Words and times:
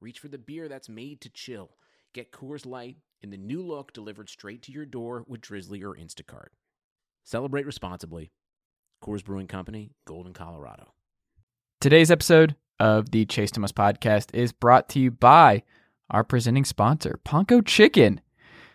reach 0.00 0.18
for 0.18 0.28
the 0.28 0.38
beer 0.38 0.68
that's 0.68 0.88
made 0.88 1.20
to 1.20 1.28
chill. 1.28 1.70
Get 2.14 2.32
Coors 2.32 2.66
Light 2.66 2.96
in 3.22 3.30
the 3.30 3.36
new 3.36 3.62
look 3.62 3.92
delivered 3.92 4.28
straight 4.28 4.62
to 4.62 4.72
your 4.72 4.86
door 4.86 5.24
with 5.26 5.42
Drizly 5.42 5.82
or 5.82 5.94
Instacart. 5.94 6.48
Celebrate 7.24 7.66
responsibly. 7.66 8.32
Coors 9.04 9.24
Brewing 9.24 9.46
Company, 9.46 9.92
Golden, 10.06 10.32
Colorado. 10.32 10.94
Today's 11.80 12.10
episode 12.10 12.56
of 12.78 13.10
the 13.10 13.24
Chase 13.26 13.50
Thomas 13.50 13.72
podcast 13.72 14.34
is 14.34 14.52
brought 14.52 14.88
to 14.90 15.00
you 15.00 15.10
by 15.10 15.62
our 16.10 16.24
presenting 16.24 16.64
sponsor, 16.64 17.20
Ponko 17.24 17.64
Chicken. 17.64 18.20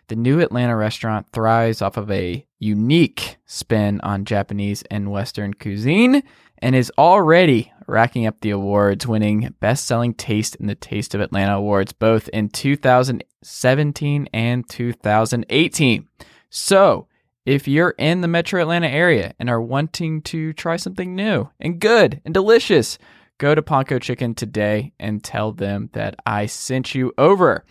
The 0.08 0.16
new 0.16 0.40
Atlanta 0.40 0.76
restaurant 0.76 1.26
thrives 1.32 1.82
off 1.82 1.96
of 1.96 2.10
a 2.10 2.46
unique 2.60 3.36
spin 3.44 4.00
on 4.02 4.24
Japanese 4.24 4.82
and 4.90 5.10
Western 5.10 5.52
cuisine 5.54 6.22
and 6.58 6.76
is 6.76 6.92
already 6.96 7.72
racking 7.86 8.26
up 8.26 8.40
the 8.40 8.50
awards, 8.50 9.06
winning 9.06 9.54
Best 9.60 9.86
Selling 9.86 10.14
Taste 10.14 10.56
in 10.56 10.66
the 10.66 10.74
Taste 10.74 11.14
of 11.14 11.20
Atlanta 11.20 11.56
Awards 11.56 11.92
both 11.92 12.28
in 12.28 12.48
2017 12.48 14.28
and 14.32 14.68
2018. 14.68 16.08
So, 16.50 17.08
if 17.44 17.68
you're 17.68 17.94
in 17.98 18.22
the 18.22 18.28
metro 18.28 18.60
Atlanta 18.60 18.88
area 18.88 19.34
and 19.38 19.48
are 19.48 19.62
wanting 19.62 20.22
to 20.22 20.52
try 20.52 20.76
something 20.76 21.14
new 21.14 21.48
and 21.60 21.80
good 21.80 22.20
and 22.24 22.34
delicious, 22.34 22.98
go 23.38 23.54
to 23.54 23.62
Ponko 23.62 24.00
Chicken 24.00 24.34
today 24.34 24.92
and 24.98 25.22
tell 25.22 25.52
them 25.52 25.90
that 25.92 26.16
I 26.26 26.46
sent 26.46 26.94
you 26.94 27.12
over. 27.16 27.64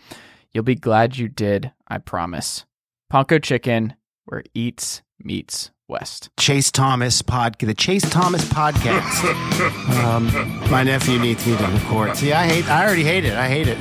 You'll 0.52 0.64
be 0.64 0.76
glad 0.76 1.18
you 1.18 1.28
did, 1.28 1.72
I 1.86 1.98
promise. 1.98 2.64
Ponko 3.12 3.42
Chicken, 3.42 3.94
where 4.24 4.44
eats 4.54 5.02
meets 5.18 5.70
West. 5.88 6.30
Chase 6.38 6.70
Thomas 6.70 7.22
pod, 7.22 7.56
the 7.58 7.74
Chase 7.74 8.08
Thomas 8.10 8.44
podcast. 8.46 10.02
um, 10.04 10.26
my 10.70 10.82
nephew 10.82 11.18
needs 11.18 11.46
me 11.46 11.56
to 11.56 11.66
record. 11.66 12.16
See, 12.16 12.32
I 12.32 12.46
hate. 12.46 12.68
I 12.68 12.84
already 12.84 13.04
hate 13.04 13.24
it. 13.24 13.34
I 13.34 13.48
hate 13.48 13.68
it. 13.68 13.78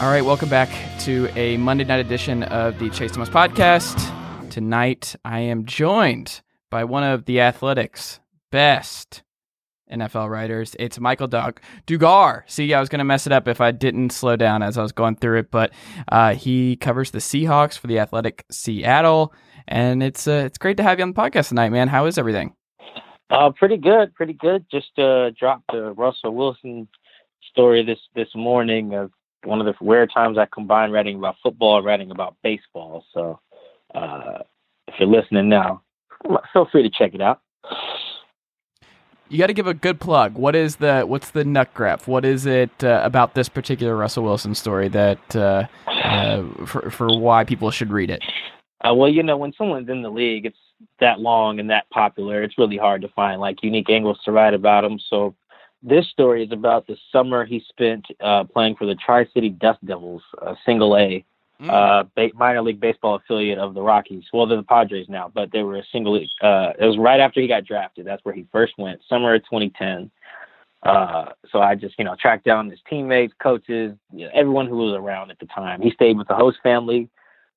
All 0.00 0.08
right, 0.10 0.24
welcome 0.24 0.48
back 0.48 0.68
to 1.00 1.28
a 1.36 1.56
Monday 1.56 1.84
night 1.84 2.00
edition 2.00 2.42
of 2.42 2.78
the 2.78 2.90
Chase 2.90 3.12
Thomas 3.12 3.28
podcast. 3.30 4.12
Tonight, 4.50 5.16
I 5.24 5.40
am 5.40 5.64
joined 5.64 6.42
by 6.70 6.84
one 6.84 7.02
of 7.04 7.24
the 7.24 7.40
Athletics' 7.40 8.20
best 8.50 9.22
NFL 9.90 10.28
writers. 10.28 10.74
It's 10.78 10.98
Michael 10.98 11.28
Dug- 11.28 11.60
Dugar. 11.86 12.42
See, 12.46 12.74
I 12.74 12.80
was 12.80 12.88
going 12.88 12.98
to 12.98 13.04
mess 13.04 13.26
it 13.26 13.32
up 13.32 13.48
if 13.48 13.60
I 13.60 13.70
didn't 13.70 14.10
slow 14.10 14.36
down 14.36 14.62
as 14.62 14.78
I 14.78 14.82
was 14.82 14.92
going 14.92 15.16
through 15.16 15.40
it, 15.40 15.50
but 15.50 15.72
uh, 16.08 16.34
he 16.34 16.76
covers 16.76 17.10
the 17.10 17.18
Seahawks 17.18 17.78
for 17.78 17.86
the 17.86 17.98
Athletic 17.98 18.44
Seattle, 18.50 19.32
and 19.68 20.02
it's 20.02 20.26
uh, 20.26 20.42
it's 20.46 20.58
great 20.58 20.76
to 20.78 20.82
have 20.82 20.98
you 20.98 21.02
on 21.02 21.12
the 21.12 21.20
podcast 21.20 21.48
tonight, 21.48 21.70
man. 21.70 21.88
How 21.88 22.06
is 22.06 22.18
everything? 22.18 22.54
Uh, 23.30 23.50
pretty 23.50 23.76
good, 23.76 24.14
pretty 24.14 24.32
good. 24.34 24.64
Just 24.70 24.98
uh, 24.98 25.30
dropped 25.30 25.64
the 25.72 25.92
Russell 25.92 26.34
Wilson 26.34 26.88
story 27.50 27.84
this 27.84 27.98
this 28.14 28.28
morning 28.34 28.94
of 28.94 29.10
one 29.44 29.60
of 29.60 29.66
the 29.66 29.74
rare 29.80 30.06
times 30.06 30.38
I 30.38 30.46
combine 30.46 30.90
writing 30.90 31.16
about 31.16 31.36
football 31.42 31.78
and 31.78 31.86
writing 31.86 32.10
about 32.10 32.36
baseball. 32.42 33.04
So, 33.12 33.40
uh, 33.94 34.38
if 34.88 34.94
you're 34.98 35.08
listening 35.08 35.48
now, 35.48 35.82
feel 36.52 36.68
free 36.70 36.82
to 36.82 36.90
check 36.90 37.14
it 37.14 37.20
out 37.20 37.40
you 39.28 39.38
got 39.38 39.48
to 39.48 39.52
give 39.52 39.66
a 39.66 39.74
good 39.74 40.00
plug. 40.00 40.34
What 40.34 40.54
is 40.54 40.76
the 40.76 41.02
what's 41.02 41.30
the 41.30 41.44
nut 41.44 41.72
graph? 41.74 42.06
What 42.06 42.24
is 42.24 42.46
it 42.46 42.84
uh, 42.84 43.00
about 43.04 43.34
this 43.34 43.48
particular 43.48 43.96
Russell 43.96 44.24
Wilson 44.24 44.54
story 44.54 44.88
that 44.88 45.36
uh, 45.36 45.66
uh, 45.86 46.42
for 46.66 46.90
for 46.90 47.18
why 47.18 47.44
people 47.44 47.70
should 47.70 47.90
read 47.90 48.10
it? 48.10 48.22
Uh, 48.86 48.94
well, 48.94 49.08
you 49.08 49.22
know, 49.22 49.36
when 49.36 49.52
someone's 49.54 49.88
in 49.88 50.02
the 50.02 50.10
league, 50.10 50.46
it's 50.46 50.58
that 51.00 51.18
long 51.18 51.58
and 51.58 51.70
that 51.70 51.88
popular. 51.90 52.42
It's 52.42 52.58
really 52.58 52.76
hard 52.76 53.02
to 53.02 53.08
find 53.08 53.40
like 53.40 53.62
unique 53.62 53.90
angles 53.90 54.18
to 54.24 54.32
write 54.32 54.54
about 54.54 54.82
them. 54.82 54.98
So 55.08 55.34
this 55.82 56.06
story 56.08 56.44
is 56.44 56.52
about 56.52 56.86
the 56.86 56.96
summer 57.10 57.44
he 57.44 57.62
spent 57.68 58.06
uh, 58.20 58.44
playing 58.44 58.76
for 58.76 58.86
the 58.86 58.94
Tri 58.94 59.26
City 59.32 59.48
Dust 59.48 59.84
Devils, 59.84 60.22
a 60.42 60.54
single 60.64 60.96
A. 60.96 61.24
uh, 61.60 62.04
ba- 62.14 62.30
minor 62.34 62.62
league 62.62 62.80
baseball 62.80 63.16
affiliate 63.16 63.58
of 63.58 63.74
the 63.74 63.82
Rockies. 63.82 64.24
Well, 64.32 64.46
they're 64.46 64.58
the 64.58 64.62
Padres 64.62 65.08
now, 65.08 65.30
but 65.34 65.52
they 65.52 65.62
were 65.62 65.76
a 65.76 65.84
single. 65.90 66.16
Uh, 66.16 66.72
it 66.78 66.84
was 66.84 66.98
right 66.98 67.20
after 67.20 67.40
he 67.40 67.48
got 67.48 67.64
drafted. 67.64 68.06
That's 68.06 68.24
where 68.24 68.34
he 68.34 68.46
first 68.52 68.74
went, 68.78 69.00
summer 69.08 69.34
of 69.34 69.42
2010. 69.44 70.10
Uh, 70.82 71.32
so 71.50 71.60
I 71.60 71.74
just, 71.74 71.98
you 71.98 72.04
know, 72.04 72.14
tracked 72.20 72.44
down 72.44 72.70
his 72.70 72.78
teammates, 72.88 73.34
coaches, 73.42 73.96
you 74.12 74.26
know, 74.26 74.30
everyone 74.32 74.66
who 74.66 74.76
was 74.76 74.94
around 74.94 75.30
at 75.30 75.38
the 75.38 75.46
time. 75.46 75.80
He 75.80 75.90
stayed 75.90 76.16
with 76.16 76.28
the 76.28 76.34
host 76.34 76.58
family 76.62 77.08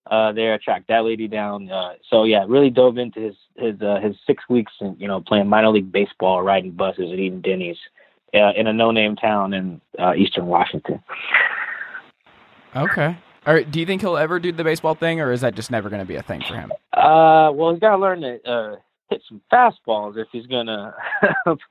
uh, 0.09 0.31
there. 0.31 0.53
I 0.53 0.57
tracked 0.57 0.87
that 0.87 1.05
lady 1.05 1.27
down. 1.27 1.69
Uh, 1.69 1.93
so 2.09 2.23
yeah, 2.23 2.45
really 2.47 2.69
dove 2.69 2.97
into 2.97 3.19
his 3.19 3.35
his 3.57 3.81
uh, 3.81 3.99
his 4.01 4.15
six 4.25 4.43
weeks, 4.49 4.71
in, 4.81 4.95
you 4.97 5.07
know, 5.07 5.21
playing 5.21 5.47
minor 5.47 5.69
league 5.69 5.91
baseball, 5.91 6.41
riding 6.41 6.71
buses, 6.71 7.11
and 7.11 7.19
eating 7.19 7.41
Denny's 7.41 7.77
uh, 8.33 8.53
in 8.55 8.67
a 8.67 8.73
no-name 8.73 9.15
town 9.15 9.53
in 9.53 9.81
uh, 9.99 10.13
Eastern 10.15 10.47
Washington. 10.47 11.01
Okay. 12.75 13.17
Or 13.45 13.63
do 13.63 13.79
you 13.79 13.85
think 13.85 14.01
he'll 14.01 14.17
ever 14.17 14.39
do 14.39 14.51
the 14.51 14.63
baseball 14.63 14.95
thing, 14.95 15.19
or 15.21 15.31
is 15.31 15.41
that 15.41 15.55
just 15.55 15.71
never 15.71 15.89
going 15.89 16.01
to 16.01 16.05
be 16.05 16.15
a 16.15 16.23
thing 16.23 16.41
for 16.41 16.55
him? 16.55 16.71
Uh, 16.93 17.51
well, 17.53 17.71
he's 17.71 17.79
got 17.79 17.91
to 17.91 17.97
learn 17.97 18.21
to 18.21 18.49
uh, 18.49 18.75
hit 19.09 19.21
some 19.27 19.41
fastballs 19.51 20.17
if 20.17 20.27
he's 20.31 20.45
going 20.47 20.67
to 20.67 20.93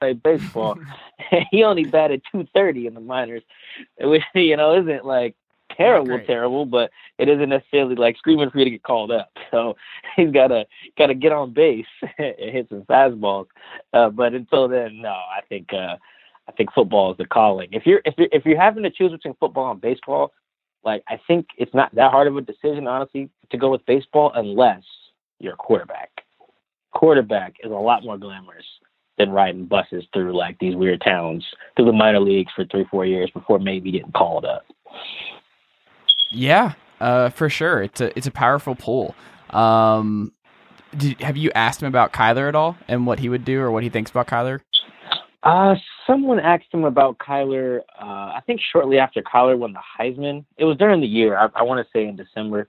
play 0.00 0.12
baseball. 0.14 0.78
he 1.50 1.62
only 1.64 1.84
batted 1.84 2.22
230 2.32 2.86
in 2.86 2.94
the 2.94 3.00
minors, 3.00 3.42
which 4.00 4.22
you 4.34 4.56
know 4.56 4.80
isn't 4.80 5.04
like 5.04 5.34
terrible, 5.76 6.18
terrible, 6.26 6.66
but 6.66 6.90
it 7.18 7.28
isn't 7.28 7.48
necessarily 7.48 7.94
like 7.94 8.16
screaming 8.16 8.50
for 8.50 8.58
you 8.58 8.64
to 8.64 8.70
get 8.70 8.82
called 8.82 9.10
up. 9.10 9.30
So 9.50 9.76
he's 10.14 10.30
got 10.30 10.48
to 10.48 10.66
got 10.98 11.06
to 11.06 11.14
get 11.14 11.32
on 11.32 11.54
base 11.54 11.86
and 12.18 12.34
hit 12.38 12.68
some 12.68 12.82
fastballs. 12.82 13.46
Uh, 13.94 14.10
but 14.10 14.34
until 14.34 14.68
then, 14.68 15.00
no, 15.00 15.08
I 15.08 15.40
think. 15.48 15.72
Uh, 15.72 15.96
I 16.46 16.52
think 16.52 16.72
football 16.72 17.12
is 17.12 17.18
the 17.18 17.26
calling. 17.26 17.68
If 17.72 17.84
you're 17.84 18.00
if 18.06 18.14
you're 18.16 18.28
if 18.32 18.46
you're 18.46 18.60
having 18.60 18.82
to 18.82 18.90
choose 18.90 19.12
between 19.12 19.34
football 19.40 19.70
and 19.70 19.80
baseball, 19.80 20.32
like 20.84 21.02
I 21.08 21.20
think 21.26 21.46
it's 21.56 21.74
not 21.74 21.94
that 21.94 22.10
hard 22.10 22.26
of 22.26 22.36
a 22.36 22.40
decision, 22.40 22.86
honestly, 22.86 23.30
to 23.50 23.58
go 23.58 23.70
with 23.70 23.84
baseball 23.86 24.32
unless 24.34 24.82
you're 25.38 25.54
a 25.54 25.56
quarterback. 25.56 26.10
Quarterback 26.92 27.54
is 27.62 27.70
a 27.70 27.74
lot 27.74 28.02
more 28.02 28.18
glamorous 28.18 28.64
than 29.18 29.30
riding 29.30 29.66
buses 29.66 30.04
through 30.12 30.36
like 30.36 30.58
these 30.60 30.76
weird 30.76 31.02
towns 31.04 31.44
through 31.76 31.86
the 31.86 31.92
minor 31.92 32.20
leagues 32.20 32.52
for 32.54 32.64
three, 32.66 32.86
four 32.90 33.04
years 33.04 33.30
before 33.34 33.58
maybe 33.58 33.90
getting 33.90 34.12
called 34.12 34.44
up. 34.44 34.64
Yeah, 36.30 36.74
uh, 37.00 37.30
for 37.30 37.48
sure. 37.48 37.82
It's 37.82 38.00
a 38.00 38.16
it's 38.16 38.26
a 38.26 38.30
powerful 38.30 38.74
pull. 38.74 39.14
Um, 39.50 40.32
did, 40.96 41.20
have 41.20 41.36
you 41.36 41.50
asked 41.54 41.82
him 41.82 41.88
about 41.88 42.12
Kyler 42.12 42.48
at 42.48 42.54
all 42.54 42.76
and 42.86 43.06
what 43.06 43.18
he 43.18 43.28
would 43.28 43.44
do 43.44 43.60
or 43.60 43.70
what 43.70 43.82
he 43.82 43.88
thinks 43.88 44.10
about 44.10 44.26
Kyler? 44.26 44.60
Uh, 45.42 45.76
someone 46.06 46.40
asked 46.40 46.72
him 46.72 46.84
about 46.84 47.18
Kyler. 47.18 47.80
Uh, 48.00 48.04
I 48.34 48.42
think 48.46 48.60
shortly 48.72 48.98
after 48.98 49.22
Kyler 49.22 49.56
won 49.56 49.72
the 49.72 49.80
Heisman. 49.98 50.44
It 50.56 50.64
was 50.64 50.76
during 50.76 51.00
the 51.00 51.06
year. 51.06 51.36
I, 51.36 51.48
I 51.54 51.62
want 51.62 51.84
to 51.84 51.90
say 51.92 52.06
in 52.06 52.16
December. 52.16 52.68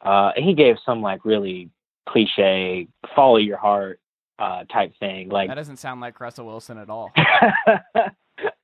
Uh, 0.00 0.30
and 0.36 0.44
he 0.44 0.54
gave 0.54 0.76
some 0.84 1.02
like 1.02 1.24
really 1.24 1.70
cliche, 2.08 2.88
follow 3.16 3.38
your 3.38 3.56
heart 3.56 4.00
uh, 4.38 4.64
type 4.64 4.92
thing. 5.00 5.28
Like 5.28 5.48
that 5.48 5.54
doesn't 5.54 5.78
sound 5.78 6.00
like 6.00 6.20
Russell 6.20 6.46
Wilson 6.46 6.78
at 6.78 6.90
all. 6.90 7.12
uh, 7.16 8.08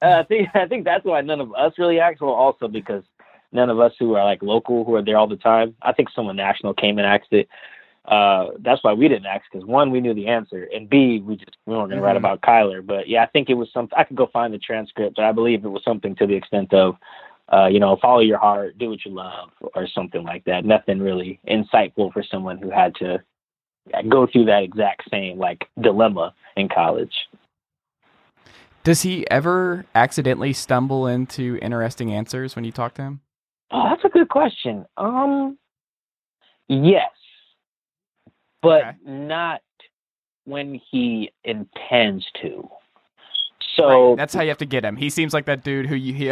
I 0.03 0.23
think 0.25 0.49
I 0.55 0.67
think 0.67 0.85
that's 0.85 1.05
why 1.05 1.21
none 1.23 1.41
of 1.41 1.55
us 1.55 1.73
really 1.79 1.99
asked. 1.99 2.21
Well, 2.21 2.31
also 2.31 2.69
because 2.69 3.05
none 3.53 3.71
of 3.71 3.81
us 3.81 3.93
who 3.99 4.15
are 4.15 4.25
like 4.25 4.43
local 4.43 4.85
who 4.85 4.95
are 4.95 5.05
there 5.05 5.17
all 5.17 5.29
the 5.29 5.37
time. 5.37 5.75
I 5.83 5.93
think 5.93 6.09
someone 6.15 6.37
national 6.37 6.75
came 6.75 6.99
and 6.99 7.07
asked 7.07 7.33
it. 7.33 7.49
Uh, 8.11 8.49
that's 8.59 8.83
why 8.83 8.93
we 8.93 9.07
didn't 9.07 9.27
ask 9.27 9.45
because 9.51 9.65
one, 9.65 9.93
we 9.93 10.01
knew 10.01 10.13
the 10.13 10.27
answer, 10.27 10.69
and 10.75 10.91
B, 10.91 11.23
we 11.25 11.37
just 11.37 11.57
we 11.65 11.75
weren't 11.75 11.91
going 11.91 11.91
to 11.91 11.97
mm-hmm. 11.97 12.05
write 12.05 12.17
about 12.17 12.41
Kyler. 12.41 12.85
But 12.85 13.09
yeah, 13.09 13.23
I 13.23 13.27
think 13.27 13.49
it 13.49 13.55
was 13.55 13.69
some. 13.73 13.89
I 13.97 14.03
could 14.03 14.17
go 14.17 14.29
find 14.33 14.53
the 14.53 14.59
transcript, 14.59 15.15
but 15.15 15.25
I 15.25 15.31
believe 15.31 15.65
it 15.65 15.69
was 15.69 15.85
something 15.85 16.17
to 16.17 16.27
the 16.27 16.35
extent 16.35 16.75
of, 16.75 16.97
uh, 17.53 17.67
you 17.67 17.79
know, 17.79 17.97
follow 18.03 18.19
your 18.19 18.39
heart, 18.39 18.77
do 18.79 18.91
what 18.91 19.05
you 19.05 19.13
love, 19.13 19.51
or 19.77 19.87
something 19.87 20.25
like 20.25 20.45
that. 20.47 20.65
Nothing 20.65 20.99
really 20.99 21.39
insightful 21.49 22.13
for 22.13 22.25
someone 22.29 22.59
who 22.59 22.69
had 22.69 22.97
to 22.97 23.23
go 24.09 24.27
through 24.27 24.47
that 24.47 24.65
exact 24.65 25.09
same 25.09 25.39
like 25.39 25.69
dilemma 25.81 26.35
in 26.57 26.69
college. 26.69 27.15
Does 28.83 29.03
he 29.03 29.31
ever 29.31 29.87
accidentally 29.95 30.53
stumble 30.53 31.07
into 31.07 31.61
interesting 31.63 32.13
answers 32.13 32.57
when 32.57 32.65
you 32.65 32.73
talk 32.73 32.95
to 32.95 33.03
him? 33.03 33.21
Oh, 33.71 33.89
that's 33.89 34.05
a 34.05 34.09
good 34.09 34.31
question. 34.31 34.85
Um, 34.97 35.59
yes 36.67 37.11
but 38.63 38.83
okay. 38.83 38.97
not 39.05 39.61
when 40.45 40.81
he 40.91 41.31
intends 41.45 42.27
to. 42.43 42.69
So 43.77 44.09
Right, 44.11 44.17
That's 44.17 44.35
how 44.35 44.43
you 44.43 44.49
have 44.49 44.59
to 44.59 44.67
get 44.67 44.85
him. 44.85 44.97
He 44.97 45.11
seems 45.11 45.33
like 45.33 45.45
that 45.45 45.63
dude 45.63 45.87
who 45.87 45.95
you 45.95 46.13
he, 46.15 46.25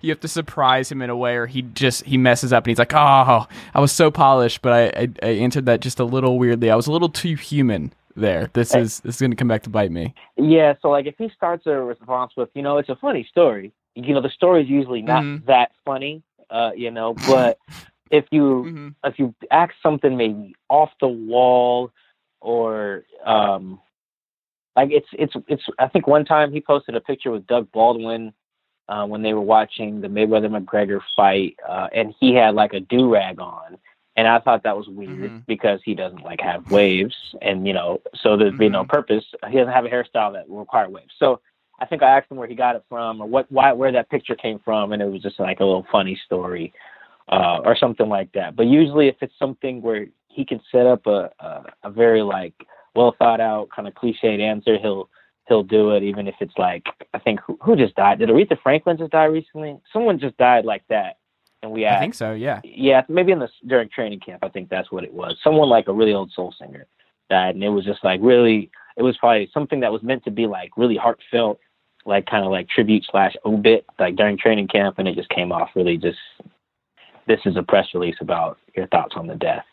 you 0.00 0.10
have 0.10 0.20
to 0.20 0.28
surprise 0.28 0.90
him 0.90 1.02
in 1.02 1.10
a 1.10 1.16
way, 1.16 1.36
or 1.36 1.46
he 1.46 1.62
just 1.62 2.04
he 2.04 2.16
messes 2.18 2.52
up 2.52 2.64
and 2.64 2.70
he's 2.70 2.78
like, 2.78 2.92
"Oh, 2.94 3.46
I 3.74 3.80
was 3.80 3.92
so 3.92 4.10
polished, 4.10 4.62
but 4.62 4.72
I, 4.72 5.02
I, 5.02 5.08
I 5.22 5.30
answered 5.36 5.66
that 5.66 5.80
just 5.80 6.00
a 6.00 6.04
little 6.04 6.38
weirdly. 6.38 6.70
I 6.70 6.76
was 6.76 6.86
a 6.86 6.92
little 6.92 7.08
too 7.08 7.34
human 7.36 7.92
there. 8.16 8.50
This 8.54 8.74
is 8.74 9.00
this 9.00 9.16
is 9.16 9.20
going 9.20 9.30
to 9.30 9.36
come 9.36 9.48
back 9.48 9.62
to 9.64 9.70
bite 9.70 9.92
me." 9.92 10.14
Yeah, 10.36 10.74
so 10.82 10.88
like 10.90 11.06
if 11.06 11.14
he 11.16 11.30
starts 11.34 11.66
a 11.66 11.78
response 11.78 12.32
with, 12.36 12.48
you 12.54 12.62
know, 12.62 12.78
it's 12.78 12.88
a 12.88 12.96
funny 12.96 13.26
story. 13.30 13.72
You 13.94 14.14
know, 14.14 14.20
the 14.22 14.30
story 14.30 14.62
is 14.62 14.68
usually 14.68 15.02
not 15.02 15.22
Mhm. 15.22 15.46
that 15.46 15.72
funny, 15.84 16.22
uh, 16.50 16.70
you 16.74 16.90
know, 16.90 17.14
but 17.14 17.58
if 18.10 18.24
you 18.30 18.64
hmm 18.64 18.88
if 19.02 19.18
you 19.18 19.34
ask 19.50 19.72
something 19.82 20.16
maybe 20.16 20.54
off 20.68 20.90
the 21.00 21.08
wall 21.08 21.90
or 22.42 23.04
um 23.24 23.80
like 24.76 24.90
it's 24.90 25.08
it's 25.12 25.34
it's 25.48 25.62
I 25.78 25.88
think 25.88 26.06
one 26.06 26.24
time 26.24 26.52
he 26.52 26.60
posted 26.60 26.94
a 26.96 27.00
picture 27.00 27.30
with 27.30 27.46
Doug 27.46 27.70
Baldwin 27.72 28.32
uh, 28.88 29.06
when 29.06 29.22
they 29.22 29.34
were 29.34 29.40
watching 29.40 30.00
the 30.00 30.08
Mayweather 30.08 30.48
McGregor 30.48 31.00
fight, 31.16 31.56
uh, 31.68 31.88
and 31.94 32.14
he 32.18 32.34
had 32.34 32.54
like 32.54 32.72
a 32.72 32.80
do 32.80 33.12
rag 33.12 33.40
on, 33.40 33.78
and 34.16 34.26
I 34.26 34.38
thought 34.40 34.62
that 34.64 34.76
was 34.76 34.88
weird 34.88 35.32
Mhm. 35.32 35.46
because 35.46 35.80
he 35.84 35.94
doesn't 35.94 36.24
like 36.24 36.40
have 36.40 36.70
waves, 36.70 37.14
and 37.40 37.66
you 37.66 37.72
know, 37.72 38.00
so 38.14 38.36
there'd 38.36 38.58
be 38.58 38.68
no 38.68 38.84
Mhm. 38.84 38.88
purpose. 38.88 39.24
He 39.48 39.58
doesn't 39.58 39.72
have 39.72 39.84
a 39.84 39.88
hairstyle 39.90 40.32
that 40.32 40.48
will 40.48 40.58
require 40.58 40.88
waves. 40.88 41.14
So 41.18 41.40
I 41.78 41.86
think 41.86 42.02
I 42.02 42.16
asked 42.16 42.30
him 42.30 42.36
where 42.36 42.48
he 42.48 42.54
got 42.54 42.76
it 42.76 42.84
from 42.88 43.20
or 43.20 43.26
what 43.26 43.50
why 43.50 43.72
where 43.72 43.92
that 43.92 44.10
picture 44.10 44.34
came 44.34 44.58
from, 44.60 44.92
and 44.92 45.02
it 45.02 45.06
was 45.10 45.22
just 45.22 45.40
like 45.40 45.60
a 45.60 45.64
little 45.64 45.86
funny 45.90 46.16
story 46.26 46.72
uh, 47.30 47.60
or 47.64 47.76
something 47.76 48.08
like 48.08 48.32
that. 48.32 48.56
But 48.56 48.66
usually, 48.66 49.08
if 49.08 49.16
it's 49.20 49.38
something 49.38 49.80
where 49.82 50.06
he 50.28 50.44
can 50.44 50.60
set 50.70 50.86
up 50.86 51.06
a 51.06 51.30
a, 51.40 51.62
a 51.84 51.90
very 51.90 52.22
like 52.22 52.54
well 52.94 53.14
thought 53.18 53.40
out 53.40 53.68
kind 53.74 53.88
of 53.88 53.94
cliched 53.94 54.40
answer, 54.40 54.78
he'll 54.78 55.08
he'll 55.48 55.62
do 55.62 55.90
it, 55.92 56.02
even 56.02 56.28
if 56.28 56.34
it's 56.40 56.56
like 56.58 56.86
I 57.14 57.18
think 57.18 57.40
who, 57.46 57.58
who 57.62 57.76
just 57.76 57.94
died? 57.94 58.18
Did 58.18 58.28
Aretha 58.28 58.60
Franklin 58.62 58.98
just 58.98 59.12
die 59.12 59.24
recently? 59.24 59.78
Someone 59.92 60.18
just 60.18 60.36
died 60.36 60.64
like 60.64 60.84
that, 60.88 61.18
and 61.62 61.72
we 61.72 61.84
asked, 61.84 61.98
I 61.98 62.00
think 62.00 62.14
so. 62.14 62.32
Yeah. 62.32 62.60
Yeah, 62.64 63.02
maybe 63.08 63.32
in 63.32 63.38
the 63.38 63.48
during 63.66 63.88
training 63.88 64.20
camp. 64.20 64.44
I 64.44 64.48
think 64.48 64.68
that's 64.68 64.90
what 64.90 65.04
it 65.04 65.12
was. 65.12 65.36
Someone 65.42 65.68
like 65.68 65.88
a 65.88 65.92
really 65.92 66.14
old 66.14 66.32
soul 66.32 66.54
singer 66.58 66.86
died, 67.28 67.54
and 67.54 67.64
it 67.64 67.68
was 67.68 67.84
just 67.84 68.02
like 68.04 68.20
really. 68.22 68.70
It 68.96 69.02
was 69.02 69.16
probably 69.16 69.48
something 69.54 69.80
that 69.80 69.92
was 69.92 70.02
meant 70.02 70.24
to 70.24 70.30
be 70.30 70.46
like 70.46 70.72
really 70.76 70.96
heartfelt, 70.96 71.58
like 72.04 72.26
kind 72.26 72.44
of 72.44 72.50
like 72.50 72.68
tribute 72.68 73.06
slash 73.10 73.34
obit, 73.44 73.86
like 73.98 74.16
during 74.16 74.36
training 74.36 74.68
camp, 74.68 74.98
and 74.98 75.08
it 75.08 75.14
just 75.14 75.28
came 75.30 75.52
off 75.52 75.70
really 75.74 75.96
just. 75.96 76.18
This 77.30 77.38
is 77.46 77.56
a 77.56 77.62
press 77.62 77.86
release 77.94 78.16
about 78.20 78.58
your 78.74 78.88
thoughts 78.88 79.14
on 79.14 79.28
the 79.28 79.36
death. 79.36 79.64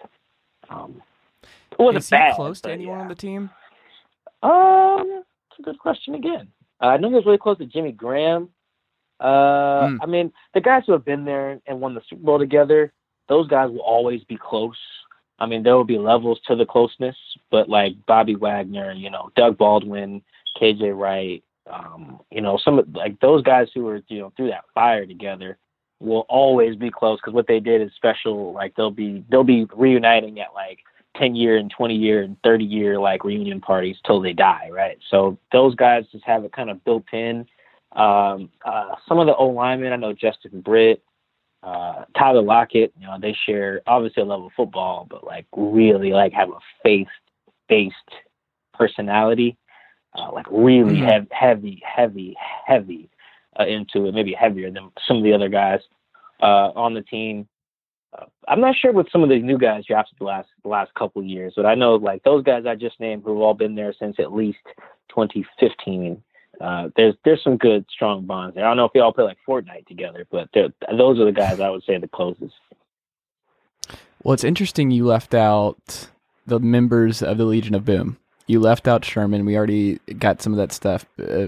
Um, 0.70 1.02
it 1.42 1.80
wasn't 1.80 2.04
Is 2.04 2.10
he 2.10 2.16
bad, 2.16 2.36
close 2.36 2.62
to 2.62 2.72
anyone 2.72 2.98
yeah. 2.98 3.02
on 3.02 3.08
the 3.08 3.16
team? 3.16 3.50
Um, 4.44 5.24
it's 5.50 5.60
a 5.60 5.64
good 5.64 5.80
question 5.80 6.14
again. 6.14 6.50
Uh, 6.80 6.86
I 6.86 6.98
know 6.98 7.10
he 7.10 7.16
was 7.16 7.26
really 7.26 7.40
close 7.40 7.58
to 7.58 7.66
Jimmy 7.66 7.94
Graham. 7.94 8.50
Uh, 9.20 9.88
Hmm. 9.88 9.98
I 10.04 10.06
mean, 10.06 10.32
the 10.54 10.62
guys 10.62 10.84
who 10.86 10.92
have 10.92 11.04
been 11.04 11.26
there 11.26 11.60
and 11.66 11.82
won 11.82 11.96
the 11.96 12.02
Super 12.08 12.22
Bowl 12.22 12.38
together, 12.38 12.94
those 13.28 13.48
guys 13.48 13.72
will 13.72 13.80
always 13.80 14.24
be 14.26 14.38
close. 14.38 14.78
I 15.40 15.48
mean, 15.48 15.64
there 15.64 15.76
will 15.76 15.84
be 15.84 15.98
levels 15.98 16.40
to 16.46 16.56
the 16.56 16.66
closeness, 16.68 17.18
but 17.50 17.70
like 17.70 17.94
Bobby 18.06 18.36
Wagner, 18.36 18.94
you 18.94 19.10
know, 19.10 19.32
Doug 19.36 19.58
Baldwin, 19.58 20.22
KJ 20.62 20.96
Wright, 20.96 21.44
um, 21.68 22.20
you 22.30 22.42
know, 22.42 22.60
some 22.64 22.78
of 22.78 22.88
like 22.94 23.20
those 23.20 23.42
guys 23.42 23.68
who 23.74 23.86
were 23.86 24.04
you 24.10 24.20
know 24.20 24.32
through 24.38 24.50
that 24.50 24.66
fire 24.76 25.08
together 25.08 25.58
will 26.00 26.26
always 26.30 26.76
be 26.76 26.92
close 26.92 27.20
because 27.20 27.34
what 27.34 27.48
they 27.48 27.60
did 27.60 27.82
is 27.82 27.92
special. 27.96 28.54
Like 28.54 28.76
they'll 28.76 28.92
be 28.92 29.24
they'll 29.30 29.44
be 29.44 29.66
reuniting 29.76 30.40
at 30.40 30.54
like 30.54 30.80
10 31.18 31.36
year 31.36 31.58
and 31.58 31.72
20 31.72 31.96
year 31.96 32.22
and 32.22 32.38
30 32.44 32.66
year 32.66 33.00
like 33.00 33.24
reunion 33.24 33.60
parties 33.60 33.98
till 34.06 34.22
they 34.22 34.34
die, 34.34 34.70
right? 34.72 34.98
So 35.10 35.38
those 35.52 35.76
guys 35.76 36.06
just 36.12 36.26
have 36.26 36.44
it 36.44 36.52
kind 36.52 36.70
of 36.70 36.84
built 36.84 37.06
in. 37.12 37.46
Um, 37.94 38.50
uh, 38.64 38.96
some 39.08 39.18
of 39.20 39.26
the 39.26 39.36
O 39.36 39.48
linemen, 39.48 39.94
I 39.94 39.96
know 39.96 40.14
Justin 40.14 40.62
Britt, 40.62 41.02
uh, 41.64 42.04
Tyler 42.18 42.42
Lockett, 42.44 42.94
you 43.00 43.08
know, 43.08 43.18
they 43.20 43.36
share 43.46 43.82
obviously 43.88 44.22
a 44.22 44.26
level 44.26 44.48
of 44.48 44.54
football, 44.56 45.08
but 45.10 45.24
like 45.24 45.46
really 45.56 46.12
like 46.12 46.34
have 46.34 46.50
a 46.50 46.60
faith 46.84 47.08
based 47.68 47.96
personality, 48.74 49.58
uh, 50.14 50.32
like 50.32 50.46
really 50.52 50.98
Mhm. 50.98 51.06
hev- 51.06 51.32
heavy, 51.32 51.82
heavy, 51.84 52.36
heavy 52.66 53.10
uh, 53.60 53.66
into 53.66 54.08
it, 54.08 54.14
maybe 54.14 54.34
heavier 54.34 54.72
than 54.72 54.92
some 55.08 55.18
of 55.18 55.24
the 55.24 55.34
other 55.34 55.50
guys 55.50 55.80
uh, 56.42 56.72
on 56.76 56.94
the 56.94 57.02
team. 57.02 57.48
Uh, 58.18 58.26
I'm 58.48 58.62
not 58.62 58.76
sure 58.76 58.92
with 58.92 59.08
some 59.12 59.24
of 59.24 59.30
the 59.30 59.40
new 59.40 59.58
guys 59.58 59.86
drafted 59.86 60.18
the 60.20 60.26
last 60.26 60.50
the 60.64 60.70
last 60.70 60.94
couple 60.94 61.24
years, 61.24 61.54
but 61.56 61.66
I 61.66 61.76
know 61.76 61.96
like 61.96 62.24
those 62.24 62.44
guys 62.44 62.66
I 62.66 62.76
just 62.76 63.00
named 63.00 63.24
who've 63.26 63.42
all 63.42 63.54
been 63.54 63.76
there 63.76 63.94
since 63.98 64.18
at 64.20 64.34
least 64.34 64.60
2015. 65.10 66.22
Uh, 66.60 66.90
there's 66.96 67.16
there's 67.24 67.44
some 67.44 67.58
good 67.58 67.86
strong 67.90 68.26
bonds 68.26 68.56
there. 68.56 68.66
I 68.66 68.70
don't 68.70 68.78
know 68.78 68.86
if 68.86 68.94
they 68.94 69.00
all 69.00 69.14
play 69.14 69.26
like 69.26 69.38
Fortnite 69.48 69.88
together, 69.88 70.26
but 70.32 70.50
those 70.54 71.20
are 71.20 71.26
the 71.26 71.32
guys 71.32 71.60
I 71.60 71.70
would 71.70 71.84
say 71.84 71.98
the 71.98 72.08
closest. 72.08 72.56
Well, 74.24 74.34
it's 74.34 74.44
interesting 74.44 74.92
you 74.92 75.06
left 75.06 75.34
out 75.34 76.10
the 76.46 76.60
members 76.60 77.22
of 77.22 77.38
the 77.38 77.46
Legion 77.46 77.76
of 77.76 77.86
Boom. 77.86 78.18
You 78.48 78.60
left 78.62 78.88
out 78.88 79.04
Sherman. 79.04 79.46
We 79.46 79.58
already 79.58 80.00
got 80.18 80.42
some 80.42 80.54
of 80.54 80.58
that 80.58 80.72
stuff, 80.72 81.06
uh, 81.20 81.48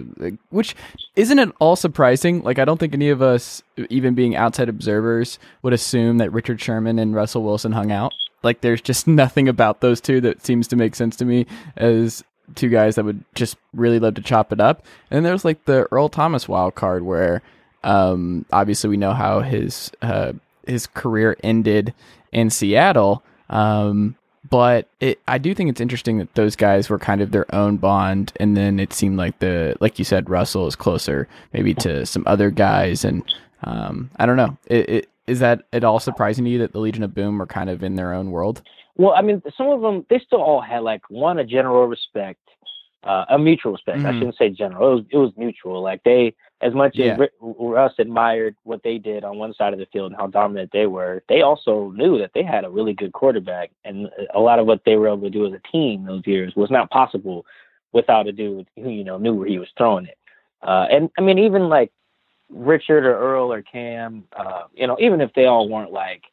which 0.49 0.75
isn't 1.15 1.39
at 1.39 1.53
all 1.59 1.75
surprising. 1.75 2.43
Like, 2.43 2.59
I 2.59 2.65
don't 2.65 2.77
think 2.77 2.93
any 2.93 3.09
of 3.09 3.21
us, 3.21 3.63
even 3.89 4.15
being 4.15 4.35
outside 4.35 4.67
observers, 4.69 5.39
would 5.61 5.73
assume 5.73 6.17
that 6.17 6.33
Richard 6.33 6.59
Sherman 6.59 6.99
and 6.99 7.15
Russell 7.15 7.43
Wilson 7.43 7.71
hung 7.71 7.91
out. 7.91 8.13
Like, 8.43 8.61
there's 8.61 8.81
just 8.81 9.07
nothing 9.21 9.47
about 9.47 9.79
those 9.79 10.01
two 10.01 10.19
that 10.21 10.45
seems 10.45 10.67
to 10.67 10.75
make 10.75 10.93
sense 10.93 11.15
to 11.17 11.25
me 11.25 11.45
as 11.77 12.23
two 12.55 12.69
guys 12.69 12.95
that 12.95 13.05
would 13.05 13.23
just 13.33 13.57
really 13.73 13.99
love 13.99 14.15
to 14.15 14.21
chop 14.21 14.51
it 14.51 14.59
up. 14.59 14.85
And 15.09 15.25
there's 15.25 15.45
like 15.45 15.65
the 15.65 15.87
Earl 15.91 16.09
Thomas 16.09 16.47
wild 16.49 16.75
card 16.75 17.03
where, 17.03 17.41
um, 17.83 18.45
obviously 18.51 18.89
we 18.89 18.97
know 18.97 19.13
how 19.13 19.39
his 19.39 19.91
uh, 20.01 20.33
his 20.65 20.85
career 20.87 21.37
ended 21.43 21.93
in 22.31 22.49
Seattle. 22.49 23.23
Um, 23.49 24.15
but 24.49 24.87
it, 24.99 25.19
I 25.27 25.37
do 25.37 25.53
think 25.53 25.69
it's 25.69 25.81
interesting 25.81 26.17
that 26.19 26.33
those 26.35 26.55
guys 26.55 26.89
were 26.89 26.99
kind 26.99 27.21
of 27.21 27.31
their 27.31 27.53
own 27.53 27.77
bond, 27.77 28.31
and 28.39 28.55
then 28.55 28.79
it 28.79 28.93
seemed 28.93 29.17
like 29.17 29.39
the, 29.39 29.75
like 29.79 29.99
you 29.99 30.05
said, 30.05 30.29
Russell 30.29 30.67
is 30.67 30.75
closer 30.75 31.27
maybe 31.53 31.73
to 31.75 32.05
some 32.05 32.23
other 32.25 32.49
guys, 32.51 33.03
and 33.03 33.23
um, 33.63 34.09
I 34.17 34.25
don't 34.25 34.37
know. 34.37 34.57
It, 34.67 34.89
it, 34.89 35.09
is 35.27 35.39
that 35.39 35.63
at 35.73 35.83
all 35.83 35.99
surprising 35.99 36.45
to 36.45 36.49
you 36.51 36.59
that 36.59 36.71
the 36.71 36.79
Legion 36.79 37.03
of 37.03 37.13
Boom 37.13 37.37
were 37.37 37.45
kind 37.45 37.69
of 37.69 37.83
in 37.83 37.95
their 37.95 38.13
own 38.13 38.31
world? 38.31 38.61
Well, 38.95 39.13
I 39.15 39.21
mean, 39.21 39.41
some 39.57 39.67
of 39.67 39.81
them 39.81 40.05
they 40.09 40.19
still 40.19 40.41
all 40.41 40.61
had 40.61 40.79
like 40.79 41.01
one 41.09 41.37
a 41.39 41.45
general 41.45 41.85
respect, 41.85 42.39
uh, 43.03 43.25
a 43.29 43.37
mutual 43.37 43.71
respect. 43.73 43.99
I 44.05 44.11
Mhm. 44.11 44.13
shouldn't 44.17 44.37
say 44.37 44.49
general. 44.49 44.91
It 44.91 44.95
was 44.95 45.05
it 45.11 45.17
was 45.17 45.31
mutual. 45.37 45.81
Like 45.81 46.03
they, 46.03 46.33
as 46.61 46.73
much 46.73 46.97
Yeah. 46.97 47.17
as 47.19 47.29
Russ 47.39 47.93
admired 47.99 48.55
what 48.63 48.83
they 48.83 48.97
did 48.97 49.23
on 49.23 49.37
one 49.37 49.53
side 49.53 49.73
of 49.73 49.79
the 49.79 49.85
field 49.87 50.11
and 50.11 50.19
how 50.19 50.27
dominant 50.27 50.71
they 50.71 50.87
were, 50.87 51.23
they 51.29 51.41
also 51.41 51.91
knew 51.91 52.17
that 52.17 52.31
they 52.33 52.43
had 52.43 52.65
a 52.65 52.69
really 52.69 52.93
good 52.93 53.13
quarterback, 53.13 53.71
and 53.85 54.09
a 54.33 54.39
lot 54.39 54.59
of 54.59 54.65
what 54.65 54.83
they 54.85 54.95
were 54.95 55.07
able 55.07 55.21
to 55.21 55.29
do 55.29 55.45
as 55.45 55.53
a 55.53 55.71
team 55.71 56.05
those 56.05 56.25
years 56.27 56.55
was 56.55 56.69
not 56.69 56.89
possible 56.89 57.45
without 57.93 58.27
a 58.27 58.31
dude 58.31 58.67
who 58.75 58.89
you 58.89 59.03
know 59.03 59.17
knew 59.17 59.33
where 59.33 59.47
he 59.47 59.57
was 59.59 59.69
throwing 59.77 60.05
it. 60.05 60.17
Uh, 60.61 60.85
and 60.91 61.09
I 61.17 61.21
mean, 61.21 61.39
even 61.39 61.69
like 61.69 61.91
Richard 62.49 63.05
or 63.05 63.17
Earl 63.17 63.53
or 63.53 63.61
Cam, 63.61 64.23
uh, 64.35 64.63
you 64.73 64.87
know, 64.87 64.97
even 64.99 65.21
if 65.21 65.33
they 65.33 65.45
all 65.45 65.69
weren't 65.69 65.91
like, 65.91 66.23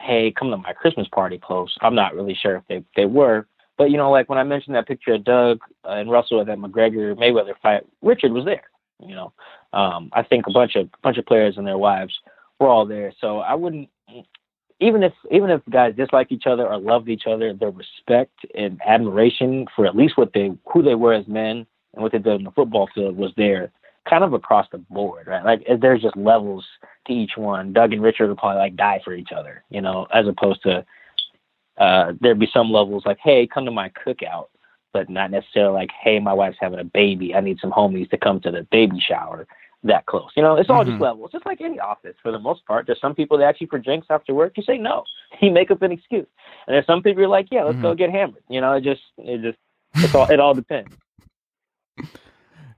hey, 0.00 0.32
come 0.32 0.50
to 0.50 0.56
my 0.56 0.72
Christmas 0.72 1.06
party 1.08 1.38
close, 1.38 1.76
I'm 1.80 1.94
not 1.94 2.14
really 2.14 2.34
sure 2.34 2.56
if 2.56 2.62
they, 2.68 2.84
they 2.96 3.06
were. 3.06 3.46
But, 3.78 3.90
you 3.90 3.98
know, 3.98 4.10
like 4.10 4.28
when 4.28 4.38
I 4.38 4.42
mentioned 4.42 4.74
that 4.74 4.88
picture 4.88 5.14
of 5.14 5.24
Doug 5.24 5.60
uh, 5.84 5.92
and 5.92 6.10
Russell 6.10 6.40
at 6.40 6.46
that 6.46 6.58
McGregor 6.58 7.14
Mayweather 7.14 7.54
fight, 7.62 7.82
Richard 8.02 8.32
was 8.32 8.44
there. 8.44 8.64
You 9.00 9.14
know, 9.14 9.32
um, 9.72 10.10
I 10.12 10.22
think 10.22 10.46
a 10.46 10.52
bunch 10.52 10.74
of 10.74 10.88
bunch 11.02 11.18
of 11.18 11.26
players 11.26 11.56
and 11.56 11.66
their 11.66 11.78
wives 11.78 12.14
were 12.58 12.68
all 12.68 12.86
there. 12.86 13.12
So 13.20 13.38
I 13.38 13.54
wouldn't, 13.54 13.88
even 14.80 15.02
if 15.02 15.12
even 15.30 15.50
if 15.50 15.60
guys 15.70 15.94
dislike 15.96 16.32
each 16.32 16.46
other 16.46 16.66
or 16.66 16.78
loved 16.78 17.08
each 17.08 17.26
other, 17.26 17.52
their 17.52 17.70
respect 17.70 18.38
and 18.54 18.80
admiration 18.86 19.66
for 19.74 19.86
at 19.86 19.96
least 19.96 20.16
what 20.16 20.32
they 20.32 20.50
who 20.72 20.82
they 20.82 20.94
were 20.94 21.12
as 21.12 21.26
men 21.26 21.66
and 21.94 22.02
what 22.02 22.12
they 22.12 22.18
did 22.18 22.34
on 22.34 22.44
the 22.44 22.50
football 22.50 22.88
field 22.94 23.16
was 23.16 23.32
there 23.36 23.70
kind 24.08 24.24
of 24.24 24.32
across 24.32 24.66
the 24.70 24.78
board, 24.78 25.26
right? 25.26 25.44
Like 25.44 25.66
there's 25.80 26.02
just 26.02 26.16
levels 26.16 26.64
to 27.06 27.12
each 27.12 27.32
one. 27.36 27.72
Doug 27.72 27.92
and 27.92 28.02
Richard 28.02 28.28
would 28.28 28.38
probably 28.38 28.58
like 28.58 28.76
die 28.76 29.00
for 29.04 29.14
each 29.14 29.30
other, 29.36 29.64
you 29.68 29.80
know, 29.80 30.06
as 30.12 30.26
opposed 30.26 30.62
to 30.62 30.84
uh 31.78 32.12
there'd 32.20 32.38
be 32.38 32.48
some 32.52 32.70
levels 32.70 33.04
like, 33.04 33.18
hey, 33.22 33.46
come 33.46 33.64
to 33.64 33.70
my 33.70 33.90
cookout, 33.90 34.46
but 34.96 35.10
not 35.10 35.30
necessarily 35.30 35.74
like, 35.74 35.90
hey, 36.02 36.18
my 36.18 36.32
wife's 36.32 36.56
having 36.58 36.78
a 36.80 36.84
baby. 36.84 37.34
I 37.34 37.40
need 37.40 37.58
some 37.60 37.70
homies 37.70 38.08
to 38.10 38.16
come 38.16 38.40
to 38.40 38.50
the 38.50 38.66
baby 38.70 38.98
shower. 38.98 39.46
That 39.84 40.06
close, 40.06 40.30
you 40.34 40.42
know, 40.42 40.56
it's 40.56 40.70
all 40.70 40.82
Mhm. 40.82 40.88
just 40.88 41.00
levels. 41.00 41.30
Just 41.30 41.44
like 41.46 41.60
any 41.60 41.78
office, 41.78 42.16
for 42.22 42.32
the 42.32 42.38
most 42.38 42.64
part. 42.66 42.86
There's 42.86 43.00
some 43.00 43.14
people 43.14 43.36
that 43.38 43.44
ask 43.44 43.60
you 43.60 43.66
for 43.68 43.78
drinks 43.78 44.06
after 44.10 44.34
work. 44.34 44.56
You 44.56 44.62
say 44.62 44.78
no. 44.78 45.04
You 45.42 45.50
make 45.52 45.70
up 45.70 45.82
an 45.82 45.92
excuse. 45.92 46.26
And 46.66 46.74
there's 46.74 46.86
some 46.86 47.02
people 47.02 47.22
are 47.22 47.28
like, 47.28 47.48
yeah, 47.52 47.62
let's 47.62 47.80
go 47.82 47.94
get 47.94 48.10
hammered. 48.10 48.42
You 48.48 48.62
know, 48.62 48.72
it 48.72 48.84
just, 48.84 49.02
it 49.18 49.42
just, 49.42 49.58
it's 49.94 50.14
all, 50.14 50.26
it 50.30 50.40
all 50.40 50.54
depends. 50.54 50.90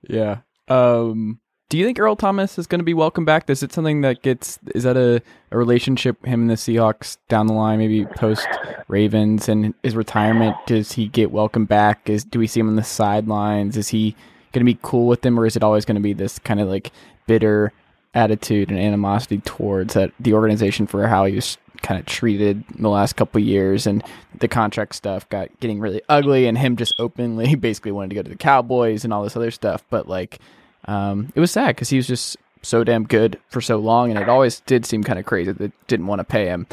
Yeah. 0.08 0.38
Um, 0.68 1.40
do 1.68 1.76
you 1.76 1.84
think 1.84 1.98
Earl 1.98 2.16
Thomas 2.16 2.58
is 2.58 2.66
going 2.66 2.78
to 2.78 2.84
be 2.84 2.94
welcome 2.94 3.26
back? 3.26 3.50
Is 3.50 3.62
it 3.62 3.72
something 3.72 4.00
that 4.00 4.22
gets? 4.22 4.58
Is 4.74 4.84
that 4.84 4.96
a, 4.96 5.20
a 5.50 5.58
relationship 5.58 6.24
him 6.24 6.42
and 6.42 6.50
the 6.50 6.54
Seahawks 6.54 7.18
down 7.28 7.46
the 7.46 7.52
line, 7.52 7.78
maybe 7.78 8.06
post 8.06 8.46
Ravens 8.88 9.48
and 9.50 9.74
his 9.82 9.94
retirement? 9.94 10.56
Does 10.66 10.92
he 10.92 11.08
get 11.08 11.30
welcome 11.30 11.66
back? 11.66 12.08
Is 12.08 12.24
do 12.24 12.38
we 12.38 12.46
see 12.46 12.60
him 12.60 12.68
on 12.68 12.76
the 12.76 12.84
sidelines? 12.84 13.76
Is 13.76 13.88
he 13.88 14.12
going 14.52 14.64
to 14.64 14.72
be 14.72 14.78
cool 14.80 15.06
with 15.06 15.20
them, 15.20 15.38
or 15.38 15.44
is 15.44 15.56
it 15.56 15.62
always 15.62 15.84
going 15.84 15.96
to 15.96 16.00
be 16.00 16.14
this 16.14 16.38
kind 16.38 16.58
of 16.58 16.68
like 16.68 16.90
bitter 17.26 17.72
attitude 18.14 18.70
and 18.70 18.78
animosity 18.78 19.38
towards 19.38 19.92
that 19.92 20.10
the 20.18 20.32
organization 20.32 20.86
for 20.86 21.06
how 21.06 21.26
he 21.26 21.34
was 21.34 21.58
kind 21.82 22.00
of 22.00 22.06
treated 22.06 22.64
in 22.74 22.82
the 22.82 22.88
last 22.88 23.14
couple 23.14 23.40
years 23.40 23.86
and 23.86 24.02
the 24.40 24.48
contract 24.48 24.94
stuff 24.94 25.28
got 25.28 25.48
getting 25.60 25.78
really 25.78 26.00
ugly 26.08 26.46
and 26.46 26.56
him 26.56 26.76
just 26.76 26.94
openly 26.98 27.54
basically 27.56 27.92
wanted 27.92 28.08
to 28.08 28.14
go 28.16 28.22
to 28.22 28.30
the 28.30 28.36
Cowboys 28.36 29.04
and 29.04 29.12
all 29.12 29.22
this 29.22 29.36
other 29.36 29.50
stuff 29.50 29.84
but 29.90 30.08
like 30.08 30.40
um, 30.88 31.32
it 31.34 31.40
was 31.40 31.50
sad 31.50 31.68
because 31.68 31.88
he 31.88 31.96
was 31.96 32.06
just 32.06 32.36
so 32.62 32.82
damn 32.82 33.04
good 33.04 33.38
for 33.50 33.60
so 33.60 33.76
long 33.76 34.10
and 34.10 34.18
it 34.18 34.28
always 34.28 34.60
did 34.60 34.84
seem 34.84 35.04
kind 35.04 35.18
of 35.18 35.24
crazy 35.24 35.52
that 35.52 35.58
they 35.58 35.72
didn't 35.86 36.06
want 36.06 36.18
to 36.18 36.24
pay 36.24 36.46
him 36.46 36.66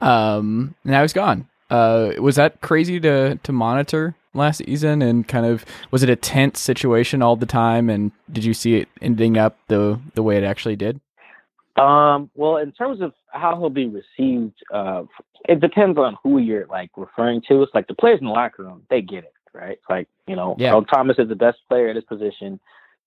um, 0.00 0.74
now 0.84 1.02
he's 1.02 1.12
gone 1.12 1.46
uh, 1.68 2.12
was 2.18 2.36
that 2.36 2.60
crazy 2.60 2.98
to 2.98 3.36
to 3.42 3.52
monitor 3.52 4.14
last 4.32 4.58
season 4.58 5.02
and 5.02 5.28
kind 5.28 5.44
of 5.46 5.64
was 5.90 6.02
it 6.02 6.08
a 6.08 6.16
tense 6.16 6.60
situation 6.60 7.22
all 7.22 7.36
the 7.36 7.46
time 7.46 7.90
and 7.90 8.12
did 8.32 8.44
you 8.44 8.54
see 8.54 8.76
it 8.76 8.88
ending 9.02 9.36
up 9.36 9.58
the 9.68 9.98
the 10.14 10.22
way 10.22 10.36
it 10.36 10.44
actually 10.44 10.76
did 10.76 11.00
um, 11.76 12.30
well, 12.34 12.56
in 12.56 12.72
terms 12.72 13.00
of 13.00 13.12
how 13.28 13.56
he'll 13.56 13.70
be 13.70 13.86
received, 13.86 14.54
uh, 14.72 15.02
it 15.48 15.60
depends 15.60 15.98
on 15.98 16.16
who 16.22 16.38
you're 16.38 16.66
like 16.66 16.90
referring 16.96 17.42
to. 17.48 17.62
It's 17.62 17.74
like 17.74 17.86
the 17.86 17.94
players 17.94 18.18
in 18.20 18.26
the 18.26 18.32
locker 18.32 18.62
room, 18.62 18.82
they 18.88 19.02
get 19.02 19.24
it, 19.24 19.34
right? 19.52 19.72
It's 19.72 19.90
like, 19.90 20.08
you 20.26 20.36
know, 20.36 20.56
Yeah. 20.58 20.72
Earl 20.72 20.84
Thomas 20.84 21.18
is 21.18 21.28
the 21.28 21.36
best 21.36 21.58
player 21.68 21.88
at 21.88 21.96
his 21.96 22.04
position, 22.04 22.58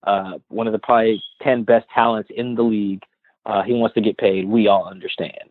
uh, 0.03 0.33
one 0.47 0.67
of 0.67 0.73
the 0.73 0.79
probably 0.79 1.21
10 1.41 1.63
best 1.63 1.87
talents 1.93 2.29
in 2.35 2.55
the 2.55 2.63
league. 2.63 3.03
Uh, 3.45 3.63
he 3.63 3.73
wants 3.73 3.95
to 3.95 4.01
get 4.01 4.17
paid. 4.17 4.47
We 4.47 4.67
all 4.67 4.87
understand. 4.87 5.49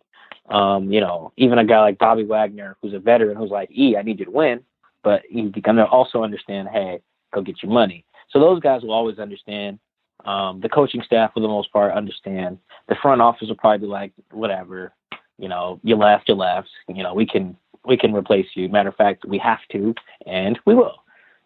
Um, 0.51 0.91
you 0.91 1.01
know, 1.01 1.33
even 1.37 1.59
a 1.59 1.65
guy 1.65 1.81
like 1.81 1.99
Bobby 1.99 2.25
Wagner, 2.25 2.77
who's 2.81 2.95
a 2.95 2.99
veteran, 2.99 3.37
who's 3.37 3.51
like, 3.51 3.71
E, 3.71 3.97
I 3.97 4.03
need 4.03 4.19
you 4.19 4.25
to 4.25 4.31
win, 4.31 4.61
but 5.03 5.23
he's 5.29 5.51
going 5.51 5.77
to 5.77 5.87
also 5.87 6.23
understand, 6.23 6.69
hey, 6.73 7.01
go 7.35 7.43
get 7.43 7.63
your 7.63 7.73
money. 7.73 8.05
So 8.31 8.41
those 8.41 8.61
guys 8.61 8.83
will 8.83 8.93
always 8.93 9.19
understand. 9.19 9.79
Um, 10.25 10.61
the 10.61 10.69
coaching 10.69 11.03
staff, 11.03 11.33
for 11.33 11.41
the 11.41 11.49
most 11.49 11.73
part, 11.73 11.93
understand. 11.93 12.59
The 12.89 12.97
front 13.01 13.21
office 13.21 13.49
will 13.49 13.57
probably 13.57 13.87
be 13.87 13.91
like, 13.91 14.13
whatever, 14.33 14.93
you 15.39 15.49
know, 15.49 15.81
you 15.83 15.97
left, 15.97 16.29
you 16.29 16.35
left. 16.35 16.69
You 16.89 17.03
know, 17.03 17.15
we 17.15 17.27
can 17.27 17.57
we 17.85 17.97
can 17.97 18.13
replace 18.13 18.47
you. 18.55 18.69
Matter 18.69 18.89
of 18.89 18.97
fact, 18.97 19.25
we 19.25 19.39
have 19.39 19.61
to, 19.73 19.95
and 20.27 20.59
we 20.67 20.75
will. 20.75 20.97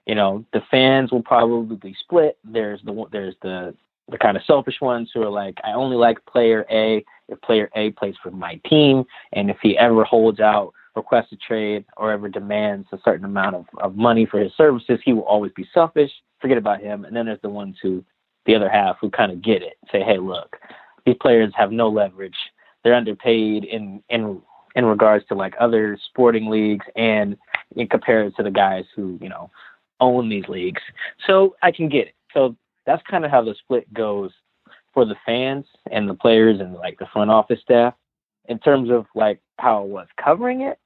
You 0.07 0.15
know, 0.15 0.45
the 0.53 0.63
fans 0.71 1.13
will 1.13 1.23
probably 1.23 1.77
be 1.77 1.97
split. 2.01 2.39
There's 2.45 2.81
the 2.83 3.07
there's 3.13 3.37
the 3.43 3.75
the 4.09 4.19
kind 4.19 4.37
of 4.37 4.43
selfish 4.45 4.81
ones 4.81 5.11
who 5.15 5.23
are 5.23 5.31
like, 5.31 5.59
I 5.65 5.73
only 5.73 5.97
like 5.97 6.25
player 6.27 6.67
A 6.71 7.05
if 7.29 7.41
player 7.41 7.71
A 7.77 7.91
plays 7.93 8.15
for 8.23 8.31
my 8.31 8.61
team, 8.69 9.05
and 9.33 9.51
if 9.51 9.57
he 9.63 9.79
ever 9.79 10.05
holds 10.05 10.41
out, 10.41 10.73
requests 10.97 11.33
a 11.33 11.37
trade, 11.37 11.85
or 11.97 12.13
ever 12.13 12.29
demands 12.29 12.87
a 12.93 12.99
certain 13.05 13.25
amount 13.25 13.57
of, 13.57 13.67
of 13.79 13.97
money 13.97 14.27
for 14.27 14.39
his 14.39 14.53
services, 14.57 15.01
he 15.05 15.13
will 15.13 15.23
always 15.23 15.53
be 15.57 15.67
selfish. 15.73 16.11
Forget 16.41 16.59
about 16.59 16.81
him. 16.81 17.05
And 17.05 17.17
then 17.17 17.27
there's 17.27 17.41
the 17.41 17.49
ones 17.49 17.77
who, 17.81 18.05
the 18.45 18.55
other 18.55 18.69
half, 18.69 18.97
who 19.01 19.09
kind 19.09 19.33
of 19.33 19.43
get 19.43 19.63
it. 19.63 19.75
Say, 19.91 20.03
hey, 20.03 20.19
look, 20.19 20.59
these 21.07 21.17
players 21.21 21.53
have 21.57 21.73
no 21.73 21.89
leverage. 21.89 22.37
They're 22.83 22.95
underpaid 22.95 23.65
in 23.65 24.03
in 24.11 24.43
in 24.75 24.85
regards 24.87 25.25
to 25.27 25.35
like 25.35 25.55
other 25.61 25.99
sporting 26.09 26.49
leagues 26.49 26.87
and 26.97 27.37
in 27.77 27.87
compared 27.87 28.35
to 28.37 28.43
the 28.43 28.51
guys 28.51 28.85
who 28.97 29.19
you 29.21 29.29
know 29.29 29.51
own 30.03 30.29
these 30.29 30.49
leagues. 30.49 30.83
So 31.27 31.57
I 31.63 31.71
can 31.71 31.89
get 31.89 32.09
it. 32.09 32.15
So 32.35 32.57
that's 32.85 33.03
kind 33.11 33.25
of 33.25 33.31
how 33.31 33.43
the 33.43 33.55
split 33.63 33.93
goes 33.95 34.33
for 34.93 35.07
the 35.07 35.17
fans 35.25 35.65
and 35.91 36.09
the 36.09 36.15
players 36.15 36.61
and 36.61 36.75
like 36.75 36.99
the 36.99 37.07
front 37.13 37.31
office 37.31 37.61
staff. 37.63 37.95
In 38.49 38.59
terms 38.59 38.91
of 38.91 39.07
like 39.15 39.41
how 39.59 39.83
I 39.83 39.87
was 39.87 40.09
covering 40.23 40.63
it, 40.63 40.79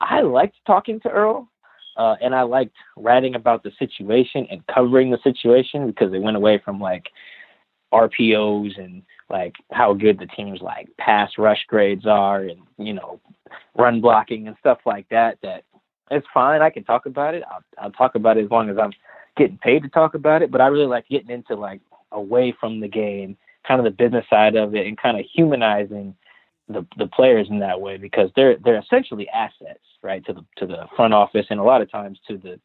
I 0.00 0.20
liked 0.20 0.56
talking 0.66 1.00
to 1.00 1.10
Earl. 1.10 1.50
Uh, 1.96 2.16
and 2.20 2.34
I 2.34 2.42
liked 2.42 2.74
writing 2.96 3.36
about 3.36 3.62
the 3.62 3.70
situation 3.78 4.48
and 4.50 4.66
covering 4.66 5.10
the 5.10 5.18
situation 5.22 5.86
because 5.86 6.12
it 6.12 6.22
went 6.22 6.36
away 6.36 6.60
from 6.64 6.80
like 6.80 7.06
RPOs 7.92 8.78
and 8.78 9.02
like 9.30 9.54
how 9.70 9.94
good 9.94 10.18
the 10.18 10.26
team's 10.26 10.60
like 10.60 10.88
pass 10.98 11.30
rush 11.38 11.64
grades 11.68 12.04
are 12.04 12.42
and 12.42 12.58
you 12.78 12.92
know 12.92 13.20
run 13.76 14.00
blocking 14.00 14.48
and 14.48 14.56
stuff 14.58 14.78
like 14.84 15.08
that. 15.10 15.38
That 15.42 15.62
it's 16.10 16.26
fine. 16.32 16.62
I 16.62 16.70
can 16.70 16.84
talk 16.84 17.06
about 17.06 17.34
it. 17.34 17.42
I'll, 17.50 17.62
I'll 17.78 17.92
talk 17.92 18.14
about 18.14 18.36
it 18.36 18.44
as 18.44 18.50
long 18.50 18.70
as 18.70 18.78
I'm 18.78 18.92
getting 19.36 19.58
paid 19.58 19.82
to 19.82 19.88
talk 19.88 20.14
about 20.14 20.42
it. 20.42 20.50
But 20.50 20.60
I 20.60 20.66
really 20.66 20.86
like 20.86 21.08
getting 21.08 21.30
into 21.30 21.54
like 21.54 21.80
away 22.12 22.54
from 22.58 22.80
the 22.80 22.88
game, 22.88 23.36
kind 23.66 23.80
of 23.80 23.84
the 23.84 23.90
business 23.90 24.24
side 24.28 24.56
of 24.56 24.74
it, 24.74 24.86
and 24.86 24.98
kind 24.98 25.18
of 25.18 25.26
humanizing 25.32 26.14
the 26.68 26.86
the 26.96 27.06
players 27.06 27.48
in 27.50 27.58
that 27.58 27.80
way 27.80 27.96
because 27.96 28.30
they're 28.36 28.56
they're 28.64 28.78
essentially 28.78 29.28
assets, 29.30 29.84
right, 30.02 30.24
to 30.26 30.32
the 30.32 30.44
to 30.56 30.66
the 30.66 30.86
front 30.96 31.14
office 31.14 31.46
and 31.50 31.60
a 31.60 31.64
lot 31.64 31.82
of 31.82 31.90
times 31.90 32.18
to 32.28 32.36
the 32.38 32.60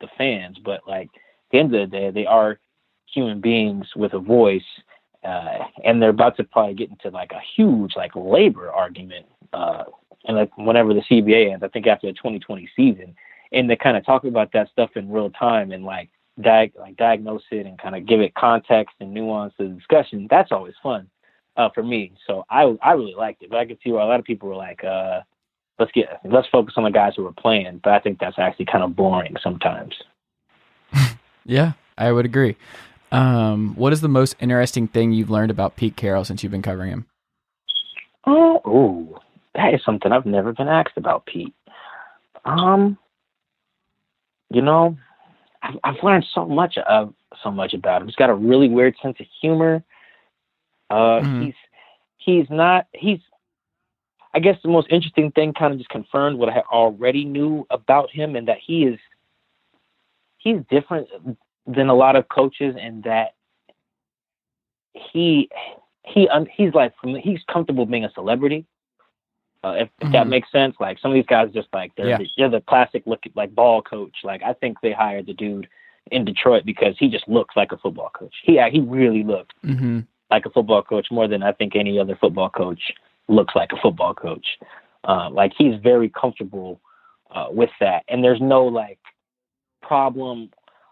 the 0.00 0.08
fans. 0.18 0.58
But 0.64 0.80
like 0.86 1.06
at 1.06 1.50
the 1.52 1.58
end 1.58 1.74
of 1.74 1.90
the 1.90 1.96
day, 1.96 2.10
they 2.10 2.26
are 2.26 2.58
human 3.12 3.40
beings 3.40 3.86
with 3.96 4.14
a 4.14 4.18
voice, 4.18 4.62
uh, 5.24 5.58
and 5.84 6.00
they're 6.00 6.10
about 6.10 6.36
to 6.36 6.44
probably 6.44 6.74
get 6.74 6.90
into 6.90 7.10
like 7.10 7.32
a 7.32 7.40
huge 7.56 7.94
like 7.96 8.12
labor 8.14 8.70
argument. 8.70 9.26
Uh, 9.52 9.84
and 10.26 10.36
like 10.36 10.56
whenever 10.56 10.94
the 10.94 11.02
CBA 11.02 11.52
ends, 11.52 11.64
I 11.64 11.68
think 11.68 11.86
after 11.86 12.06
the 12.06 12.12
2020 12.12 12.68
season, 12.76 13.14
and 13.52 13.68
they 13.68 13.76
kind 13.76 13.96
of 13.96 14.04
talk 14.04 14.24
about 14.24 14.52
that 14.52 14.70
stuff 14.70 14.90
in 14.96 15.10
real 15.10 15.30
time 15.30 15.72
and 15.72 15.84
like 15.84 16.10
diag- 16.40 16.78
like 16.78 16.96
diagnose 16.96 17.42
it 17.50 17.66
and 17.66 17.78
kind 17.78 17.94
of 17.94 18.06
give 18.06 18.20
it 18.20 18.34
context 18.34 18.94
and 19.00 19.12
nuance 19.12 19.54
to 19.58 19.68
the 19.68 19.74
discussion. 19.74 20.26
That's 20.30 20.52
always 20.52 20.74
fun 20.82 21.08
uh, 21.56 21.68
for 21.74 21.82
me. 21.82 22.12
So 22.26 22.44
I 22.50 22.76
I 22.82 22.92
really 22.92 23.14
liked 23.14 23.42
it, 23.42 23.50
but 23.50 23.58
I 23.58 23.66
could 23.66 23.78
see 23.84 23.92
why 23.92 24.02
a 24.02 24.06
lot 24.06 24.20
of 24.20 24.24
people 24.24 24.48
were 24.48 24.56
like, 24.56 24.82
uh, 24.84 25.20
let's 25.78 25.92
get 25.92 26.20
let's 26.24 26.48
focus 26.48 26.74
on 26.76 26.84
the 26.84 26.90
guys 26.90 27.14
who 27.16 27.26
are 27.26 27.32
playing. 27.32 27.80
But 27.82 27.92
I 27.92 27.98
think 28.00 28.18
that's 28.18 28.38
actually 28.38 28.66
kind 28.66 28.84
of 28.84 28.96
boring 28.96 29.36
sometimes. 29.42 29.94
Yeah, 31.44 31.72
I 31.98 32.12
would 32.12 32.24
agree. 32.24 32.56
Um, 33.10 33.74
what 33.74 33.92
is 33.92 34.00
the 34.00 34.08
most 34.08 34.36
interesting 34.40 34.86
thing 34.86 35.12
you've 35.12 35.28
learned 35.28 35.50
about 35.50 35.74
Pete 35.74 35.96
Carroll 35.96 36.24
since 36.24 36.42
you've 36.42 36.52
been 36.52 36.62
covering 36.62 36.90
him? 36.90 37.06
Oh, 38.26 38.60
ooh, 38.66 39.18
that 39.54 39.74
is 39.74 39.84
something 39.84 40.12
I've 40.12 40.26
never 40.26 40.52
been 40.52 40.68
asked 40.68 40.96
about, 40.96 41.26
Pete. 41.26 41.54
Um, 42.44 42.98
you 44.50 44.62
know, 44.62 44.96
I've, 45.62 45.78
I've 45.84 46.02
learned 46.02 46.26
so 46.34 46.46
much 46.46 46.78
of 46.78 47.14
so 47.42 47.50
much 47.50 47.72
about 47.74 48.02
him. 48.02 48.08
He's 48.08 48.16
got 48.16 48.30
a 48.30 48.34
really 48.34 48.68
weird 48.68 48.94
sense 49.02 49.18
of 49.20 49.26
humor. 49.40 49.82
Uh, 50.90 51.20
Mhm. 51.20 51.44
he's 51.44 51.54
he's 52.18 52.50
not 52.50 52.86
he's. 52.92 53.20
I 54.34 54.40
guess 54.40 54.56
the 54.62 54.70
most 54.70 54.88
interesting 54.90 55.30
thing 55.32 55.52
kind 55.52 55.72
of 55.74 55.78
just 55.78 55.90
confirmed 55.90 56.38
what 56.38 56.48
I 56.48 56.60
already 56.72 57.24
knew 57.24 57.66
about 57.70 58.10
him, 58.10 58.34
and 58.36 58.48
that 58.48 58.58
he 58.58 58.84
is 58.84 58.98
he's 60.38 60.60
different 60.70 61.08
than 61.66 61.88
a 61.88 61.94
lot 61.94 62.16
of 62.16 62.28
coaches 62.28 62.74
and 62.78 63.02
that 63.04 63.34
he 64.94 65.48
he 66.04 66.28
he's 66.54 66.74
like 66.74 66.92
he's 67.22 67.40
comfortable 67.50 67.86
being 67.86 68.04
a 68.04 68.12
celebrity. 68.12 68.66
Uh, 69.64 69.74
if, 69.78 69.88
if 70.00 70.10
that 70.12 70.26
makes 70.26 70.50
sense, 70.50 70.74
like 70.80 70.98
some 70.98 71.10
of 71.12 71.14
these 71.14 71.26
guys 71.26 71.50
just 71.52 71.68
like 71.72 71.92
they're 71.96 72.08
Yeah. 72.08 72.18
the, 72.18 72.28
they're 72.36 72.48
the 72.50 72.60
classic 72.62 73.04
look 73.06 73.20
like 73.36 73.54
ball 73.54 73.80
coach. 73.82 74.16
Like 74.24 74.42
I 74.42 74.52
think 74.54 74.78
they 74.82 74.92
hired 74.92 75.26
the 75.26 75.34
dude 75.34 75.68
in 76.10 76.24
Detroit 76.24 76.64
because 76.64 76.96
he 76.98 77.08
just 77.08 77.28
looks 77.28 77.54
like 77.56 77.70
a 77.70 77.76
football 77.78 78.10
coach. 78.12 78.34
He 78.42 78.60
he 78.70 78.80
really 78.80 79.22
looked 79.22 79.54
Mm-hmm. 79.64 80.00
like 80.30 80.46
a 80.46 80.50
football 80.50 80.82
coach 80.82 81.06
more 81.12 81.28
than 81.28 81.42
I 81.44 81.52
think 81.52 81.76
any 81.76 81.98
other 81.98 82.16
football 82.16 82.50
coach 82.50 82.92
looks 83.28 83.54
like 83.54 83.70
a 83.72 83.76
football 83.80 84.14
coach. 84.14 84.58
Uh, 85.04 85.30
like 85.30 85.52
he's 85.56 85.76
very 85.80 86.08
comfortable 86.08 86.80
uh, 87.30 87.46
with 87.50 87.70
that, 87.80 88.04
and 88.08 88.22
there's 88.24 88.40
no 88.40 88.64
like 88.64 88.98
problem 89.80 90.50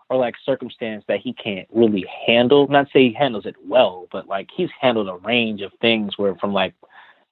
or 0.08 0.16
like 0.16 0.34
circumstance 0.44 1.04
that 1.06 1.20
he 1.20 1.32
can't 1.32 1.68
really 1.72 2.04
handle. 2.26 2.66
Not 2.68 2.86
say 2.92 3.08
he 3.08 3.12
handles 3.12 3.46
it 3.46 3.54
well, 3.66 4.06
but 4.10 4.26
like 4.28 4.48
he's 4.56 4.70
handled 4.80 5.08
a 5.08 5.16
range 5.16 5.60
of 5.60 5.72
things 5.80 6.18
where 6.18 6.34
from 6.36 6.52
like 6.52 6.74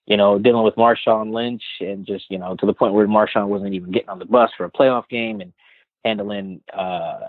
you 0.08 0.16
know 0.16 0.38
dealing 0.38 0.64
with 0.64 0.74
Marshawn 0.74 1.32
Lynch 1.32 1.62
and 1.80 2.04
just 2.06 2.24
you 2.30 2.38
know 2.38 2.56
to 2.56 2.66
the 2.66 2.72
point 2.72 2.94
where 2.94 3.06
Marshawn 3.06 3.48
wasn't 3.48 3.74
even 3.74 3.92
getting 3.92 4.08
on 4.08 4.18
the 4.18 4.24
bus 4.24 4.50
for 4.56 4.64
a 4.64 4.70
playoff 4.70 5.08
game 5.08 5.40
and 5.40 5.52
handling 6.04 6.60
uh 6.76 7.20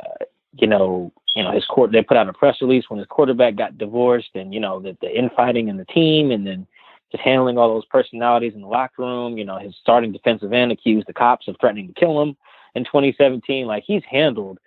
you 0.54 0.68
know 0.68 1.12
you 1.36 1.44
know 1.44 1.52
his 1.52 1.66
court 1.66 1.92
they 1.92 2.02
put 2.02 2.18
out 2.18 2.30
a 2.30 2.34
press 2.34 2.58
release 2.62 2.86
when 2.88 3.00
his 3.00 3.08
quarterback 3.08 3.56
got 3.56 3.78
divorced 3.78 4.30
and 4.36 4.54
you 4.54 4.60
know 4.60 4.80
the, 4.80 4.98
the 5.02 5.18
infighting 5.18 5.68
in 5.68 5.78
the 5.78 5.86
team 5.86 6.32
and 6.32 6.46
then 6.46 6.66
just 7.12 7.24
handling 7.24 7.58
all 7.58 7.74
those 7.74 7.86
personalities 7.86 8.54
in 8.54 8.62
the 8.62 8.68
locker 8.68 9.02
room 9.02 9.38
you 9.38 9.46
know 9.46 9.58
his 9.58 9.76
starting 9.82 10.12
defensive 10.12 10.54
end 10.54 10.72
accused 10.72 11.08
the 11.08 11.14
cops 11.14 11.48
of 11.48 11.56
threatening 11.60 11.88
to 11.88 11.94
kill 11.94 12.22
him 12.22 12.36
in 12.76 12.84
2017 12.84 13.66
like 13.66 13.84
he's 13.86 14.04
handled 14.10 14.58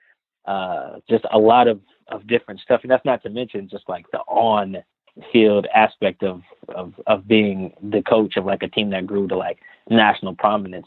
uh 0.46 0.96
just 1.08 1.24
a 1.32 1.38
lot 1.38 1.68
of 1.68 1.80
of 2.12 2.26
different 2.26 2.60
stuff. 2.60 2.80
And 2.82 2.90
that's 2.90 3.04
not 3.04 3.22
to 3.22 3.30
mention 3.30 3.68
just 3.68 3.88
like 3.88 4.06
the 4.12 4.18
on 4.20 4.76
field 5.32 5.66
aspect 5.74 6.22
of 6.22 6.42
of 6.68 6.94
of 7.06 7.28
being 7.28 7.72
the 7.82 8.02
coach 8.02 8.36
of 8.36 8.44
like 8.44 8.62
a 8.62 8.68
team 8.68 8.90
that 8.90 9.06
grew 9.06 9.28
to 9.28 9.36
like 9.36 9.58
national 9.90 10.34
prominence 10.34 10.86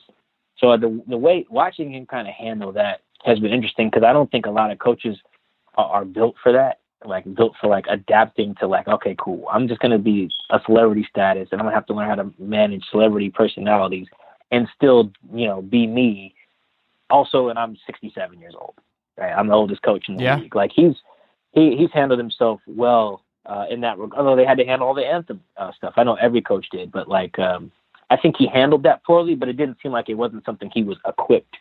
so 0.58 0.78
the 0.78 1.02
the 1.08 1.18
way 1.18 1.46
watching 1.50 1.94
him 1.94 2.06
kind 2.06 2.28
of 2.28 2.34
handle 2.34 2.72
that 2.74 3.02
has 3.26 3.40
been 3.40 3.52
interesting 3.52 3.90
because 3.90 4.04
I 4.04 4.14
don't 4.14 4.32
think 4.32 4.46
a 4.46 4.52
lot 4.52 4.72
of 4.72 4.80
coaches 4.80 5.18
are, 5.76 5.86
are 5.88 6.06
built 6.06 6.36
for 6.42 6.52
that, 6.52 6.80
like 7.06 7.32
built 7.36 7.54
for 7.60 7.68
like 7.68 7.86
adapting 7.90 8.56
to 8.60 8.68
like, 8.68 8.88
okay, 8.88 9.16
cool, 9.20 9.48
I'm 9.52 9.68
just 9.68 9.82
gonna 9.82 10.00
be 10.00 10.30
a 10.52 10.60
celebrity 10.66 11.06
status 11.10 11.50
and 11.52 11.60
I'm 11.60 11.66
gonna 11.66 11.76
have 11.76 11.88
to 11.88 11.94
learn 11.94 12.10
how 12.10 12.16
to 12.16 12.34
manage 12.40 12.84
celebrity 12.90 13.30
personalities 13.30 14.08
and 14.52 14.68
still, 14.76 15.12
you 15.34 15.48
know, 15.48 15.62
be 15.62 15.88
me. 15.88 16.36
Also, 17.10 17.50
and 17.50 17.60
I'm 17.60 17.78
67 17.86 18.40
years 18.40 18.56
old. 18.58 18.76
Right, 19.18 19.32
I'm 19.32 19.48
the 19.48 19.54
oldest 19.54 19.82
coach 19.82 20.10
in 20.10 20.16
the 20.18 20.24
Yeah. 20.24 20.38
league. 20.38 20.56
Like 20.56 20.72
he's 20.74 20.96
he 21.52 21.76
he's 21.78 21.92
handled 21.92 22.20
himself 22.20 22.62
well 22.68 23.24
uh, 23.46 23.66
in 23.70 23.82
that 23.82 23.98
regard. 23.98 24.20
Although 24.20 24.36
they 24.36 24.46
had 24.46 24.58
to 24.58 24.66
handle 24.66 24.88
all 24.88 24.94
the 24.94 25.06
anthem 25.06 25.42
uh, 25.58 25.72
stuff, 25.74 25.94
I 25.98 26.04
know 26.04 26.16
every 26.16 26.42
coach 26.42 26.68
did, 26.72 26.92
but 26.92 27.08
like 27.08 27.38
um, 27.40 27.72
I 28.10 28.18
think 28.18 28.36
he 28.38 28.48
handled 28.48 28.84
that 28.84 29.04
poorly. 29.04 29.36
But 29.36 29.50
it 29.50 29.54
didn't 29.58 29.78
seem 29.82 29.92
like 29.92 30.10
it 30.10 30.16
wasn't 30.16 30.46
something 30.46 30.70
he 30.74 30.84
was 30.84 30.98
equipped 31.06 31.56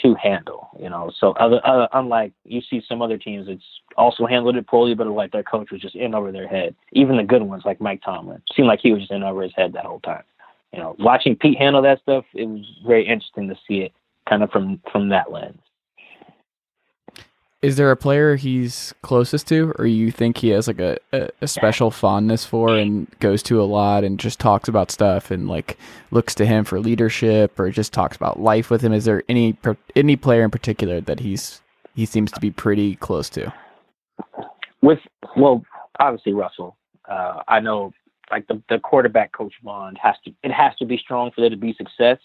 to 0.00 0.14
handle. 0.14 0.70
You 0.78 0.90
know, 0.90 1.12
so 1.18 1.32
other 1.32 1.60
unlike 1.92 2.32
you 2.44 2.60
see 2.68 2.82
some 2.88 3.02
other 3.02 3.18
teams, 3.18 3.46
it's 3.48 3.64
also 3.96 4.26
handled 4.26 4.56
it 4.56 4.66
poorly, 4.66 4.94
but 4.94 5.06
like 5.06 5.32
their 5.32 5.42
coach 5.42 5.70
was 5.70 5.80
just 5.80 5.96
in 5.96 6.14
over 6.14 6.32
their 6.32 6.48
head. 6.48 6.74
Even 6.92 7.16
the 7.16 7.24
good 7.24 7.42
ones 7.42 7.62
like 7.64 7.80
Mike 7.80 8.02
Tomlin 8.04 8.42
seemed 8.54 8.68
like 8.68 8.80
he 8.82 8.92
was 8.92 9.02
just 9.02 9.12
in 9.12 9.22
over 9.22 9.42
his 9.42 9.52
head 9.56 9.72
that 9.72 9.84
whole 9.84 10.00
time. 10.00 10.24
You 10.72 10.80
know, 10.80 10.96
watching 10.98 11.36
Pete 11.36 11.58
handle 11.58 11.82
that 11.82 12.00
stuff, 12.00 12.24
it 12.34 12.46
was 12.46 12.64
very 12.86 13.06
interesting 13.06 13.48
to 13.48 13.56
see 13.68 13.80
it 13.80 13.92
kind 14.28 14.42
of 14.42 14.50
from 14.50 14.80
from 14.90 15.08
that 15.10 15.30
lens. 15.30 15.60
Is 17.62 17.76
there 17.76 17.92
a 17.92 17.96
player 17.96 18.34
he's 18.34 18.92
closest 19.02 19.46
to, 19.46 19.72
or 19.78 19.86
you 19.86 20.10
think 20.10 20.38
he 20.38 20.48
has 20.48 20.66
like 20.66 20.80
a, 20.80 20.98
a, 21.12 21.28
a, 21.42 21.46
special 21.46 21.92
fondness 21.92 22.44
for 22.44 22.76
and 22.76 23.06
goes 23.20 23.40
to 23.44 23.62
a 23.62 23.64
lot 23.64 24.02
and 24.02 24.18
just 24.18 24.40
talks 24.40 24.68
about 24.68 24.90
stuff 24.90 25.30
and 25.30 25.46
like 25.46 25.78
looks 26.10 26.34
to 26.34 26.44
him 26.44 26.64
for 26.64 26.80
leadership 26.80 27.60
or 27.60 27.70
just 27.70 27.92
talks 27.92 28.16
about 28.16 28.40
life 28.40 28.68
with 28.68 28.82
him? 28.82 28.92
Is 28.92 29.04
there 29.04 29.22
any 29.28 29.56
any 29.94 30.16
player 30.16 30.42
in 30.42 30.50
particular 30.50 31.00
that 31.02 31.20
he's 31.20 31.62
he 31.94 32.04
seems 32.04 32.32
to 32.32 32.40
be 32.40 32.50
pretty 32.50 32.96
close 32.96 33.30
to? 33.30 33.54
With 34.80 34.98
well, 35.36 35.62
obviously 36.00 36.32
Russell. 36.32 36.76
Uh, 37.08 37.42
I 37.46 37.60
know 37.60 37.92
like 38.32 38.48
the, 38.48 38.60
the 38.70 38.80
quarterback 38.80 39.30
coach 39.30 39.54
bond 39.62 39.98
has 40.02 40.16
to 40.24 40.32
it 40.42 40.50
has 40.50 40.74
to 40.80 40.84
be 40.84 40.96
strong 40.96 41.30
for 41.30 41.42
there 41.42 41.50
to 41.50 41.56
be 41.56 41.74
success. 41.74 42.18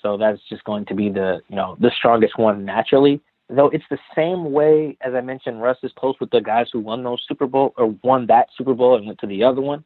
So 0.00 0.16
that's 0.16 0.40
just 0.48 0.64
going 0.64 0.86
to 0.86 0.94
be 0.94 1.10
the 1.10 1.42
you 1.48 1.56
know 1.56 1.76
the 1.80 1.90
strongest 1.98 2.38
one 2.38 2.64
naturally 2.64 3.20
though 3.54 3.68
it's 3.68 3.84
the 3.90 3.98
same 4.14 4.52
way 4.52 4.96
as 5.00 5.14
I 5.14 5.20
mentioned 5.20 5.62
Russ 5.62 5.78
is 5.82 5.92
close 5.96 6.14
with 6.20 6.30
the 6.30 6.40
guys 6.40 6.66
who 6.72 6.80
won 6.80 7.02
those 7.02 7.24
Super 7.28 7.46
Bowl 7.46 7.74
or 7.76 7.94
won 8.02 8.26
that 8.26 8.48
Super 8.56 8.74
Bowl 8.74 8.96
and 8.96 9.06
went 9.06 9.18
to 9.20 9.26
the 9.26 9.44
other 9.44 9.60
one, 9.60 9.84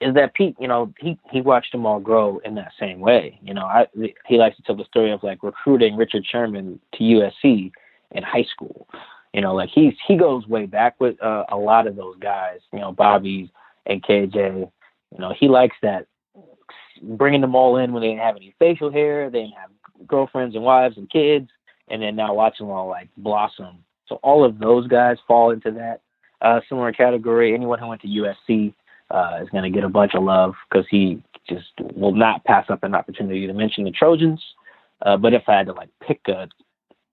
is 0.00 0.14
that 0.14 0.34
Pete, 0.34 0.56
you 0.60 0.68
know, 0.68 0.92
he 0.98 1.18
he 1.32 1.40
watched 1.40 1.72
them 1.72 1.86
all 1.86 2.00
grow 2.00 2.38
in 2.44 2.54
that 2.54 2.72
same 2.78 3.00
way. 3.00 3.38
You 3.42 3.54
know, 3.54 3.64
I 3.64 3.86
he 4.26 4.36
likes 4.36 4.56
to 4.56 4.62
tell 4.62 4.76
the 4.76 4.84
story 4.84 5.10
of 5.12 5.22
like 5.22 5.42
recruiting 5.42 5.96
Richard 5.96 6.24
Sherman 6.30 6.80
to 6.94 7.04
USC 7.04 7.72
in 8.12 8.22
high 8.22 8.46
school. 8.50 8.88
You 9.32 9.40
know, 9.40 9.54
like 9.54 9.70
he's 9.74 9.94
he 10.06 10.16
goes 10.16 10.46
way 10.46 10.66
back 10.66 11.00
with 11.00 11.20
uh, 11.22 11.44
a 11.50 11.56
lot 11.56 11.86
of 11.86 11.96
those 11.96 12.16
guys. 12.18 12.60
You 12.72 12.80
know, 12.80 12.92
Bobby 12.92 13.50
and 13.86 14.02
KJ. 14.02 14.70
You 15.12 15.18
know, 15.18 15.34
he 15.38 15.48
likes 15.48 15.76
that 15.82 16.06
bringing 17.02 17.40
them 17.40 17.54
all 17.54 17.76
in 17.76 17.92
when 17.92 18.02
they 18.02 18.08
didn't 18.08 18.22
have 18.22 18.36
any 18.36 18.54
facial 18.58 18.90
hair, 18.90 19.30
they 19.30 19.42
didn't 19.42 19.54
have 19.54 19.70
girlfriends 20.06 20.54
and 20.54 20.64
wives 20.64 20.96
and 20.96 21.10
kids 21.10 21.48
and 21.90 22.02
then 22.02 22.16
now 22.16 22.34
watching 22.34 22.66
them 22.66 22.74
all 22.74 22.88
like 22.88 23.08
blossom. 23.16 23.84
So 24.06 24.16
all 24.22 24.44
of 24.44 24.58
those 24.58 24.86
guys 24.86 25.16
fall 25.26 25.50
into 25.50 25.70
that 25.72 26.00
uh, 26.40 26.60
similar 26.68 26.92
category. 26.92 27.54
Anyone 27.54 27.78
who 27.78 27.88
went 27.88 28.02
to 28.02 28.08
USC 28.08 28.72
uh, 29.10 29.38
is 29.42 29.48
going 29.50 29.64
to 29.64 29.70
get 29.70 29.84
a 29.84 29.88
bunch 29.88 30.14
of 30.14 30.22
love 30.22 30.54
because 30.68 30.86
he 30.90 31.22
just 31.48 31.72
will 31.94 32.14
not 32.14 32.44
pass 32.44 32.66
up 32.68 32.82
an 32.82 32.94
opportunity 32.94 33.46
to 33.46 33.52
mention 33.52 33.84
the 33.84 33.90
Trojans. 33.90 34.42
Uh, 35.02 35.16
but 35.16 35.32
if 35.32 35.42
I 35.48 35.56
had 35.56 35.66
to 35.66 35.72
like 35.72 35.90
pick 36.06 36.20
a 36.28 36.48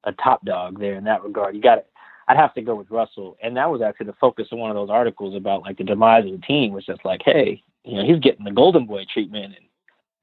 a 0.05 0.12
top 0.13 0.46
dog 0.46 0.79
there 0.79 0.94
in 0.94 1.03
that 1.05 1.24
regard, 1.24 1.55
you 1.55 1.62
got 1.62 1.79
it. 1.79 1.88
I'd 2.27 2.38
have 2.38 2.53
to 2.55 2.62
go 2.62 2.75
with 2.75 2.89
Russell, 2.89 3.38
and 3.41 3.55
that 3.58 3.70
was 3.70 3.82
actually 3.82 4.08
the 4.08 4.13
focus 4.13 4.48
of 4.51 4.58
one 4.58 4.72
of 4.72 4.75
those 4.75 4.89
articles 4.89 5.36
about 5.36 5.62
like 5.62 5.77
the 5.77 5.84
demise 5.84 6.25
of 6.25 6.32
the 6.32 6.46
team, 6.46 6.74
was 6.74 6.86
just 6.86 7.05
like, 7.05 7.22
hey, 7.24 7.62
you 7.84 7.96
know, 7.98 8.05
he's 8.05 8.20
getting 8.20 8.46
the 8.46 8.51
golden 8.51 8.86
boy 8.86 9.03
treatment, 9.12 9.46
and 9.46 9.65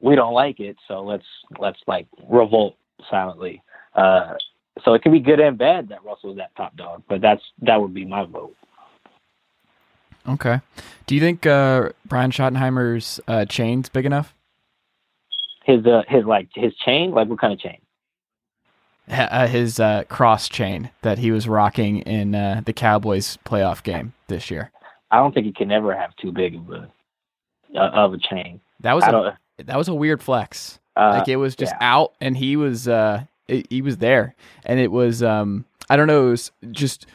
we 0.01 0.17
don't 0.17 0.35
like 0.35 0.59
it, 0.59 0.77
so 0.89 1.03
let's 1.03 1.27
let's 1.59 1.79
like 1.87 2.07
revolt 2.29 2.77
silently. 3.09 3.63
Uh, 3.95 4.35
so 4.85 4.95
it 4.95 5.03
can 5.03 5.13
be 5.13 5.21
good 5.21 5.41
and 5.41 5.59
bad 5.59 5.89
that 5.91 6.05
Russell's 6.05 6.37
that 6.39 6.55
top 6.57 6.77
dog, 6.77 7.03
but 7.09 7.21
that's 7.21 7.43
that 7.63 7.81
would 7.81 7.95
be 7.95 8.05
my 8.05 8.25
vote. 8.25 8.55
Okay. 10.29 10.61
Do 11.07 11.15
you 11.15 11.21
think 11.21 11.47
uh, 11.47 11.91
Brian 12.07 12.31
Schottenheimer's 12.31 13.21
uh, 13.27 13.45
chain's 13.45 13.89
big 13.89 14.07
enough? 14.07 14.35
His 15.65 15.85
uh, 15.87 16.03
his 16.09 16.25
like 16.25 16.49
his 16.55 16.75
chain, 16.77 17.13
like 17.13 17.29
what 17.29 17.41
kind 17.41 17.53
of 17.53 17.59
chain? 17.59 17.79
Uh, 19.09 19.47
his 19.49 19.81
uh, 19.81 20.05
cross 20.09 20.49
chain 20.49 20.91
that 21.03 21.19
he 21.19 21.33
was 21.33 21.49
rocking 21.49 21.99
in 21.99 22.35
uh, 22.35 22.63
the 22.65 22.73
Cowboys 22.73 23.37
playoff 23.45 23.83
game 23.83 24.15
this 24.29 24.51
year. 24.51 24.71
I 25.11 25.17
don't 25.17 25.35
think 25.35 25.45
he 25.45 25.53
can 25.53 25.71
ever 25.73 25.95
have 25.95 26.15
too 26.17 26.33
big 26.33 26.55
of 26.55 26.71
a 26.71 26.89
uh, 27.75 27.91
of 27.91 28.15
a 28.15 28.19
chain. 28.19 28.61
That 28.81 28.95
was 28.95 29.05
a, 29.05 29.39
that 29.65 29.77
was 29.77 29.89
a 29.89 29.95
weird 29.95 30.23
flex. 30.23 30.79
Uh, 30.97 31.19
like 31.19 31.29
it 31.29 31.37
was 31.37 31.57
just 31.57 31.73
yeah. 31.81 31.95
out, 31.95 32.13
and 32.21 32.37
he 32.37 32.57
was 32.57 32.87
uh, 32.87 33.25
it, 33.53 33.67
he 33.71 33.83
was 33.83 33.99
there, 33.99 34.35
and 34.65 34.81
it 34.81 34.91
was 34.91 35.23
um 35.23 35.65
I 35.91 35.97
don't 35.97 36.07
know, 36.07 36.29
it 36.29 36.31
was 36.31 36.53
just 36.71 37.07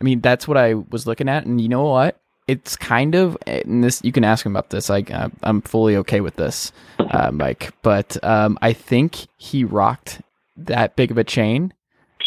I 0.00 0.04
mean 0.04 0.20
that's 0.20 0.48
what 0.48 0.56
I 0.56 0.74
was 0.74 1.06
looking 1.06 1.28
at, 1.28 1.46
and 1.46 1.60
you 1.60 1.68
know 1.68 1.84
what? 1.84 2.20
It's 2.46 2.76
kind 2.76 3.14
of 3.14 3.38
and 3.46 3.82
this 3.82 4.02
you 4.04 4.12
can 4.12 4.24
ask 4.24 4.44
him 4.44 4.52
about 4.52 4.70
this. 4.70 4.88
Like 4.88 5.10
I'm 5.42 5.62
fully 5.62 5.96
okay 5.96 6.20
with 6.20 6.36
this, 6.36 6.72
uh, 6.98 7.30
Mike, 7.32 7.72
but 7.82 8.22
um 8.24 8.58
I 8.62 8.72
think 8.72 9.26
he 9.36 9.64
rocked 9.64 10.20
that 10.56 10.96
big 10.96 11.10
of 11.10 11.18
a 11.18 11.24
chain 11.24 11.72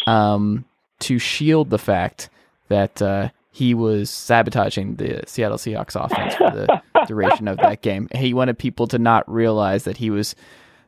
um 0.06 0.64
to 1.00 1.18
shield 1.18 1.70
the 1.70 1.78
fact 1.78 2.28
that 2.68 3.00
uh, 3.00 3.28
he 3.50 3.74
was 3.74 4.10
sabotaging 4.10 4.96
the 4.96 5.22
Seattle 5.26 5.58
Seahawks 5.58 5.96
offense 6.02 6.34
for 6.34 6.50
the 6.50 6.82
duration 7.06 7.48
of 7.48 7.56
that 7.58 7.82
game. 7.82 8.08
He 8.14 8.34
wanted 8.34 8.58
people 8.58 8.86
to 8.88 8.98
not 8.98 9.30
realize 9.30 9.84
that 9.84 9.96
he 9.96 10.10
was 10.10 10.34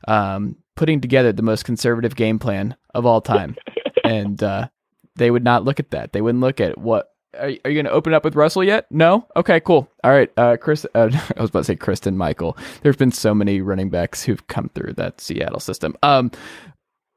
um, 0.07 0.57
putting 0.77 1.01
together 1.01 1.33
the 1.33 1.43
most 1.43 1.65
conservative 1.65 2.17
game 2.17 2.39
plan 2.39 2.77
of 2.95 3.07
all 3.07 3.21
time, 3.21 3.57
and 4.05 4.43
uh, 4.43 4.69
they 5.17 5.31
would 5.31 5.45
not 5.45 5.65
look 5.65 5.81
at 5.81 5.91
that. 5.91 6.13
They 6.13 6.21
wouldn't 6.21 6.43
look 6.43 6.61
at 6.61 6.79
what. 6.79 7.09
Are, 7.39 7.45
are 7.47 7.71
you 7.71 7.75
going 7.75 7.85
to 7.85 7.93
open 7.93 8.13
up 8.13 8.25
with 8.25 8.35
Russell 8.35 8.65
yet? 8.65 8.87
No. 8.91 9.25
Okay, 9.37 9.61
cool. 9.61 9.89
All 10.03 10.11
right, 10.11 10.31
uh, 10.37 10.57
Chris. 10.57 10.85
Uh, 10.95 11.11
I 11.37 11.41
was 11.41 11.51
about 11.51 11.61
to 11.61 11.65
say 11.65 11.77
Christine 11.77 12.17
Michael. 12.17 12.57
There's 12.83 12.97
been 12.97 13.13
so 13.13 13.35
many 13.35 13.61
running 13.61 13.91
backs 13.91 14.23
who've 14.23 14.47
come 14.49 14.69
through 14.75 14.95
that 14.95 15.21
Seattle 15.21 15.61
system. 15.61 15.97
Um, 16.03 16.33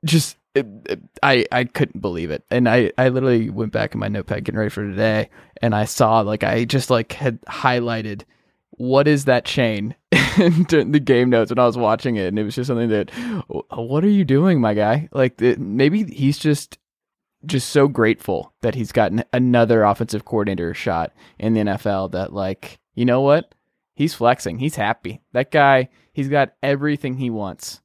just 0.05 0.37
it, 0.55 0.67
it, 0.85 1.01
I 1.23 1.45
I 1.51 1.63
couldn't 1.63 2.01
believe 2.01 2.29
it, 2.31 2.43
and 2.51 2.69
I 2.69 2.91
I 2.97 3.09
literally 3.09 3.49
went 3.49 3.71
back 3.71 3.93
in 3.93 3.99
my 3.99 4.07
notepad 4.07 4.43
getting 4.43 4.59
ready 4.59 4.69
for 4.69 4.83
today, 4.83 5.29
and 5.61 5.73
I 5.73 5.85
saw 5.85 6.19
like 6.21 6.43
I 6.43 6.65
just 6.65 6.89
like 6.89 7.13
had 7.13 7.41
highlighted 7.43 8.23
what 8.77 9.07
is 9.07 9.25
that 9.25 9.45
chain 9.45 9.95
in 10.37 10.91
the 10.91 11.01
game 11.03 11.29
notes 11.29 11.51
when 11.51 11.59
I 11.59 11.65
was 11.65 11.77
watching 11.77 12.15
it, 12.15 12.27
and 12.27 12.39
it 12.39 12.43
was 12.43 12.55
just 12.55 12.67
something 12.67 12.89
that, 12.89 13.11
what 13.47 14.03
are 14.03 14.09
you 14.09 14.25
doing, 14.25 14.59
my 14.59 14.73
guy? 14.73 15.09
Like 15.11 15.41
it, 15.41 15.59
maybe 15.59 16.03
he's 16.03 16.37
just 16.37 16.77
just 17.45 17.69
so 17.69 17.89
grateful 17.89 18.53
that 18.61 18.73
he's 18.73 18.93
gotten 18.93 19.23
another 19.33 19.83
offensive 19.83 20.23
coordinator 20.23 20.73
shot 20.73 21.11
in 21.37 21.53
the 21.53 21.61
NFL. 21.61 22.11
That 22.11 22.33
like 22.33 22.79
you 22.95 23.05
know 23.05 23.21
what, 23.21 23.53
he's 23.95 24.13
flexing, 24.13 24.59
he's 24.59 24.75
happy. 24.75 25.21
That 25.33 25.51
guy, 25.51 25.89
he's 26.13 26.29
got 26.29 26.53
everything 26.61 27.15
he 27.15 27.29
wants. 27.29 27.81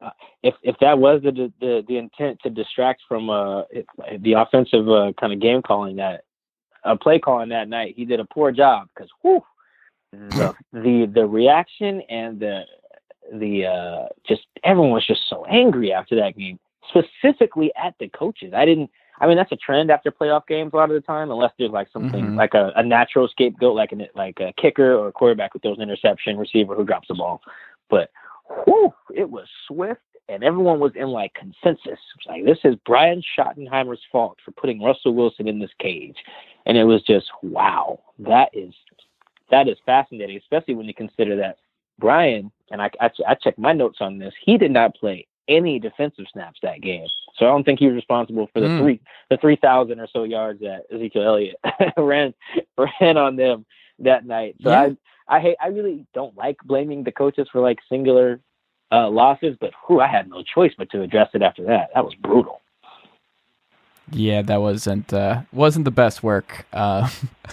Uh, 0.00 0.10
if 0.42 0.54
if 0.62 0.76
that 0.80 0.98
was 0.98 1.22
the 1.22 1.52
the, 1.60 1.82
the 1.86 1.96
intent 1.96 2.38
to 2.42 2.50
distract 2.50 3.02
from 3.08 3.30
uh, 3.30 3.62
the 4.20 4.34
offensive 4.34 4.88
uh, 4.88 5.12
kind 5.18 5.32
of 5.32 5.40
game 5.40 5.62
calling 5.62 5.96
that 5.96 6.24
uh, 6.84 6.96
play 7.00 7.18
calling 7.18 7.50
that 7.50 7.68
night, 7.68 7.94
he 7.96 8.04
did 8.04 8.20
a 8.20 8.24
poor 8.24 8.52
job 8.52 8.88
because 8.94 9.08
whew, 9.22 9.42
the 10.12 10.54
the 10.72 11.10
the 11.14 11.26
reaction 11.26 12.02
and 12.08 12.38
the 12.38 12.62
the 13.32 13.66
uh 13.66 14.08
just 14.26 14.42
everyone 14.64 14.90
was 14.90 15.06
just 15.06 15.28
so 15.28 15.44
angry 15.46 15.92
after 15.92 16.16
that 16.16 16.36
game 16.36 16.58
specifically 16.88 17.72
at 17.82 17.94
the 17.98 18.08
coaches 18.08 18.52
i 18.54 18.64
didn't 18.64 18.90
i 19.20 19.26
mean 19.26 19.36
that's 19.36 19.52
a 19.52 19.56
trend 19.56 19.90
after 19.90 20.10
playoff 20.10 20.46
games 20.46 20.70
a 20.72 20.76
lot 20.76 20.90
of 20.90 20.94
the 20.94 21.00
time 21.00 21.30
unless 21.30 21.52
there's 21.58 21.70
like 21.70 21.88
something 21.92 22.24
mm-hmm. 22.24 22.36
like 22.36 22.54
a, 22.54 22.72
a 22.76 22.82
natural 22.82 23.28
scapegoat 23.28 23.74
like 23.74 23.92
a 23.92 24.08
like 24.14 24.38
a 24.40 24.52
kicker 24.60 24.94
or 24.94 25.08
a 25.08 25.12
quarterback 25.12 25.54
with 25.54 25.62
those 25.62 25.78
interception 25.78 26.36
receiver 26.36 26.74
who 26.74 26.84
drops 26.84 27.08
the 27.08 27.14
ball 27.14 27.40
but 27.88 28.10
whew, 28.64 28.92
it 29.14 29.30
was 29.30 29.46
swift 29.66 30.00
and 30.28 30.42
everyone 30.44 30.80
was 30.80 30.92
in 30.94 31.08
like 31.08 31.34
consensus. 31.34 31.84
Was 31.84 32.26
like 32.26 32.44
this 32.44 32.58
is 32.64 32.76
Brian 32.86 33.22
Schottenheimer's 33.38 34.00
fault 34.10 34.38
for 34.44 34.52
putting 34.52 34.82
Russell 34.82 35.14
Wilson 35.14 35.48
in 35.48 35.58
this 35.58 35.70
cage, 35.78 36.16
and 36.66 36.76
it 36.76 36.84
was 36.84 37.02
just 37.02 37.26
wow, 37.42 38.00
that 38.18 38.50
is 38.52 38.74
that 39.52 39.68
is 39.68 39.76
fascinating, 39.86 40.36
especially 40.38 40.74
when 40.74 40.86
you 40.86 40.94
consider 40.94 41.36
that 41.36 41.58
Brian 42.00 42.50
and 42.72 42.82
I, 42.82 42.90
I, 43.00 43.10
I 43.28 43.34
checked 43.34 43.58
my 43.58 43.72
notes 43.72 43.98
on 44.00 44.18
this. 44.18 44.34
He 44.44 44.58
did 44.58 44.72
not 44.72 44.96
play 44.96 45.26
any 45.46 45.78
defensive 45.78 46.24
snaps 46.32 46.58
that 46.62 46.80
game, 46.80 47.06
so 47.36 47.46
I 47.46 47.50
don't 47.50 47.62
think 47.62 47.78
he 47.78 47.86
was 47.86 47.94
responsible 47.94 48.48
for 48.52 48.60
the 48.60 48.66
mm. 48.66 48.80
three 48.80 49.00
the 49.30 49.36
three 49.36 49.56
thousand 49.56 50.00
or 50.00 50.08
so 50.12 50.24
yards 50.24 50.60
that 50.60 50.86
Ezekiel 50.92 51.22
Elliott 51.22 51.56
ran 51.96 52.34
ran 52.76 53.16
on 53.16 53.36
them 53.36 53.66
that 54.00 54.26
night. 54.26 54.56
So 54.62 54.70
yeah. 54.70 54.88
I 55.28 55.36
I 55.36 55.40
hate 55.40 55.56
I 55.60 55.68
really 55.68 56.06
don't 56.14 56.36
like 56.36 56.56
blaming 56.64 57.04
the 57.04 57.12
coaches 57.12 57.46
for 57.52 57.60
like 57.60 57.78
singular 57.88 58.40
uh, 58.90 59.08
losses, 59.08 59.56
but 59.60 59.72
who 59.86 60.00
I 60.00 60.06
had 60.06 60.28
no 60.28 60.42
choice 60.42 60.72
but 60.76 60.90
to 60.90 61.02
address 61.02 61.30
it 61.34 61.42
after 61.42 61.64
that. 61.64 61.90
That 61.94 62.04
was 62.04 62.14
brutal. 62.14 62.60
Yeah, 64.10 64.42
that 64.42 64.60
wasn't 64.60 65.12
uh, 65.12 65.42
wasn't 65.52 65.84
the 65.84 65.90
best 65.90 66.22
work, 66.22 66.66
uh, 66.72 67.08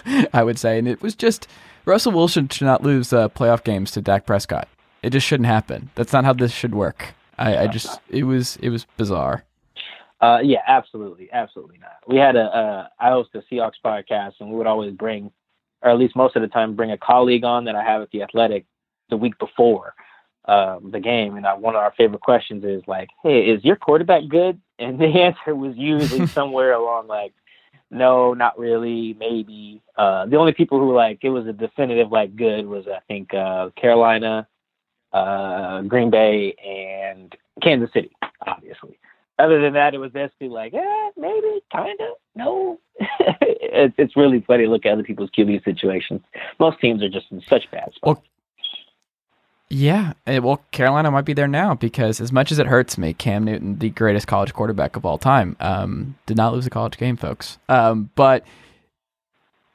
I 0.33 0.43
would 0.43 0.59
say, 0.59 0.77
and 0.77 0.88
it 0.88 1.01
was 1.01 1.15
just 1.15 1.47
Russell 1.89 2.12
Wilson 2.12 2.47
should 2.47 2.65
not 2.65 2.84
lose 2.84 3.12
uh, 3.12 3.30
playoff 3.30 3.63
games 3.63 3.89
to 3.91 4.02
Dak 4.02 4.25
Prescott. 4.25 4.67
It 5.02 5.10
just 5.10 5.25
shouldn't 5.25 5.47
happen. 5.47 5.89
That's 5.95 6.13
not 6.13 6.23
how 6.23 6.34
this 6.34 6.52
should 6.52 6.75
work. 6.75 7.13
I, 7.38 7.63
I 7.63 7.67
just 7.67 7.99
it 8.10 8.23
was 8.23 8.58
it 8.58 8.69
was 8.69 8.86
bizarre. 8.97 9.43
Uh, 10.21 10.39
yeah, 10.43 10.60
absolutely, 10.67 11.30
absolutely 11.32 11.78
not. 11.80 11.97
We 12.06 12.17
had 12.17 12.36
a 12.36 12.43
uh, 12.43 12.88
I 12.99 13.10
host 13.10 13.30
a 13.34 13.41
Seahawks 13.52 13.80
podcast, 13.84 14.34
and 14.39 14.49
we 14.49 14.56
would 14.56 14.67
always 14.67 14.93
bring, 14.93 15.32
or 15.82 15.89
at 15.89 15.97
least 15.97 16.15
most 16.15 16.36
of 16.36 16.41
the 16.41 16.47
time, 16.47 16.75
bring 16.75 16.91
a 16.91 16.97
colleague 16.97 17.43
on 17.43 17.65
that 17.65 17.75
I 17.75 17.84
have 17.84 18.02
at 18.02 18.12
the 18.12 18.21
Athletic 18.21 18.65
the 19.10 19.17
week 19.17 19.39
before 19.39 19.95
um, 20.45 20.91
the 20.91 20.99
game, 20.99 21.38
and 21.38 21.45
I, 21.45 21.54
one 21.54 21.75
of 21.75 21.82
our 21.82 21.93
favorite 21.97 22.21
questions 22.21 22.63
is 22.65 22.84
like, 22.88 23.10
"Hey, 23.23 23.45
is 23.45 23.63
your 23.63 23.78
quarterback 23.78 24.28
good?" 24.28 24.62
And 24.78 24.99
the 24.99 25.06
answer 25.23 25.56
was 25.56 25.75
usually 25.75 26.28
somewhere 26.28 26.73
along 26.73 27.08
like, 27.08 27.34
"No, 27.91 28.34
not 28.34 28.58
really, 28.58 29.15
maybe." 29.19 29.82
Uh, 29.95 30.25
the 30.25 30.38
only 30.38 30.54
people 30.54 30.80
who 30.80 30.93
like 30.93 31.19
it 31.23 31.30
was 31.30 31.47
a 31.47 31.54
definitive 31.54 32.12
like 32.12 32.36
good 32.36 32.65
was 32.65 32.86
I 32.88 32.99
think 33.08 33.34
uh, 33.34 33.69
Carolina, 33.75 34.47
uh, 35.13 35.82
Green 35.82 36.10
Bay, 36.10 36.56
and 36.65 37.36
Kansas 37.62 37.91
City, 37.93 38.12
obviously 38.45 38.99
other 39.39 39.62
than 39.62 39.73
that, 39.73 39.93
it 39.93 39.97
was 39.99 40.12
basically 40.12 40.49
like, 40.49 40.73
eh, 40.73 41.10
maybe, 41.17 41.62
kind 41.71 41.99
of, 42.02 42.17
no. 42.36 42.80
it's, 42.99 43.95
it's 43.97 44.17
really 44.17 44.41
funny 44.41 44.65
to 44.65 44.69
look 44.69 44.86
at 44.86 44.91
other 44.91 45.04
people's 45.04 45.30
QB 45.36 45.63
situations. 45.63 46.21
Most 46.60 46.80
teams 46.80 47.02
are 47.02 47.10
just 47.10 47.32
in 47.32 47.41
such 47.47 47.71
bad 47.71 47.93
spots. 47.95 48.04
Well, 48.04 48.23
yeah, 49.69 50.13
eh, 50.25 50.39
well, 50.39 50.62
Carolina 50.71 51.12
might 51.12 51.25
be 51.25 51.34
there 51.34 51.47
now 51.47 51.75
because 51.75 52.19
as 52.19 52.32
much 52.32 52.51
as 52.51 52.58
it 52.60 52.67
hurts 52.67 52.97
me, 52.97 53.13
Cam 53.13 53.43
Newton, 53.43 53.77
the 53.77 53.89
greatest 53.89 54.27
college 54.27 54.53
quarterback 54.53 54.95
of 54.95 55.05
all 55.05 55.17
time, 55.17 55.55
um, 55.60 56.15
did 56.25 56.38
not 56.38 56.53
lose 56.53 56.65
a 56.65 56.71
college 56.71 56.97
game, 56.97 57.15
folks. 57.15 57.60
Um, 57.69 58.10
but 58.15 58.43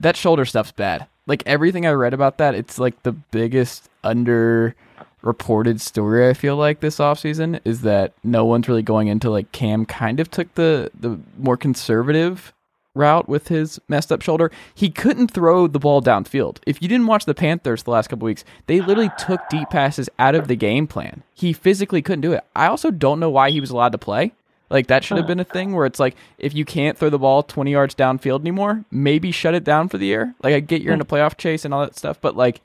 that 0.00 0.16
shoulder 0.16 0.44
stuff's 0.44 0.72
bad. 0.72 1.06
Like 1.26 1.42
everything 1.46 1.86
I 1.86 1.92
read 1.92 2.12
about 2.12 2.38
that, 2.38 2.54
it's 2.54 2.78
like 2.78 3.02
the 3.04 3.12
biggest 3.12 3.88
under 4.02 4.74
reported 5.22 5.80
story 5.80 6.28
I 6.28 6.34
feel 6.34 6.56
like 6.56 6.80
this 6.80 6.98
offseason 6.98 7.60
is 7.64 7.80
that 7.80 8.12
no 8.22 8.44
one's 8.44 8.68
really 8.68 8.82
going 8.82 9.08
into 9.08 9.30
like 9.30 9.50
Cam 9.52 9.86
kind 9.86 10.20
of 10.20 10.30
took 10.30 10.54
the 10.54 10.90
the 10.98 11.18
more 11.38 11.56
conservative 11.56 12.52
route 12.94 13.28
with 13.28 13.48
his 13.48 13.80
messed 13.88 14.12
up 14.12 14.22
shoulder. 14.22 14.50
He 14.74 14.90
couldn't 14.90 15.28
throw 15.28 15.66
the 15.66 15.78
ball 15.78 16.00
downfield. 16.00 16.58
If 16.66 16.80
you 16.80 16.88
didn't 16.88 17.06
watch 17.06 17.24
the 17.24 17.34
Panthers 17.34 17.82
the 17.82 17.90
last 17.90 18.08
couple 18.08 18.26
weeks, 18.26 18.44
they 18.66 18.80
literally 18.80 19.10
took 19.18 19.40
deep 19.48 19.70
passes 19.70 20.08
out 20.18 20.34
of 20.34 20.48
the 20.48 20.56
game 20.56 20.86
plan. 20.86 21.22
He 21.34 21.52
physically 21.52 22.02
couldn't 22.02 22.22
do 22.22 22.32
it. 22.32 22.44
I 22.54 22.66
also 22.66 22.90
don't 22.90 23.20
know 23.20 23.30
why 23.30 23.50
he 23.50 23.60
was 23.60 23.70
allowed 23.70 23.92
to 23.92 23.98
play. 23.98 24.32
Like 24.70 24.86
that 24.86 25.04
should 25.04 25.18
have 25.18 25.26
been 25.26 25.40
a 25.40 25.44
thing 25.44 25.72
where 25.72 25.86
it's 25.86 26.00
like 26.00 26.16
if 26.38 26.54
you 26.54 26.64
can't 26.64 26.96
throw 26.96 27.10
the 27.10 27.18
ball 27.18 27.42
20 27.42 27.70
yards 27.70 27.94
downfield 27.94 28.40
anymore, 28.40 28.84
maybe 28.90 29.30
shut 29.30 29.54
it 29.54 29.62
down 29.62 29.88
for 29.88 29.98
the 29.98 30.06
year. 30.06 30.34
Like 30.42 30.54
I 30.54 30.60
get 30.60 30.82
you're 30.82 30.94
in 30.94 31.00
a 31.00 31.04
playoff 31.04 31.36
chase 31.36 31.64
and 31.64 31.74
all 31.74 31.82
that 31.82 31.96
stuff, 31.96 32.20
but 32.20 32.36
like 32.36 32.60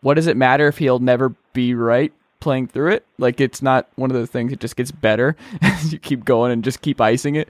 what 0.00 0.14
does 0.14 0.26
it 0.26 0.36
matter 0.36 0.68
if 0.68 0.78
he'll 0.78 0.98
never 0.98 1.34
be 1.52 1.74
right 1.74 2.12
playing 2.46 2.68
through 2.68 2.92
it? 2.92 3.04
Like 3.18 3.40
it's 3.40 3.60
not 3.60 3.88
one 3.96 4.08
of 4.08 4.16
those 4.16 4.30
things. 4.30 4.52
It 4.52 4.60
just 4.60 4.76
gets 4.76 4.92
better 4.92 5.34
as 5.62 5.92
you 5.92 5.98
keep 5.98 6.24
going 6.24 6.52
and 6.52 6.62
just 6.62 6.80
keep 6.80 7.00
icing 7.00 7.34
it. 7.34 7.48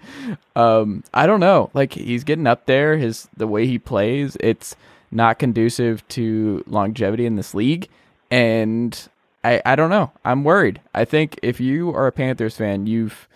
Um, 0.57 1.05
I 1.13 1.27
don't 1.27 1.39
know. 1.39 1.69
Like 1.75 1.93
he's 1.93 2.25
getting 2.25 2.47
up 2.47 2.65
there. 2.65 2.97
His 2.97 3.29
the 3.37 3.47
way 3.47 3.67
he 3.67 3.79
plays, 3.79 4.39
it's 4.41 4.75
not 5.11 5.39
conducive 5.39 6.07
to 6.09 6.65
longevity 6.67 7.27
in 7.27 7.37
this 7.37 7.53
league, 7.53 7.89
and 8.31 9.07
I 9.45 9.61
I 9.67 9.77
don't 9.77 9.91
know. 9.91 10.13
I'm 10.25 10.45
worried. 10.45 10.81
I 10.95 11.05
think 11.05 11.39
if 11.43 11.61
you 11.61 11.91
are 11.91 12.07
a 12.07 12.13
Panthers 12.13 12.57
fan, 12.57 12.87
you've 12.87 13.29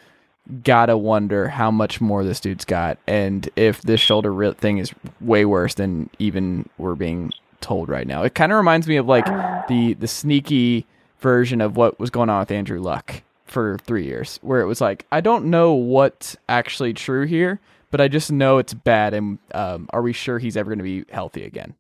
gotta 0.65 0.97
wonder 0.97 1.49
how 1.49 1.71
much 1.71 2.01
more 2.01 2.25
this 2.25 2.41
dude's 2.41 2.65
got, 2.65 2.97
and 3.07 3.51
if 3.55 3.83
this 3.83 4.01
shoulder 4.01 4.55
thing 4.55 4.79
is 4.79 4.95
way 5.21 5.45
worse 5.45 5.75
than 5.75 6.09
even 6.19 6.71
we're 6.79 6.95
being 6.95 7.35
told 7.61 7.91
right 7.91 8.07
now. 8.07 8.23
It 8.23 8.35
kind 8.35 8.51
of 8.51 8.57
reminds 8.57 8.87
me 8.89 8.97
of 8.97 9.07
like 9.07 9.27
the 9.69 9.93
the 9.93 10.09
sneaky 10.09 10.87
version 11.21 11.61
of 11.61 11.77
what 11.77 11.99
was 11.99 12.11
going 12.11 12.31
on 12.31 12.41
with 12.41 12.51
Andrew 12.51 12.81
Luck 12.81 13.23
for 13.45 13.79
three 13.85 14.05
years, 14.05 14.39
where 14.43 14.61
it 14.61 14.67
was 14.67 14.81
like, 14.81 15.07
I 15.11 15.21
don't 15.21 15.47
know 15.47 15.75
what's 15.75 16.37
actually 16.49 16.95
true 16.95 17.27
here, 17.27 17.61
but 17.91 18.01
I 18.01 18.09
just 18.09 18.31
know 18.31 18.59
it's 18.59 18.75
bad. 18.75 19.15
And 19.15 19.39
um, 19.53 19.89
are 19.93 20.03
we 20.03 20.13
sure 20.13 20.39
he's 20.39 20.57
ever 20.57 20.69
going 20.71 20.79
to 20.79 20.85
be 20.85 21.05
healthy 21.13 21.45
again? 21.45 21.75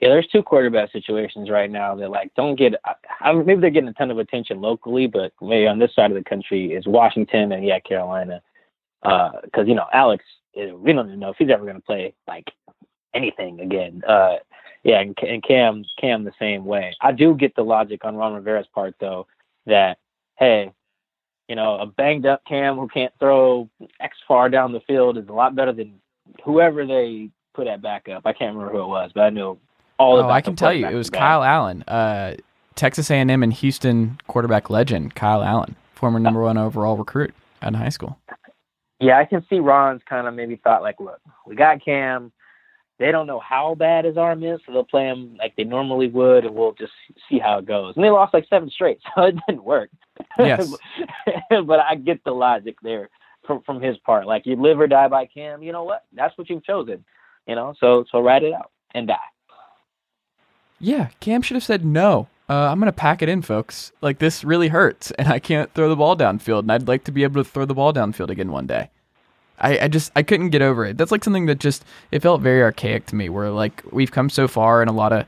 Yeah, 0.00 0.08
there's 0.08 0.26
two 0.26 0.42
quarterback 0.42 0.90
situations 0.90 1.50
right 1.50 1.70
now 1.70 1.94
that 1.94 2.10
like 2.10 2.34
don't 2.34 2.56
get. 2.56 2.74
I, 3.20 3.32
maybe 3.32 3.60
they're 3.60 3.70
getting 3.70 3.88
a 3.88 3.92
ton 3.92 4.10
of 4.10 4.18
attention 4.18 4.60
locally, 4.60 5.06
but 5.06 5.32
maybe 5.40 5.66
on 5.66 5.78
this 5.78 5.94
side 5.94 6.10
of 6.10 6.16
the 6.16 6.28
country 6.28 6.72
is 6.72 6.86
Washington 6.86 7.52
and 7.52 7.64
yeah, 7.64 7.78
Carolina. 7.78 8.42
Because 9.02 9.42
uh, 9.58 9.62
you 9.62 9.74
know 9.74 9.86
Alex, 9.92 10.24
is, 10.54 10.72
we 10.72 10.92
don't 10.92 11.06
even 11.06 11.20
know 11.20 11.30
if 11.30 11.36
he's 11.36 11.50
ever 11.50 11.64
going 11.64 11.76
to 11.76 11.82
play 11.82 12.14
like 12.26 12.50
anything 13.14 13.60
again. 13.60 14.02
Uh, 14.06 14.36
yeah, 14.84 15.00
and, 15.00 15.16
and 15.22 15.42
Cam 15.42 15.84
Cam 16.00 16.24
the 16.24 16.32
same 16.38 16.64
way. 16.64 16.94
I 17.00 17.12
do 17.12 17.34
get 17.34 17.54
the 17.54 17.62
logic 17.62 18.04
on 18.04 18.16
Ron 18.16 18.34
Rivera's 18.34 18.66
part 18.74 18.94
though 19.00 19.26
that 19.66 19.98
hey, 20.38 20.72
you 21.48 21.56
know, 21.56 21.76
a 21.78 21.86
banged 21.86 22.26
up 22.26 22.42
Cam 22.46 22.76
who 22.76 22.88
can't 22.88 23.12
throw 23.18 23.68
X 24.00 24.16
far 24.26 24.48
down 24.48 24.72
the 24.72 24.80
field 24.80 25.18
is 25.18 25.28
a 25.28 25.32
lot 25.32 25.54
better 25.54 25.72
than 25.72 26.00
whoever 26.44 26.86
they 26.86 27.30
put 27.54 27.66
at 27.66 27.82
backup. 27.82 28.26
I 28.26 28.32
can't 28.32 28.54
remember 28.54 28.72
who 28.72 28.82
it 28.82 28.88
was, 28.88 29.10
but 29.14 29.22
I 29.22 29.30
know 29.30 29.58
all. 29.98 30.18
Oh, 30.18 30.28
I 30.28 30.40
can 30.40 30.56
tell 30.56 30.72
you, 30.72 30.86
it 30.86 30.94
was 30.94 31.10
Kyle 31.10 31.44
Allen, 31.44 31.82
uh, 31.82 32.36
Texas 32.74 33.10
A&M 33.10 33.42
and 33.42 33.52
Houston 33.52 34.18
quarterback 34.26 34.70
legend 34.70 35.14
Kyle 35.14 35.42
Allen, 35.42 35.76
former 35.94 36.18
number 36.18 36.42
one 36.42 36.58
overall 36.58 36.96
recruit 36.96 37.34
out 37.60 37.68
in 37.68 37.74
high 37.74 37.88
school. 37.88 38.18
Yeah, 38.98 39.18
I 39.18 39.24
can 39.24 39.44
see 39.50 39.58
Ron's 39.58 40.02
kind 40.08 40.26
of 40.26 40.34
maybe 40.34 40.56
thought 40.56 40.82
like, 40.82 41.00
look, 41.00 41.20
we 41.46 41.56
got 41.56 41.84
Cam 41.84 42.32
they 43.02 43.10
don't 43.10 43.26
know 43.26 43.40
how 43.40 43.74
bad 43.74 44.04
his 44.04 44.16
arm 44.16 44.44
is, 44.44 44.60
so 44.64 44.72
they'll 44.72 44.84
play 44.84 45.08
him 45.08 45.36
like 45.36 45.56
they 45.56 45.64
normally 45.64 46.06
would, 46.06 46.44
and 46.44 46.54
we'll 46.54 46.72
just 46.72 46.92
see 47.28 47.40
how 47.40 47.58
it 47.58 47.66
goes. 47.66 47.96
And 47.96 48.04
they 48.04 48.10
lost 48.10 48.32
like 48.32 48.46
seven 48.48 48.70
straight, 48.70 49.00
so 49.14 49.22
it 49.24 49.34
didn't 49.48 49.64
work. 49.64 49.90
Yes, 50.38 50.72
but 51.50 51.80
I 51.80 51.96
get 51.96 52.22
the 52.22 52.30
logic 52.30 52.76
there 52.80 53.10
from 53.44 53.60
from 53.62 53.82
his 53.82 53.96
part. 53.98 54.28
Like 54.28 54.46
you 54.46 54.54
live 54.54 54.78
or 54.78 54.86
die 54.86 55.08
by 55.08 55.26
Cam. 55.26 55.64
You 55.64 55.72
know 55.72 55.82
what? 55.82 56.04
That's 56.12 56.36
what 56.38 56.48
you've 56.48 56.64
chosen. 56.64 57.04
You 57.48 57.56
know, 57.56 57.74
so 57.80 58.04
so 58.12 58.20
ride 58.20 58.44
it 58.44 58.52
out 58.52 58.70
and 58.94 59.08
die. 59.08 59.16
Yeah, 60.78 61.08
Cam 61.18 61.42
should 61.42 61.56
have 61.56 61.64
said 61.64 61.84
no. 61.84 62.28
Uh, 62.48 62.68
I'm 62.70 62.78
gonna 62.78 62.92
pack 62.92 63.20
it 63.20 63.28
in, 63.28 63.42
folks. 63.42 63.90
Like 64.00 64.20
this 64.20 64.44
really 64.44 64.68
hurts, 64.68 65.10
and 65.12 65.26
I 65.26 65.40
can't 65.40 65.74
throw 65.74 65.88
the 65.88 65.96
ball 65.96 66.16
downfield, 66.16 66.60
and 66.60 66.70
I'd 66.70 66.86
like 66.86 67.02
to 67.04 67.12
be 67.12 67.24
able 67.24 67.42
to 67.42 67.50
throw 67.50 67.64
the 67.64 67.74
ball 67.74 67.92
downfield 67.92 68.30
again 68.30 68.52
one 68.52 68.68
day. 68.68 68.90
I, 69.58 69.80
I 69.80 69.88
just 69.88 70.10
I 70.16 70.22
couldn't 70.22 70.50
get 70.50 70.62
over 70.62 70.84
it. 70.84 70.98
That's 70.98 71.12
like 71.12 71.24
something 71.24 71.46
that 71.46 71.58
just 71.58 71.84
it 72.10 72.20
felt 72.20 72.40
very 72.40 72.62
archaic 72.62 73.06
to 73.06 73.14
me. 73.14 73.28
Where 73.28 73.50
like 73.50 73.82
we've 73.92 74.10
come 74.10 74.28
so 74.28 74.48
far 74.48 74.82
in 74.82 74.88
a 74.88 74.92
lot 74.92 75.12
of 75.12 75.26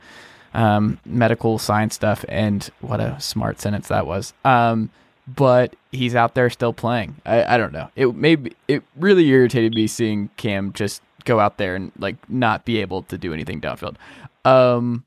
um, 0.54 0.98
medical 1.04 1.58
science 1.58 1.94
stuff, 1.94 2.24
and 2.28 2.68
what 2.80 3.00
a 3.00 3.18
smart 3.20 3.60
sentence 3.60 3.88
that 3.88 4.06
was. 4.06 4.32
Um, 4.44 4.90
but 5.26 5.74
he's 5.92 6.14
out 6.14 6.34
there 6.34 6.50
still 6.50 6.72
playing. 6.72 7.16
I, 7.24 7.54
I 7.54 7.56
don't 7.56 7.72
know. 7.72 7.88
It 7.96 8.14
maybe 8.14 8.54
it 8.68 8.82
really 8.96 9.26
irritated 9.28 9.74
me 9.74 9.86
seeing 9.86 10.30
Cam 10.36 10.72
just 10.72 11.02
go 11.24 11.40
out 11.40 11.56
there 11.56 11.74
and 11.74 11.92
like 11.98 12.16
not 12.28 12.64
be 12.64 12.78
able 12.78 13.02
to 13.02 13.18
do 13.18 13.32
anything 13.32 13.60
downfield. 13.60 13.96
Um, 14.44 15.04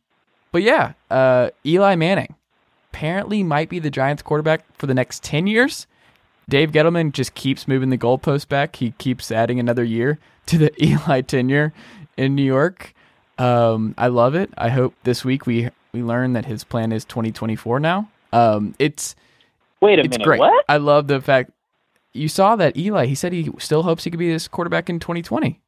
but 0.51 0.63
yeah, 0.63 0.93
uh, 1.11 1.51
Eli 1.65 1.95
Manning 1.95 2.35
apparently 2.91 3.43
might 3.43 3.69
be 3.69 3.79
the 3.79 3.91
Giants 3.91 4.23
quarterback 4.23 4.65
for 4.77 4.87
the 4.87 4.93
next 4.93 5.23
ten 5.23 5.47
years. 5.47 5.85
Dave 6.49 6.71
Gettleman 6.71 7.11
just 7.11 7.33
keeps 7.35 7.67
moving 7.67 7.89
the 7.89 7.97
goalpost 7.97 8.47
back. 8.47 8.77
He 8.77 8.91
keeps 8.91 9.31
adding 9.31 9.59
another 9.59 9.83
year 9.83 10.17
to 10.45 10.57
the 10.57 10.71
Eli 10.83 11.21
tenure 11.21 11.73
in 12.15 12.35
New 12.35 12.43
York. 12.43 12.93
Um, 13.37 13.93
I 13.97 14.07
love 14.07 14.33
it. 14.35 14.51
I 14.57 14.69
hope 14.69 14.95
this 15.03 15.23
week 15.25 15.45
we 15.45 15.69
we 15.91 16.03
learn 16.03 16.33
that 16.33 16.45
his 16.45 16.63
plan 16.63 16.91
is 16.91 17.05
2024 17.05 17.79
now. 17.79 18.09
Um, 18.33 18.75
it's 18.79 19.15
wait 19.81 19.99
a 19.99 20.03
it's 20.03 20.17
minute. 20.17 20.25
Great. 20.25 20.39
What? 20.39 20.65
I 20.67 20.77
love 20.77 21.07
the 21.07 21.21
fact 21.21 21.51
you 22.13 22.27
saw 22.27 22.55
that 22.55 22.77
Eli. 22.77 23.05
He 23.05 23.15
said 23.15 23.33
he 23.33 23.51
still 23.59 23.83
hopes 23.83 24.03
he 24.03 24.09
could 24.11 24.19
be 24.19 24.31
this 24.31 24.47
quarterback 24.47 24.89
in 24.89 24.99
2020. 24.99 25.59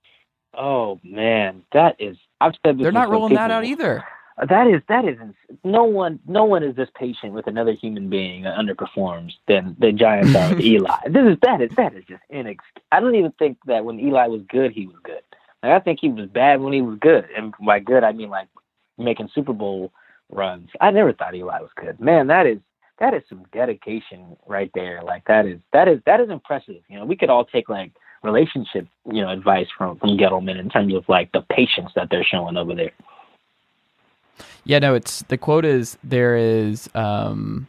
Oh 0.57 0.99
man, 1.03 1.63
that 1.73 1.95
is. 1.99 2.17
I've 2.41 2.53
said 2.65 2.79
they're 2.79 2.91
not 2.91 3.09
rolling 3.09 3.35
that 3.35 3.51
out 3.51 3.65
either. 3.65 4.03
That 4.47 4.67
is 4.67 4.81
that 4.87 5.05
is 5.05 5.17
no 5.63 5.83
one 5.83 6.19
no 6.25 6.45
one 6.45 6.63
is 6.63 6.75
this 6.75 6.89
patient 6.95 7.33
with 7.33 7.47
another 7.47 7.73
human 7.73 8.09
being 8.09 8.43
that 8.43 8.57
underperforms 8.57 9.33
than 9.47 9.75
the 9.79 9.91
Giants 9.91 10.35
are 10.35 10.49
with 10.49 10.61
Eli. 10.61 10.97
This 11.07 11.25
is 11.25 11.37
that 11.41 11.61
is 11.61 11.71
that 11.75 11.93
is 11.93 12.05
just 12.07 12.23
inex. 12.31 12.57
I 12.91 12.99
don't 13.01 13.15
even 13.15 13.33
think 13.33 13.57
that 13.65 13.83
when 13.83 13.99
Eli 13.99 14.27
was 14.27 14.41
good, 14.47 14.71
he 14.71 14.85
was 14.85 14.95
good. 15.03 15.21
Like, 15.61 15.73
I 15.73 15.79
think 15.79 15.99
he 15.99 16.09
was 16.09 16.29
bad 16.29 16.61
when 16.61 16.71
he 16.71 16.81
was 16.81 16.97
good, 16.99 17.25
and 17.35 17.53
by 17.65 17.79
good 17.79 18.03
I 18.03 18.13
mean 18.13 18.29
like 18.29 18.47
making 18.97 19.29
Super 19.33 19.53
Bowl 19.53 19.91
runs. 20.29 20.69
I 20.79 20.91
never 20.91 21.11
thought 21.11 21.35
Eli 21.35 21.59
was 21.59 21.71
good. 21.75 21.99
Man, 21.99 22.27
that 22.27 22.45
is 22.45 22.59
that 22.99 23.13
is 23.13 23.23
some 23.27 23.43
dedication 23.51 24.37
right 24.47 24.71
there. 24.73 25.01
Like 25.03 25.25
that 25.27 25.45
is 25.45 25.59
that 25.73 25.89
is 25.89 25.99
that 26.05 26.21
is 26.21 26.29
impressive. 26.29 26.81
You 26.87 26.99
know, 26.99 27.05
we 27.05 27.17
could 27.17 27.29
all 27.29 27.43
take 27.45 27.67
like 27.67 27.91
relationship 28.23 28.87
you 29.11 29.21
know 29.21 29.29
advice 29.29 29.67
from 29.77 29.97
from 29.97 30.17
Gettleman 30.17 30.59
in 30.59 30.69
terms 30.69 30.93
of 30.93 31.03
like 31.09 31.31
the 31.33 31.41
patience 31.41 31.91
that 31.95 32.09
they're 32.09 32.23
showing 32.23 32.55
over 32.55 32.73
there. 32.73 32.91
Yeah, 34.65 34.79
no, 34.79 34.95
it's 34.95 35.23
the 35.23 35.37
quote 35.37 35.65
is 35.65 35.97
there 36.03 36.35
is 36.35 36.89
um 36.95 37.67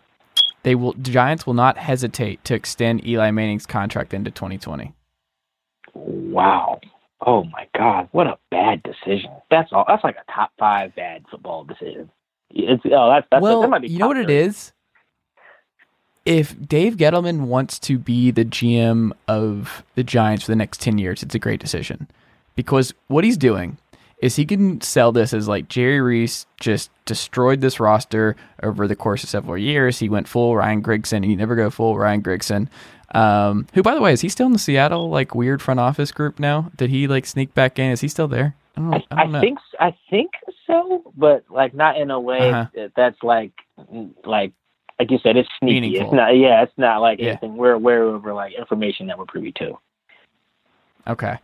they 0.62 0.74
will 0.74 0.92
the 0.92 1.10
Giants 1.10 1.46
will 1.46 1.54
not 1.54 1.78
hesitate 1.78 2.44
to 2.44 2.54
extend 2.54 3.06
Eli 3.06 3.30
Manning's 3.30 3.66
contract 3.66 4.12
into 4.14 4.30
2020. 4.30 4.92
Wow. 5.94 6.80
Oh 7.26 7.44
my 7.44 7.68
God, 7.76 8.08
what 8.12 8.26
a 8.26 8.38
bad 8.50 8.82
decision. 8.82 9.30
That's 9.50 9.72
all. 9.72 9.84
That's 9.86 10.04
like 10.04 10.16
a 10.16 10.32
top 10.32 10.52
five 10.58 10.94
bad 10.94 11.24
football 11.30 11.64
decision. 11.64 12.10
It's 12.50 12.82
oh, 12.86 13.10
that's, 13.10 13.26
that's 13.30 13.42
well, 13.42 13.60
that 13.62 13.68
might 13.68 13.82
be 13.82 13.88
you 13.88 13.98
know 13.98 14.08
what 14.08 14.16
it 14.16 14.30
is. 14.30 14.72
if 16.24 16.56
Dave 16.66 16.96
Gettleman 16.96 17.42
wants 17.42 17.78
to 17.80 17.98
be 17.98 18.30
the 18.30 18.44
GM 18.44 19.12
of 19.28 19.84
the 19.94 20.02
Giants 20.02 20.44
for 20.44 20.52
the 20.52 20.56
next 20.56 20.80
10 20.80 20.98
years, 20.98 21.22
it's 21.22 21.34
a 21.34 21.38
great 21.38 21.60
decision. 21.60 22.08
Because 22.56 22.92
what 23.08 23.24
he's 23.24 23.36
doing 23.36 23.78
is 24.20 24.36
he 24.36 24.44
can 24.44 24.80
sell 24.80 25.12
this 25.12 25.32
as 25.32 25.48
like 25.48 25.68
Jerry 25.68 26.00
Reese 26.00 26.46
just 26.60 26.90
destroyed 27.06 27.60
this 27.60 27.80
roster 27.80 28.36
over 28.62 28.86
the 28.86 28.96
course 28.96 29.24
of 29.24 29.30
several 29.30 29.56
years. 29.56 29.98
He 29.98 30.08
went 30.08 30.28
full 30.28 30.56
Ryan 30.56 30.82
Grigson, 30.82 31.18
and 31.18 31.30
you 31.30 31.36
never 31.36 31.56
go 31.56 31.70
full 31.70 31.98
Ryan 31.98 32.22
Grigson. 32.22 32.68
Um, 33.14 33.66
who, 33.74 33.82
by 33.82 33.94
the 33.94 34.00
way, 34.00 34.12
is 34.12 34.20
he 34.20 34.28
still 34.28 34.46
in 34.46 34.52
the 34.52 34.58
Seattle 34.58 35.10
like 35.10 35.34
weird 35.34 35.62
front 35.62 35.80
office 35.80 36.12
group 36.12 36.38
now? 36.38 36.70
Did 36.76 36.90
he 36.90 37.08
like 37.08 37.26
sneak 37.26 37.54
back 37.54 37.78
in? 37.78 37.90
Is 37.90 38.02
he 38.02 38.08
still 38.08 38.28
there? 38.28 38.54
I 38.76 38.80
don't, 38.80 38.94
I, 38.94 39.04
I, 39.10 39.24
don't 39.24 39.34
I 39.34 39.40
think 39.40 39.58
I 39.80 39.96
think 40.10 40.30
so, 40.66 41.12
but 41.16 41.44
like 41.50 41.74
not 41.74 41.96
in 41.96 42.10
a 42.10 42.20
way 42.20 42.50
uh-huh. 42.50 42.88
that's 42.94 43.20
like 43.22 43.52
like 44.24 44.52
like 45.00 45.10
you 45.10 45.18
said, 45.22 45.36
it's 45.36 45.48
sneaky. 45.58 45.80
Meaningful. 45.80 46.08
It's 46.08 46.14
not. 46.14 46.36
Yeah, 46.36 46.62
it's 46.62 46.76
not 46.76 47.00
like 47.00 47.18
yeah. 47.18 47.30
anything 47.30 47.56
we're 47.56 47.72
aware 47.72 48.02
of 48.02 48.26
or 48.26 48.34
like 48.34 48.52
information 48.52 49.06
that 49.06 49.18
we're 49.18 49.24
privy 49.24 49.52
to. 49.52 49.78
Okay. 51.06 51.38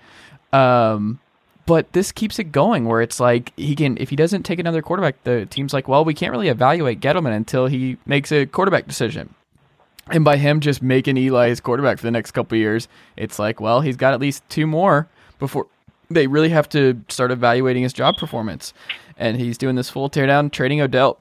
Um, 0.53 1.19
but 1.67 1.93
this 1.93 2.13
keeps 2.13 2.39
it 2.39 2.53
going 2.53 2.87
where 2.87 3.03
it's 3.03 3.19
like 3.19 3.53
he 3.57 3.75
can 3.75 3.99
if 3.99 4.11
he 4.11 4.17
doesn't 4.17 4.45
take 4.45 4.59
another 4.59 4.83
quarterback, 4.83 5.23
the 5.25 5.47
team's 5.47 5.73
like, 5.73 5.89
well, 5.89 6.05
we 6.05 6.15
can't 6.15 6.33
really 6.33 6.49
evaluate 6.49 7.01
Gettleman 7.01 7.35
until 7.35 7.67
he 7.67 7.99
makes 8.07 8.31
a 8.33 8.47
quarterback 8.47 8.87
decision. 8.87 9.35
And 10.09 10.25
by 10.25 10.37
him 10.37 10.61
just 10.61 10.83
making 10.83 11.17
Eli 11.17 11.49
his 11.49 11.61
quarterback 11.61 11.99
for 11.99 12.05
the 12.05 12.13
next 12.13 12.31
couple 12.31 12.57
years, 12.57 12.87
it's 13.17 13.41
like, 13.41 13.61
well, 13.61 13.81
he's 13.81 13.97
got 13.97 14.15
at 14.15 14.21
least 14.21 14.49
two 14.49 14.67
more 14.67 15.09
before 15.41 15.67
they 16.09 16.29
really 16.29 16.51
have 16.51 16.69
to 16.69 17.03
start 17.09 17.33
evaluating 17.33 17.83
his 17.83 17.93
job 17.93 18.17
performance. 18.17 18.73
And 19.19 19.37
he's 19.37 19.59
doing 19.59 19.75
this 19.75 19.91
full 19.91 20.09
teardown, 20.09 20.53
trading 20.53 20.81
Odell, 20.81 21.19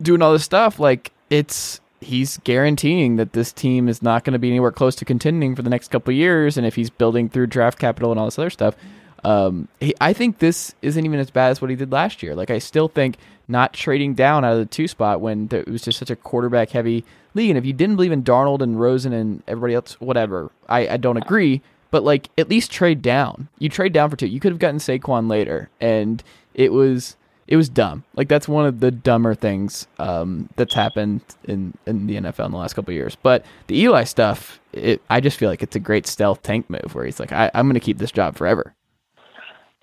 doing 0.00 0.22
all 0.22 0.32
this 0.32 0.44
stuff. 0.44 0.78
Like 0.78 1.10
it's 1.30 1.80
he's 2.00 2.36
guaranteeing 2.44 3.16
that 3.16 3.32
this 3.32 3.52
team 3.52 3.88
is 3.88 4.02
not 4.02 4.22
going 4.22 4.34
to 4.34 4.38
be 4.38 4.50
anywhere 4.50 4.70
close 4.70 4.94
to 4.96 5.04
contending 5.04 5.56
for 5.56 5.62
the 5.62 5.70
next 5.70 5.88
couple 5.88 6.12
years. 6.12 6.56
And 6.56 6.64
if 6.64 6.76
he's 6.76 6.90
building 6.90 7.28
through 7.28 7.48
draft 7.48 7.78
capital 7.78 8.12
and 8.12 8.20
all 8.20 8.26
this 8.26 8.38
other 8.38 8.50
stuff, 8.50 8.76
um, 9.24 9.68
he, 9.80 9.94
I 10.00 10.12
think 10.12 10.38
this 10.38 10.74
isn't 10.82 11.04
even 11.04 11.18
as 11.18 11.30
bad 11.30 11.50
as 11.50 11.60
what 11.60 11.70
he 11.70 11.76
did 11.76 11.90
last 11.90 12.22
year. 12.22 12.34
Like 12.34 12.50
I 12.50 12.58
still 12.58 12.88
think 12.88 13.16
not 13.48 13.72
trading 13.72 14.14
down 14.14 14.44
out 14.44 14.52
of 14.52 14.58
the 14.58 14.66
two 14.66 14.86
spot 14.86 15.20
when 15.20 15.48
there, 15.48 15.60
it 15.60 15.68
was 15.68 15.82
just 15.82 15.98
such 15.98 16.10
a 16.10 16.16
quarterback 16.16 16.70
heavy 16.70 17.04
league. 17.34 17.50
And 17.50 17.58
if 17.58 17.64
you 17.64 17.72
didn't 17.72 17.96
believe 17.96 18.12
in 18.12 18.22
Darnold 18.22 18.60
and 18.60 18.78
Rosen 18.78 19.12
and 19.12 19.42
everybody 19.48 19.74
else, 19.74 20.00
whatever, 20.00 20.50
I, 20.68 20.88
I 20.88 20.96
don't 20.98 21.16
agree. 21.16 21.62
But 21.90 22.04
like 22.04 22.28
at 22.36 22.48
least 22.48 22.70
trade 22.70 23.02
down. 23.02 23.48
You 23.58 23.68
trade 23.68 23.92
down 23.92 24.10
for 24.10 24.16
two. 24.16 24.26
You 24.26 24.40
could 24.40 24.52
have 24.52 24.58
gotten 24.58 24.78
Saquon 24.78 25.30
later, 25.30 25.70
and 25.80 26.22
it 26.52 26.72
was 26.72 27.16
it 27.46 27.56
was 27.56 27.68
dumb. 27.68 28.04
Like 28.14 28.28
that's 28.28 28.48
one 28.48 28.66
of 28.66 28.80
the 28.80 28.90
dumber 28.90 29.34
things 29.34 29.86
um, 29.98 30.48
that's 30.56 30.74
happened 30.74 31.20
in 31.44 31.72
in 31.86 32.06
the 32.06 32.16
NFL 32.16 32.46
in 32.46 32.52
the 32.52 32.58
last 32.58 32.74
couple 32.74 32.92
years. 32.92 33.16
But 33.22 33.44
the 33.68 33.78
Eli 33.78 34.04
stuff, 34.04 34.60
it, 34.72 35.02
I 35.08 35.20
just 35.20 35.38
feel 35.38 35.48
like 35.48 35.62
it's 35.62 35.76
a 35.76 35.80
great 35.80 36.06
stealth 36.06 36.42
tank 36.42 36.68
move 36.68 36.94
where 36.94 37.04
he's 37.04 37.20
like, 37.20 37.32
I, 37.32 37.50
am 37.54 37.66
going 37.66 37.74
to 37.74 37.80
keep 37.80 37.98
this 37.98 38.12
job 38.12 38.36
forever. 38.36 38.74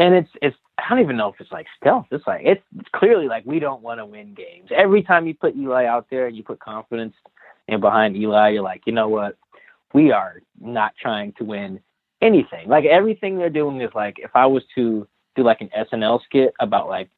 And 0.01 0.15
it's 0.15 0.29
it's 0.41 0.57
I 0.79 0.89
don't 0.89 0.99
even 0.99 1.15
know 1.15 1.29
if 1.29 1.39
it's 1.39 1.51
like 1.51 1.67
stealth. 1.79 2.07
It's 2.09 2.25
like 2.25 2.41
it's, 2.43 2.63
it's 2.79 2.89
clearly 2.95 3.27
like 3.27 3.45
we 3.45 3.59
don't 3.59 3.83
want 3.83 3.99
to 3.99 4.05
win 4.05 4.33
games. 4.33 4.69
Every 4.75 5.03
time 5.03 5.27
you 5.27 5.35
put 5.35 5.55
Eli 5.55 5.85
out 5.85 6.07
there 6.09 6.25
and 6.25 6.35
you 6.35 6.41
put 6.41 6.59
confidence 6.59 7.13
in 7.67 7.79
behind 7.79 8.17
Eli, 8.17 8.49
you're 8.49 8.63
like, 8.63 8.81
you 8.87 8.93
know 8.93 9.09
what? 9.09 9.37
We 9.93 10.11
are 10.11 10.41
not 10.59 10.93
trying 10.99 11.33
to 11.33 11.43
win 11.43 11.79
anything. 12.19 12.67
Like 12.67 12.85
everything 12.85 13.37
they're 13.37 13.51
doing 13.51 13.79
is 13.79 13.91
like 13.93 14.17
if 14.17 14.31
I 14.33 14.47
was 14.47 14.63
to 14.73 15.07
do 15.35 15.43
like 15.43 15.61
an 15.61 15.69
SNL 15.77 16.23
skit 16.23 16.55
about 16.59 16.89
like 16.89 17.11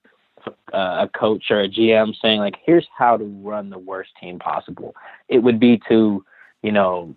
uh, 0.73 1.07
a 1.07 1.09
coach 1.17 1.45
or 1.51 1.61
a 1.61 1.69
GM 1.69 2.13
saying 2.21 2.39
like, 2.39 2.57
here's 2.65 2.87
how 2.97 3.15
to 3.15 3.23
run 3.23 3.69
the 3.69 3.79
worst 3.79 4.11
team 4.19 4.39
possible. 4.39 4.93
It 5.29 5.39
would 5.39 5.57
be 5.57 5.81
to, 5.87 6.25
you 6.61 6.71
know, 6.73 7.15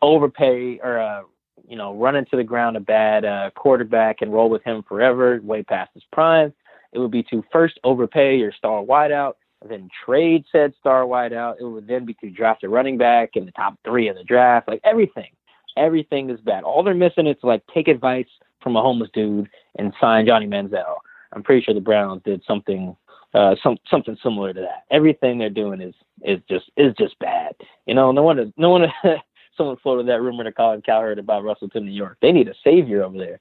overpay 0.00 0.78
or 0.80 1.00
uh, 1.00 1.22
you 1.66 1.76
know 1.76 1.94
run 1.94 2.16
into 2.16 2.36
the 2.36 2.44
ground 2.44 2.76
a 2.76 2.80
bad 2.80 3.24
uh, 3.24 3.50
quarterback 3.54 4.20
and 4.20 4.32
roll 4.32 4.50
with 4.50 4.62
him 4.64 4.82
forever, 4.88 5.40
way 5.42 5.62
past 5.62 5.90
his 5.94 6.04
prime. 6.12 6.52
It 6.92 6.98
would 6.98 7.10
be 7.10 7.22
to 7.24 7.44
first 7.50 7.78
overpay 7.84 8.36
your 8.36 8.52
star 8.52 8.82
wideout, 8.82 9.34
then 9.66 9.88
trade 10.04 10.44
said 10.52 10.74
star 10.78 11.04
wideout. 11.04 11.56
It 11.60 11.64
would 11.64 11.86
then 11.86 12.04
be 12.04 12.14
to 12.14 12.30
draft 12.30 12.64
a 12.64 12.68
running 12.68 12.98
back 12.98 13.30
in 13.34 13.46
the 13.46 13.52
top 13.52 13.78
three 13.84 14.08
of 14.08 14.16
the 14.16 14.24
draft. 14.24 14.68
Like 14.68 14.80
everything, 14.84 15.30
everything 15.76 16.30
is 16.30 16.40
bad. 16.40 16.64
All 16.64 16.82
they're 16.82 16.94
missing 16.94 17.26
is 17.26 17.36
like 17.42 17.62
take 17.72 17.88
advice 17.88 18.26
from 18.62 18.76
a 18.76 18.82
homeless 18.82 19.10
dude 19.14 19.48
and 19.78 19.92
sign 20.00 20.26
Johnny 20.26 20.46
Manziel 20.46 20.96
I'm 21.32 21.42
pretty 21.42 21.62
sure 21.62 21.74
the 21.74 21.80
Browns 21.80 22.22
did 22.24 22.42
something 22.46 22.96
uh, 23.34 23.56
some 23.62 23.78
something 23.90 24.16
similar 24.22 24.52
to 24.52 24.60
that. 24.60 24.84
Everything 24.90 25.38
they're 25.38 25.50
doing 25.50 25.80
is 25.80 25.94
is 26.22 26.40
just 26.48 26.70
is 26.76 26.94
just 26.98 27.18
bad. 27.18 27.54
You 27.86 27.94
know, 27.94 28.12
no 28.12 28.22
wonder 28.22 28.46
no 28.56 28.70
wonder 28.70 28.88
someone 29.56 29.76
floated 29.76 30.06
that 30.08 30.22
rumor 30.22 30.44
to 30.44 30.52
Colin 30.52 30.82
Cowherd 30.82 31.18
about 31.18 31.44
Russell 31.44 31.68
to 31.70 31.80
New 31.80 31.90
York. 31.90 32.18
They 32.20 32.32
need 32.32 32.48
a 32.48 32.54
savior 32.64 33.02
over 33.02 33.18
there. 33.18 33.40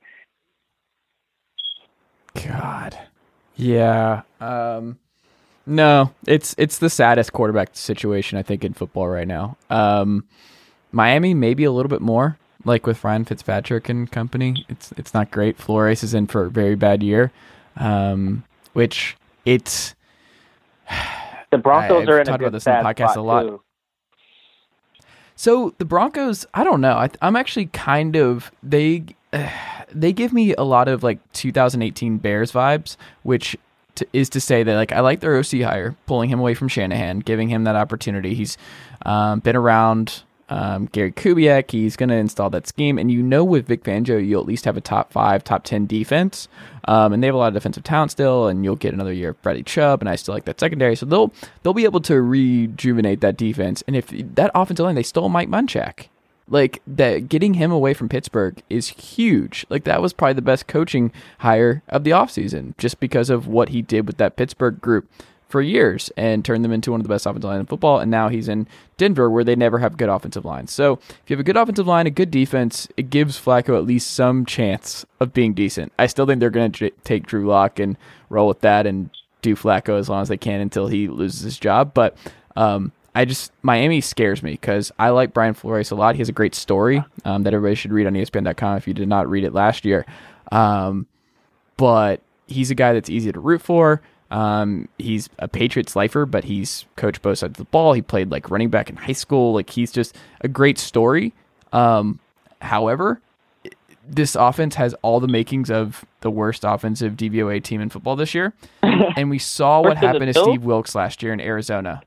God. 2.45 2.97
Yeah. 3.55 4.21
Um 4.39 4.97
no, 5.65 6.13
it's 6.25 6.55
it's 6.57 6.79
the 6.79 6.89
saddest 6.89 7.33
quarterback 7.33 7.69
situation 7.73 8.37
I 8.37 8.43
think 8.43 8.63
in 8.63 8.73
football 8.73 9.07
right 9.07 9.27
now. 9.27 9.57
Um 9.69 10.25
Miami 10.91 11.33
maybe 11.33 11.63
a 11.63 11.71
little 11.71 11.89
bit 11.89 12.01
more, 12.01 12.37
like 12.65 12.85
with 12.85 13.03
Ryan 13.03 13.25
Fitzpatrick 13.25 13.89
and 13.89 14.11
company. 14.11 14.65
It's 14.69 14.91
it's 14.97 15.13
not 15.13 15.31
great. 15.31 15.57
Flores 15.57 16.03
is 16.03 16.13
in 16.13 16.27
for 16.27 16.45
a 16.45 16.49
very 16.49 16.75
bad 16.75 17.03
year 17.03 17.31
um, 17.77 18.43
which 18.73 19.17
it's 19.45 19.95
the 21.51 21.57
Broncos 21.57 22.07
I, 22.07 22.11
are 22.11 22.19
in 22.19 22.25
talked 22.25 22.41
about 22.41 22.51
this 22.51 22.67
in 22.67 22.73
the 22.73 22.79
podcast 22.79 23.15
a 23.15 23.21
lot. 23.21 23.43
Too. 23.43 23.61
So 25.41 25.73
the 25.79 25.85
Broncos, 25.85 26.45
I 26.53 26.63
don't 26.63 26.81
know. 26.81 26.93
I, 26.93 27.09
am 27.19 27.35
actually 27.35 27.65
kind 27.65 28.15
of 28.15 28.51
they 28.61 29.05
uh, 29.33 29.49
they 29.91 30.13
give 30.13 30.33
me 30.33 30.53
a 30.53 30.61
lot 30.61 30.87
of 30.87 31.01
like 31.01 31.17
2018 31.33 32.19
Bears 32.19 32.51
vibes, 32.51 32.95
which 33.23 33.57
to, 33.95 34.07
is 34.13 34.29
to 34.29 34.39
say 34.39 34.61
that 34.61 34.75
like 34.75 34.91
I 34.91 34.99
like 34.99 35.19
their 35.19 35.35
OC 35.35 35.61
hire, 35.61 35.95
pulling 36.05 36.29
him 36.29 36.39
away 36.39 36.53
from 36.53 36.67
Shanahan, 36.67 37.21
giving 37.21 37.49
him 37.49 37.63
that 37.63 37.75
opportunity. 37.75 38.35
He's 38.35 38.55
um, 39.03 39.39
been 39.39 39.55
around 39.55 40.21
um, 40.51 40.87
Gary 40.91 41.13
Kubiak. 41.13 41.71
He's 41.71 41.95
going 41.95 42.09
to 42.09 42.15
install 42.15 42.49
that 42.51 42.67
scheme, 42.67 42.99
and 42.99 43.09
you 43.09 43.23
know 43.23 43.43
with 43.43 43.67
Vic 43.67 43.83
Fangio, 43.83 44.23
you'll 44.23 44.41
at 44.41 44.47
least 44.47 44.65
have 44.65 44.77
a 44.77 44.81
top 44.81 45.11
five, 45.11 45.43
top 45.43 45.63
ten 45.63 45.87
defense, 45.87 46.47
um, 46.85 47.13
and 47.13 47.23
they 47.23 47.27
have 47.27 47.35
a 47.35 47.39
lot 47.39 47.47
of 47.47 47.53
defensive 47.53 47.83
talent 47.83 48.11
still. 48.11 48.47
And 48.47 48.63
you'll 48.63 48.75
get 48.75 48.93
another 48.93 49.13
year 49.13 49.29
of 49.29 49.41
Bradley 49.41 49.63
Chubb, 49.63 50.01
and 50.01 50.09
I 50.09 50.17
still 50.17 50.35
like 50.35 50.45
that 50.45 50.59
secondary, 50.59 50.95
so 50.95 51.05
they'll 51.05 51.33
they'll 51.63 51.73
be 51.73 51.85
able 51.85 52.01
to 52.01 52.21
rejuvenate 52.21 53.21
that 53.21 53.37
defense. 53.37 53.81
And 53.87 53.95
if 53.95 54.09
that 54.09 54.51
offensive 54.53 54.85
line, 54.85 54.95
they 54.95 55.03
stole 55.03 55.29
Mike 55.29 55.49
Munchak. 55.49 56.07
Like 56.47 56.81
that, 56.85 57.29
getting 57.29 57.53
him 57.53 57.71
away 57.71 57.93
from 57.93 58.09
Pittsburgh 58.09 58.61
is 58.69 58.89
huge. 58.89 59.65
Like 59.69 59.85
that 59.85 60.01
was 60.01 60.11
probably 60.11 60.33
the 60.33 60.41
best 60.41 60.67
coaching 60.67 61.13
hire 61.39 61.81
of 61.87 62.03
the 62.03 62.11
offseason, 62.11 62.77
just 62.77 62.99
because 62.99 63.29
of 63.29 63.47
what 63.47 63.69
he 63.69 63.81
did 63.81 64.05
with 64.05 64.17
that 64.17 64.35
Pittsburgh 64.35 64.81
group 64.81 65.09
for 65.51 65.61
years 65.61 66.11
and 66.17 66.43
turned 66.43 66.63
them 66.63 66.71
into 66.71 66.91
one 66.91 66.99
of 66.99 67.03
the 67.03 67.13
best 67.13 67.25
offensive 67.25 67.49
line 67.49 67.59
in 67.59 67.65
football. 67.65 67.99
And 67.99 68.09
now 68.09 68.29
he's 68.29 68.47
in 68.47 68.67
Denver 68.97 69.29
where 69.29 69.43
they 69.43 69.55
never 69.55 69.79
have 69.79 69.97
good 69.97 70.09
offensive 70.09 70.45
lines. 70.45 70.71
So 70.71 70.93
if 70.93 71.23
you 71.27 71.35
have 71.35 71.41
a 71.41 71.43
good 71.43 71.57
offensive 71.57 71.87
line, 71.87 72.07
a 72.07 72.11
good 72.11 72.31
defense, 72.31 72.87
it 72.97 73.09
gives 73.09 73.39
Flacco 73.39 73.77
at 73.77 73.85
least 73.85 74.11
some 74.11 74.45
chance 74.45 75.05
of 75.19 75.33
being 75.33 75.53
decent. 75.53 75.91
I 75.99 76.07
still 76.07 76.25
think 76.25 76.39
they're 76.39 76.49
going 76.49 76.71
to 76.71 76.89
take 77.03 77.27
Drew 77.27 77.45
Lock 77.45 77.79
and 77.79 77.97
roll 78.29 78.47
with 78.47 78.61
that 78.61 78.87
and 78.87 79.09
do 79.41 79.55
Flacco 79.55 79.99
as 79.99 80.09
long 80.09 80.21
as 80.21 80.29
they 80.29 80.37
can 80.37 80.61
until 80.61 80.87
he 80.87 81.07
loses 81.07 81.41
his 81.41 81.57
job. 81.57 81.93
But 81.93 82.15
um, 82.55 82.91
I 83.13 83.25
just 83.25 83.51
Miami 83.61 84.01
scares 84.01 84.41
me 84.41 84.51
because 84.51 84.91
I 84.97 85.09
like 85.09 85.33
Brian 85.33 85.53
Flores 85.53 85.91
a 85.91 85.95
lot. 85.95 86.15
He 86.15 86.19
has 86.19 86.29
a 86.29 86.33
great 86.33 86.55
story 86.55 87.03
um, 87.25 87.43
that 87.43 87.53
everybody 87.53 87.75
should 87.75 87.91
read 87.91 88.07
on 88.07 88.13
ESPN.com 88.13 88.77
if 88.77 88.87
you 88.87 88.93
did 88.93 89.07
not 89.07 89.29
read 89.29 89.43
it 89.43 89.53
last 89.53 89.83
year. 89.83 90.05
Um, 90.51 91.07
but 91.77 92.21
he's 92.47 92.71
a 92.71 92.75
guy 92.75 92.93
that's 92.93 93.09
easy 93.09 93.31
to 93.31 93.39
root 93.39 93.61
for. 93.61 94.01
Um, 94.31 94.87
he's 94.97 95.29
a 95.39 95.47
Patriots 95.47 95.95
lifer, 95.95 96.25
but 96.25 96.45
he's 96.45 96.85
coached 96.95 97.21
both 97.21 97.39
sides 97.39 97.51
of 97.51 97.57
the 97.57 97.65
ball. 97.65 97.93
He 97.93 98.01
played 98.01 98.31
like 98.31 98.49
running 98.49 98.69
back 98.69 98.89
in 98.89 98.95
high 98.95 99.11
school. 99.11 99.53
Like 99.53 99.69
he's 99.69 99.91
just 99.91 100.15
a 100.39 100.47
great 100.47 100.79
story. 100.79 101.33
Um, 101.73 102.19
however, 102.61 103.21
this 104.07 104.35
offense 104.35 104.75
has 104.75 104.95
all 105.01 105.19
the 105.19 105.27
makings 105.27 105.69
of 105.69 106.05
the 106.21 106.31
worst 106.31 106.63
offensive 106.63 107.13
DVOA 107.13 107.61
team 107.61 107.81
in 107.81 107.89
football 107.89 108.15
this 108.15 108.33
year, 108.33 108.53
and 108.81 109.29
we 109.29 109.37
saw 109.37 109.81
what 109.81 109.97
happened 109.97 110.33
to 110.33 110.39
Steve 110.39 110.63
Wilks 110.63 110.95
last 110.95 111.21
year 111.21 111.33
in 111.33 111.41
Arizona. 111.41 112.01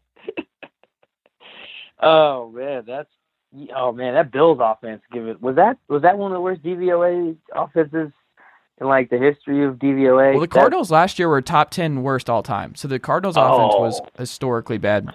oh 2.00 2.50
man, 2.50 2.84
that's 2.87 3.10
oh 3.76 3.92
man, 3.92 4.14
that 4.14 4.32
Bills 4.32 4.58
offense. 4.62 5.02
Give 5.12 5.28
it 5.28 5.42
was 5.42 5.56
that 5.56 5.76
was 5.88 6.02
that 6.02 6.16
one 6.16 6.32
of 6.32 6.37
the 6.37 6.40
worst 6.40 6.62
DVOA 6.62 7.37
offenses 7.54 8.12
in 8.80 8.87
like 8.87 9.10
the 9.10 9.18
history 9.18 9.64
of 9.64 9.76
DVOA. 9.76 10.32
Well, 10.32 10.40
the 10.40 10.48
Cardinals 10.48 10.90
last 10.90 11.18
year 11.18 11.28
were 11.28 11.42
top 11.42 11.70
ten 11.70 12.02
worst 12.02 12.28
all 12.28 12.42
time. 12.42 12.74
So 12.74 12.88
the 12.88 12.98
Cardinals 12.98 13.37
oh. 13.37 13.42
offense 13.42 13.74
was 13.78 14.00
oh. 14.02 14.08
historically 14.18 14.78
bad. 14.78 15.14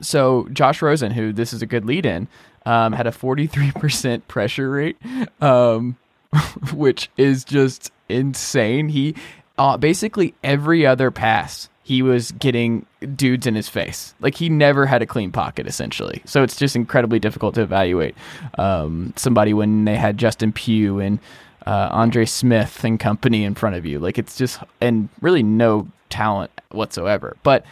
So 0.00 0.48
Josh 0.52 0.82
Rosen, 0.82 1.12
who 1.12 1.32
this 1.32 1.52
is 1.52 1.62
a 1.62 1.66
good 1.66 1.84
lead 1.84 2.04
in, 2.06 2.28
um, 2.66 2.92
had 2.92 3.06
a 3.06 3.12
forty 3.12 3.46
three 3.46 3.72
percent 3.72 4.26
pressure 4.28 4.70
rate, 4.70 4.96
um, 5.40 5.96
which 6.72 7.10
is 7.16 7.44
just 7.44 7.90
insane. 8.08 8.88
He 8.88 9.14
uh, 9.58 9.76
basically 9.76 10.34
every 10.42 10.84
other 10.86 11.10
pass 11.10 11.68
he 11.84 12.00
was 12.00 12.32
getting 12.32 12.86
dudes 13.14 13.46
in 13.46 13.54
his 13.54 13.68
face. 13.68 14.14
Like 14.20 14.34
he 14.34 14.48
never 14.48 14.86
had 14.86 15.02
a 15.02 15.06
clean 15.06 15.30
pocket, 15.30 15.66
essentially. 15.66 16.22
So 16.24 16.42
it's 16.42 16.56
just 16.56 16.74
incredibly 16.74 17.18
difficult 17.18 17.54
to 17.56 17.62
evaluate 17.62 18.16
um, 18.56 19.12
somebody 19.16 19.52
when 19.52 19.84
they 19.84 19.96
had 19.96 20.16
Justin 20.16 20.50
Pugh 20.50 20.98
and 20.98 21.18
uh, 21.66 21.88
Andre 21.90 22.24
Smith 22.24 22.84
and 22.84 22.98
company 22.98 23.44
in 23.44 23.54
front 23.54 23.76
of 23.76 23.86
you. 23.86 23.98
Like 23.98 24.18
it's 24.18 24.36
just 24.36 24.60
and 24.80 25.08
really 25.20 25.42
no 25.42 25.88
talent 26.10 26.50
whatsoever. 26.70 27.36
But 27.42 27.64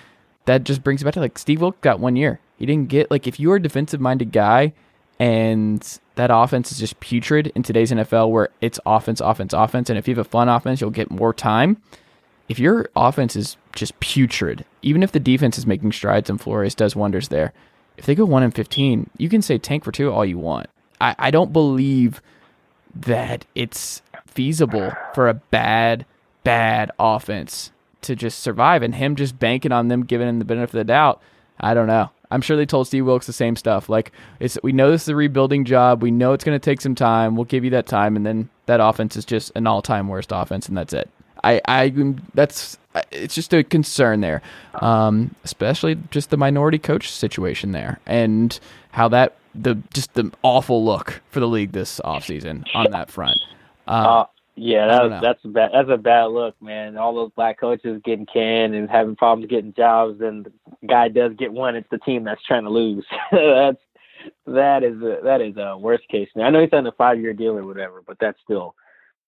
that 0.47 0.65
just 0.65 0.83
brings 0.83 1.03
it 1.03 1.05
back 1.05 1.15
to 1.15 1.21
like 1.21 1.39
Steve 1.39 1.61
Wilk 1.61 1.81
got 1.81 2.01
one 2.01 2.17
year. 2.17 2.41
He 2.59 2.67
didn't 2.67 2.89
get 2.89 3.11
like 3.11 3.27
if 3.27 3.39
you're 3.39 3.57
a 3.57 3.63
defensive 3.63 4.01
minded 4.01 4.33
guy 4.33 4.73
and 5.19 5.99
that 6.15 6.31
offense 6.33 6.73
is 6.73 6.79
just 6.79 6.99
putrid 7.01 7.53
in 7.55 7.63
today's 7.63 7.93
NFL 7.93 8.31
where 8.31 8.49
it's 8.61 8.81
offense, 8.85 9.21
offense, 9.21 9.53
offense, 9.53 9.89
and 9.89 9.99
if 9.99 10.09
you 10.09 10.15
have 10.15 10.27
a 10.27 10.29
fun 10.29 10.49
offense, 10.49 10.81
you'll 10.81 10.91
get 10.91 11.11
more 11.11 11.33
time 11.33 11.83
if 12.53 12.59
your 12.59 12.89
offense 12.95 13.35
is 13.35 13.57
just 13.75 13.99
putrid, 14.01 14.65
even 14.83 15.03
if 15.03 15.13
the 15.13 15.21
defense 15.21 15.57
is 15.57 15.67
making 15.67 15.93
strides 15.93 16.29
and 16.29 16.41
Flores 16.41 16.75
does 16.75 16.95
wonders 16.95 17.29
there, 17.29 17.53
if 17.97 18.05
they 18.05 18.15
go 18.15 18.25
one 18.25 18.43
and 18.43 18.55
fifteen, 18.55 19.09
you 19.17 19.29
can 19.29 19.43
say 19.43 19.59
tank 19.59 19.85
for 19.85 19.93
two 19.93 20.11
all 20.13 20.25
you 20.25 20.39
want. 20.39 20.69
I, 21.01 21.15
I 21.19 21.31
don't 21.31 21.53
believe 21.53 22.21
that 22.95 23.45
it's 23.55 24.03
feasible 24.27 24.93
for 25.15 25.29
a 25.29 25.35
bad, 25.35 26.07
bad 26.45 26.91
offense 26.99 27.71
to 28.03 28.17
just 28.17 28.41
survive 28.41 28.83
and 28.83 28.95
him 28.95 29.17
just 29.17 29.39
banking 29.39 29.73
on 29.73 29.89
them 29.89 30.05
giving 30.05 30.29
him 30.29 30.39
the 30.39 30.45
benefit 30.45 30.75
of 30.75 30.79
the 30.79 30.85
doubt. 30.85 31.21
I 31.61 31.75
don't 31.75 31.87
know. 31.87 32.11
I'm 32.31 32.41
sure 32.41 32.57
they 32.57 32.67
told 32.67 32.87
Steve 32.87 33.05
Wilks 33.05 33.27
the 33.27 33.33
same 33.33 33.57
stuff. 33.57 33.91
Like, 33.91 34.11
it's 34.41 34.59
we 34.63 34.73
know 34.73 34.91
this 34.91 35.03
is 35.03 35.09
a 35.09 35.17
rebuilding 35.17 35.67
job. 35.67 36.03
We 36.03 36.11
know 36.11 36.33
it's 36.33 36.45
going 36.45 36.59
to 36.59 36.65
take 36.65 36.81
some 36.81 36.95
time. 36.95 37.37
We'll 37.37 37.45
give 37.45 37.63
you 37.63 37.71
that 37.71 37.87
time, 37.87 38.17
and 38.17 38.25
then 38.25 38.49
that 38.67 38.81
offense 38.81 39.17
is 39.17 39.27
just 39.27 39.53
an 39.55 39.67
all-time 39.67 40.09
worst 40.09 40.31
offense, 40.33 40.67
and 40.67 40.77
that's 40.77 40.95
it. 40.95 41.11
I, 41.45 41.61
I 41.67 41.93
that's 42.35 42.79
it's 43.11 43.35
just 43.35 43.53
a 43.53 43.63
concern 43.63 44.21
there, 44.21 44.41
um, 44.75 45.35
especially 45.45 45.99
just 46.11 46.31
the 46.31 46.37
minority 46.37 46.79
coach 46.79 47.11
situation 47.11 47.73
there 47.73 48.01
and 48.07 48.59
how 48.93 49.09
that 49.09 49.37
the 49.55 49.77
just 49.93 50.15
the 50.15 50.31
awful 50.43 50.85
look 50.85 51.23
for 51.31 51.41
the 51.41 51.49
league 51.49 51.73
this 51.73 52.01
offseason 52.05 52.65
on 52.75 52.91
that 52.91 53.11
front. 53.11 53.39
Um, 53.87 54.07
uh, 54.07 54.25
yeah, 54.55 54.87
that 54.87 55.03
was, 55.03 55.23
that's 55.23 55.45
a 55.45 55.49
bad 55.49 55.71
that's 55.73 55.89
a 55.91 55.97
bad 55.97 56.27
look, 56.27 56.61
man. 56.61 56.97
All 56.97 57.15
those 57.15 57.31
black 57.35 57.59
coaches 57.59 58.01
getting 58.05 58.27
canned 58.27 58.75
and 58.75 58.89
having 58.89 59.17
problems 59.17 59.51
getting 59.51 59.73
jobs, 59.73 60.21
and 60.21 60.45
the 60.45 60.87
guy 60.87 61.09
does 61.09 61.33
get 61.39 61.53
one. 61.53 61.75
It's 61.75 61.89
the 61.91 61.99
team 61.99 62.25
that's 62.25 62.43
trying 62.45 62.65
to 62.65 62.71
lose. 62.71 63.05
that's 63.33 63.79
that 64.47 64.85
is 64.85 64.97
a, 65.03 65.21
that 65.25 65.41
is 65.41 65.57
a 65.57 65.77
worst 65.79 66.07
case. 66.09 66.29
Scenario. 66.33 66.49
I 66.49 66.53
know 66.53 66.61
he's 66.61 66.73
on 66.73 66.87
a 66.87 66.93
five 66.93 67.21
year 67.21 67.33
deal 67.33 67.57
or 67.57 67.65
whatever, 67.65 68.03
but 68.07 68.19
that's 68.21 68.39
still 68.45 68.75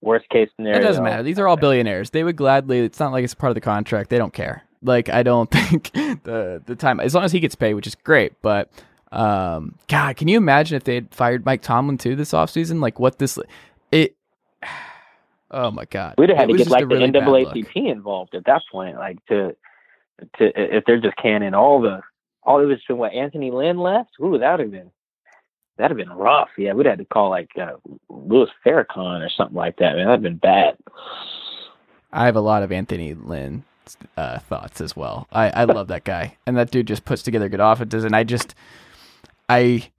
worst 0.03 0.29
case 0.29 0.51
scenario. 0.57 0.81
It 0.81 0.83
doesn't 0.83 1.03
matter. 1.03 1.23
These 1.23 1.39
are 1.39 1.49
all 1.49 1.57
billionaires. 1.57 2.11
They 2.11 2.23
would 2.23 2.37
gladly. 2.37 2.81
It's 2.81 3.01
not 3.01 3.13
like 3.13 3.25
it's 3.25 3.35
part 3.35 3.51
of 3.51 3.55
the 3.55 3.61
contract. 3.61 4.11
They 4.11 4.19
don't 4.19 4.35
care. 4.35 4.63
Like 4.83 5.09
I 5.09 5.23
don't 5.23 5.51
think 5.51 5.93
the 5.93 6.63
the 6.67 6.77
time 6.77 7.01
as 7.01 7.15
long 7.15 7.25
as 7.25 7.33
he 7.33 7.41
gets 7.41 7.55
paid, 7.55 7.75
which 7.75 7.87
is 7.87 7.95
great. 7.95 8.35
But 8.43 8.71
um, 9.15 9.77
God, 9.89 10.17
can 10.17 10.29
you 10.29 10.37
imagine 10.37 10.77
if 10.77 10.85
they 10.85 10.97
had 10.97 11.15
fired 11.15 11.45
Mike 11.45 11.63
Tomlin 11.63 11.99
too 11.99 12.17
this 12.17 12.33
offseason? 12.33 12.81
Like 12.81 12.99
what 12.99 13.19
this 13.19 13.39
it. 13.91 14.17
Oh 15.51 15.71
my 15.71 15.85
God! 15.85 16.15
We'd 16.19 16.31
have 16.31 16.39
had 16.39 16.51
it 16.51 16.55
to 16.55 16.59
get 16.59 16.67
like 16.69 16.81
the 16.81 16.97
really 16.97 17.13
NAACP 17.13 17.77
involved 17.89 18.35
at 18.35 18.45
that 18.47 18.63
point, 18.73 18.97
like 18.97 19.25
to 19.27 19.55
to 20.39 20.53
if 20.57 20.85
they're 20.85 21.01
just 21.01 21.17
canning 21.17 21.55
all 21.55 21.81
the 21.81 22.01
all 22.43 22.61
it 22.61 22.65
was 22.65 22.83
from 22.85 22.99
what 22.99 23.13
Anthony 23.13 23.53
Lynn 23.53 23.79
left. 23.79 24.11
Ooh, 24.21 24.37
that 24.37 24.51
would 24.51 24.61
have 24.61 24.71
been 24.73 24.91
that'd 25.77 25.97
have 25.97 26.07
been 26.07 26.17
rough. 26.17 26.49
Yeah, 26.57 26.73
we'd 26.73 26.87
have 26.87 26.99
to 26.99 27.05
call 27.05 27.31
like 27.31 27.51
uh, 27.61 27.75
Louis 28.09 28.49
Farrakhan 28.65 29.25
or 29.25 29.31
something 29.37 29.57
like 29.57 29.77
that. 29.77 29.97
Man, 29.97 30.07
that'd 30.07 30.23
been 30.23 30.37
bad. 30.37 30.77
I 32.13 32.27
have 32.27 32.37
a 32.37 32.41
lot 32.41 32.63
of 32.63 32.71
Anthony 32.71 33.15
Lynn 33.15 33.65
uh, 34.17 34.39
thoughts 34.39 34.81
as 34.81 34.97
well. 34.97 35.27
I, 35.33 35.51
I 35.51 35.65
love 35.65 35.89
that 35.89 36.05
guy, 36.05 36.37
and 36.47 36.57
that 36.57 36.71
dude 36.71 36.87
just 36.87 37.05
puts 37.05 37.23
together 37.23 37.49
good 37.49 37.61
offenses. 37.61 38.05
And 38.05 38.15
I 38.15 38.23
just, 38.23 38.55
I, 39.49 39.91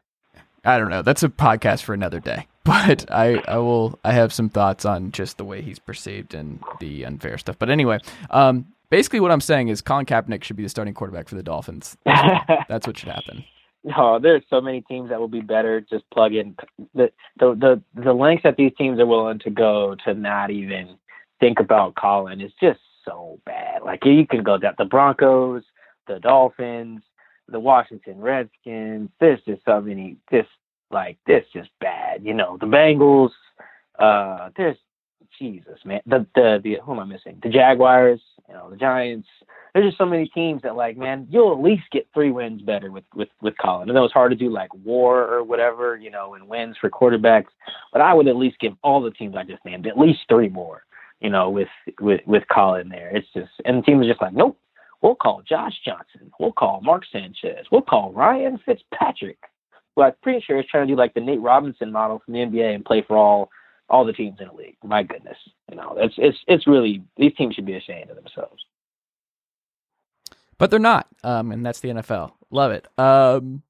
I 0.63 0.77
don't 0.77 0.89
know. 0.89 1.01
That's 1.01 1.23
a 1.23 1.29
podcast 1.29 1.84
for 1.84 1.93
another 1.93 2.19
day. 2.19 2.47
But 2.65 3.12
I, 3.12 3.43
I 3.47 3.58
will. 3.60 3.99
I 4.03 4.12
have 4.12 4.34
some 4.34 4.49
thoughts 4.49 4.86
on 4.86 5.12
just 5.12 5.38
the 5.38 5.45
way 5.45 5.62
he's 5.62 5.77
perceived 5.77 6.34
and 6.34 6.60
the 6.79 7.05
unfair 7.05 7.38
stuff. 7.38 7.60
But 7.60 7.69
anyway, 7.69 7.99
um, 8.31 8.65
basically 8.89 9.19
what 9.19 9.31
I'm 9.31 9.39
saying 9.39 9.67
is 9.67 9.81
Colin 9.81 10.08
Kaepernick 10.08 10.43
should 10.43 10.55
be 10.55 10.63
the 10.63 10.69
starting 10.69 10.95
quarterback 10.95 11.29
for 11.29 11.36
the 11.36 11.43
Dolphins. 11.43 11.95
That's 12.05 12.88
what 12.88 12.97
should 12.97 13.10
happen. 13.10 13.45
Oh, 13.95 14.17
there's 14.19 14.41
so 14.49 14.62
many 14.62 14.81
teams 14.81 15.10
that 15.10 15.19
will 15.19 15.27
be 15.27 15.41
better. 15.41 15.79
Just 15.79 16.10
plug 16.10 16.34
in 16.34 16.55
the 16.95 17.12
the 17.38 17.53
the, 17.53 18.01
the 18.01 18.13
lengths 18.13 18.41
that 18.43 18.58
these 18.58 18.71
teams 18.79 18.99
are 18.99 19.05
willing 19.05 19.38
to 19.39 19.51
go 19.51 19.95
to 20.03 20.15
not 20.15 20.49
even 20.49 20.97
think 21.39 21.60
about 21.60 21.95
Colin 21.95 22.41
is 22.41 22.51
just 22.60 22.79
so 23.03 23.39
bad. 23.45 23.84
Like 23.84 24.03
you 24.05 24.25
can 24.25 24.41
go 24.41 24.58
down 24.58 24.73
the 24.79 24.86
Broncos, 24.86 25.62
the 26.08 26.19
Dolphins, 26.19 27.03
the 27.49 27.60
Washington 27.60 28.19
Redskins. 28.19 29.10
There's 29.19 29.41
just 29.47 29.63
so 29.65 29.81
many. 29.81 30.17
This 30.31 30.45
like 30.91 31.17
this 31.25 31.45
just 31.53 31.69
bad. 31.79 32.23
You 32.23 32.34
know 32.34 32.58
the 32.60 32.67
Bengals. 32.67 33.31
Uh, 33.99 34.49
there's 34.58 34.77
Jesus 35.39 35.79
man. 35.86 36.01
The 36.05 36.25
the 36.36 36.60
the 36.63 36.77
who 36.84 36.93
am 36.93 36.99
I 36.99 37.05
missing? 37.05 37.39
The 37.41 37.49
Jaguars. 37.49 38.21
You 38.47 38.53
know 38.53 38.69
the 38.69 38.77
Giants 38.77 39.27
there's 39.75 39.88
just 39.88 39.97
so 39.97 40.05
many 40.05 40.29
teams 40.29 40.62
that 40.62 40.77
like, 40.77 40.95
man, 40.95 41.27
you'll 41.29 41.51
at 41.51 41.62
least 41.62 41.84
get 41.91 42.08
three 42.13 42.31
wins 42.31 42.62
better 42.62 42.91
with 42.91 43.03
with 43.13 43.27
with 43.41 43.55
Colin. 43.62 43.89
I 43.89 43.93
know 43.93 44.05
it's 44.05 44.13
hard 44.13 44.31
to 44.31 44.38
do 44.38 44.49
like 44.49 44.69
WAR 44.73 45.27
or 45.27 45.43
whatever, 45.43 45.97
you 45.97 46.10
know, 46.10 46.36
and 46.36 46.47
wins 46.47 46.77
for 46.79 46.89
quarterbacks, 46.89 47.51
but 47.91 48.01
I 48.01 48.13
would 48.13 48.29
at 48.29 48.38
least 48.38 48.58
give 48.60 48.71
all 48.84 49.01
the 49.01 49.12
teams 49.12 49.36
I 49.36 49.43
just 49.43 49.65
named 49.65 49.86
at 49.86 49.99
least 49.99 50.21
three 50.29 50.47
more, 50.47 50.84
you 51.19 51.29
know, 51.29 51.49
with 51.49 51.67
with 51.99 52.21
with 52.25 52.43
Colin 52.49 52.88
there. 52.88 53.10
It's 53.13 53.27
just 53.34 53.51
and 53.65 53.79
the 53.79 53.81
team 53.81 54.01
is 54.01 54.08
just 54.08 54.21
like, 54.21 54.31
nope, 54.31 54.58
we'll 55.05 55.15
call 55.15 55.41
Josh 55.47 55.73
Johnson, 55.85 56.31
we'll 56.39 56.51
call 56.51 56.81
Mark 56.81 57.03
Sanchez, 57.11 57.65
we'll 57.71 57.81
call 57.81 58.11
Ryan 58.11 58.59
Fitzpatrick. 58.65 59.37
Well, 59.95 60.07
I'm 60.07 60.13
pretty 60.21 60.43
sure 60.45 60.57
he's 60.57 60.69
trying 60.69 60.87
to 60.87 60.93
do 60.93 60.97
like 60.97 61.13
the 61.13 61.21
Nate 61.21 61.39
Robinson 61.39 61.91
model 61.91 62.21
from 62.25 62.33
the 62.33 62.39
NBA 62.39 62.75
and 62.75 62.83
play 62.83 63.03
for 63.07 63.15
all 63.15 63.49
all 63.87 64.03
the 64.03 64.13
teams 64.13 64.39
in 64.39 64.47
the 64.47 64.53
league. 64.53 64.77
My 64.83 65.03
goodness, 65.03 65.37
you 65.69 65.77
know, 65.77 65.95
it's 65.97 66.15
it's 66.17 66.37
it's 66.47 66.67
really 66.67 67.03
these 67.17 67.33
teams 67.37 67.55
should 67.55 67.65
be 67.65 67.75
ashamed 67.75 68.09
of 68.09 68.17
themselves 68.17 68.65
but 70.57 70.71
they're 70.71 70.79
not. 70.79 71.07
Um, 71.23 71.51
and 71.51 71.65
that's 71.65 71.79
the 71.79 71.89
NFL. 71.89 72.31
Love 72.51 72.71
it. 72.71 72.87
Um, 72.97 73.61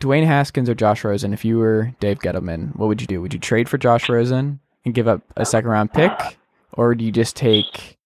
Dwayne 0.00 0.26
Haskins 0.26 0.68
or 0.68 0.74
Josh 0.74 1.04
Rosen, 1.04 1.32
if 1.32 1.44
you 1.44 1.58
were 1.58 1.92
Dave 2.00 2.18
Gettleman, 2.18 2.76
what 2.76 2.86
would 2.86 3.00
you 3.00 3.06
do? 3.06 3.20
Would 3.20 3.32
you 3.32 3.40
trade 3.40 3.68
for 3.68 3.78
Josh 3.78 4.08
Rosen 4.08 4.60
and 4.84 4.94
give 4.94 5.08
up 5.08 5.22
a 5.36 5.46
second 5.46 5.70
round 5.70 5.92
pick, 5.92 6.12
or 6.72 6.94
do 6.94 7.04
you 7.04 7.12
just 7.12 7.36
take 7.36 7.98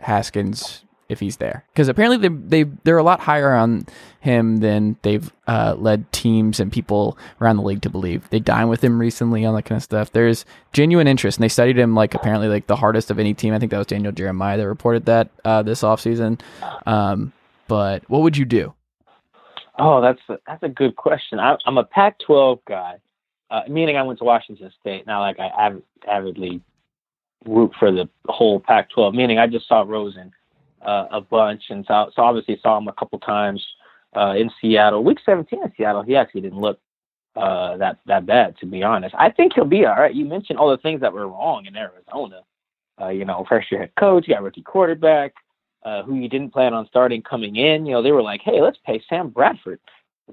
Haskins 0.00 0.84
if 1.12 1.20
he's 1.20 1.36
there. 1.36 1.64
Because 1.72 1.88
apparently 1.88 2.28
they 2.28 2.62
they 2.64 2.70
they're 2.84 2.98
a 2.98 3.02
lot 3.02 3.20
higher 3.20 3.54
on 3.54 3.86
him 4.20 4.58
than 4.58 4.96
they've 5.02 5.32
uh, 5.46 5.74
led 5.78 6.10
teams 6.12 6.60
and 6.60 6.72
people 6.72 7.18
around 7.40 7.56
the 7.56 7.62
league 7.62 7.82
to 7.82 7.90
believe. 7.90 8.28
They 8.30 8.40
dined 8.40 8.70
with 8.70 8.82
him 8.82 8.98
recently 8.98 9.44
on 9.44 9.54
that 9.54 9.64
kind 9.64 9.76
of 9.76 9.82
stuff. 9.82 10.12
There's 10.12 10.44
genuine 10.72 11.08
interest, 11.08 11.38
and 11.38 11.44
they 11.44 11.48
studied 11.48 11.78
him 11.78 11.94
like 11.94 12.14
apparently 12.14 12.48
like 12.48 12.66
the 12.66 12.76
hardest 12.76 13.10
of 13.10 13.18
any 13.18 13.34
team. 13.34 13.52
I 13.52 13.58
think 13.58 13.70
that 13.70 13.78
was 13.78 13.86
Daniel 13.86 14.12
Jeremiah 14.12 14.56
that 14.56 14.68
reported 14.68 15.06
that 15.06 15.28
uh, 15.44 15.62
this 15.62 15.82
offseason. 15.82 16.40
Um, 16.86 17.32
but 17.68 18.08
what 18.08 18.22
would 18.22 18.36
you 18.36 18.44
do? 18.44 18.74
Oh, 19.78 20.00
that's 20.00 20.20
a, 20.28 20.38
that's 20.46 20.62
a 20.62 20.68
good 20.68 20.96
question. 20.96 21.38
I, 21.40 21.56
am 21.66 21.78
a 21.78 21.84
Pac-12 21.84 22.60
guy, 22.68 22.96
uh, 23.50 23.62
meaning 23.68 23.96
I 23.96 24.02
went 24.02 24.18
to 24.18 24.24
Washington 24.24 24.70
State. 24.80 25.06
Not 25.06 25.20
like 25.20 25.40
I 25.40 25.48
av- 25.66 25.82
avidly 26.08 26.60
root 27.46 27.72
for 27.78 27.90
the 27.90 28.08
whole 28.26 28.60
Pac-12. 28.60 29.14
Meaning 29.14 29.38
I 29.38 29.46
just 29.46 29.66
saw 29.66 29.82
Rosen 29.82 30.32
uh, 30.84 31.06
a 31.10 31.20
bunch, 31.20 31.64
and 31.70 31.84
so, 31.86 32.10
so 32.14 32.22
obviously 32.22 32.58
saw 32.62 32.78
him 32.78 32.88
a 32.88 32.92
couple 32.92 33.18
times 33.18 33.64
uh, 34.16 34.34
in 34.36 34.50
Seattle. 34.60 35.04
Week 35.04 35.18
17 35.24 35.62
in 35.62 35.72
Seattle, 35.76 36.02
he 36.02 36.16
actually 36.16 36.42
didn't 36.42 36.60
look 36.60 36.78
uh, 37.36 37.76
that 37.78 37.98
that 38.06 38.26
bad, 38.26 38.56
to 38.58 38.66
be 38.66 38.82
honest. 38.82 39.14
I 39.18 39.30
think 39.30 39.54
he'll 39.54 39.64
be 39.64 39.86
all 39.86 39.96
right. 39.96 40.14
You 40.14 40.24
mentioned 40.24 40.58
all 40.58 40.70
the 40.70 40.76
things 40.78 41.00
that 41.00 41.12
were 41.12 41.26
wrong 41.26 41.66
in 41.66 41.76
Arizona. 41.76 42.42
Uh, 43.00 43.08
you 43.08 43.24
know, 43.24 43.44
first 43.48 43.72
year 43.72 43.80
head 43.80 43.92
coach, 43.98 44.28
you 44.28 44.34
got 44.34 44.42
rookie 44.42 44.62
quarterback, 44.62 45.32
uh, 45.82 46.02
who 46.02 46.14
you 46.14 46.28
didn't 46.28 46.52
plan 46.52 46.74
on 46.74 46.86
starting 46.86 47.22
coming 47.22 47.56
in. 47.56 47.86
You 47.86 47.92
know, 47.92 48.02
they 48.02 48.12
were 48.12 48.22
like, 48.22 48.42
hey, 48.44 48.60
let's 48.60 48.78
pay 48.84 49.02
Sam 49.08 49.30
Bradford. 49.30 49.80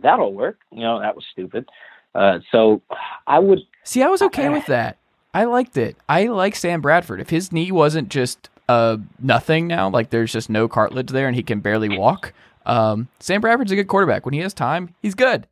That'll 0.02 0.34
work. 0.34 0.60
You 0.72 0.82
know, 0.82 1.00
that 1.00 1.16
was 1.16 1.26
stupid. 1.32 1.70
Uh, 2.14 2.40
so 2.52 2.82
I 3.28 3.40
would 3.40 3.60
see. 3.84 4.04
I 4.04 4.10
was 4.10 4.22
okay 4.22 4.50
with 4.50 4.66
that. 4.66 4.98
I 5.34 5.46
liked 5.46 5.78
it. 5.78 5.96
I 6.10 6.26
like 6.26 6.56
Sam 6.56 6.82
Bradford. 6.82 7.22
If 7.22 7.30
his 7.30 7.52
knee 7.52 7.72
wasn't 7.72 8.10
just 8.10 8.50
uh, 8.70 8.98
nothing 9.20 9.68
now. 9.68 9.90
Like 9.90 10.12
there's 10.12 10.32
just 10.32 10.50
no 10.50 10.68
cartilage 10.68 11.10
there, 11.10 11.28
and 11.28 11.36
he 11.36 11.42
can 11.42 11.60
barely 11.60 11.98
walk. 11.98 12.34
Um, 12.68 13.08
Sam 13.20 13.42
Bradford's 13.42 13.72
a 13.72 13.76
good 13.76 13.88
quarterback. 13.88 14.26
When 14.26 14.34
he 14.36 14.42
has 14.42 14.54
time, 14.54 14.94
he's 15.02 15.16
good. 15.16 15.48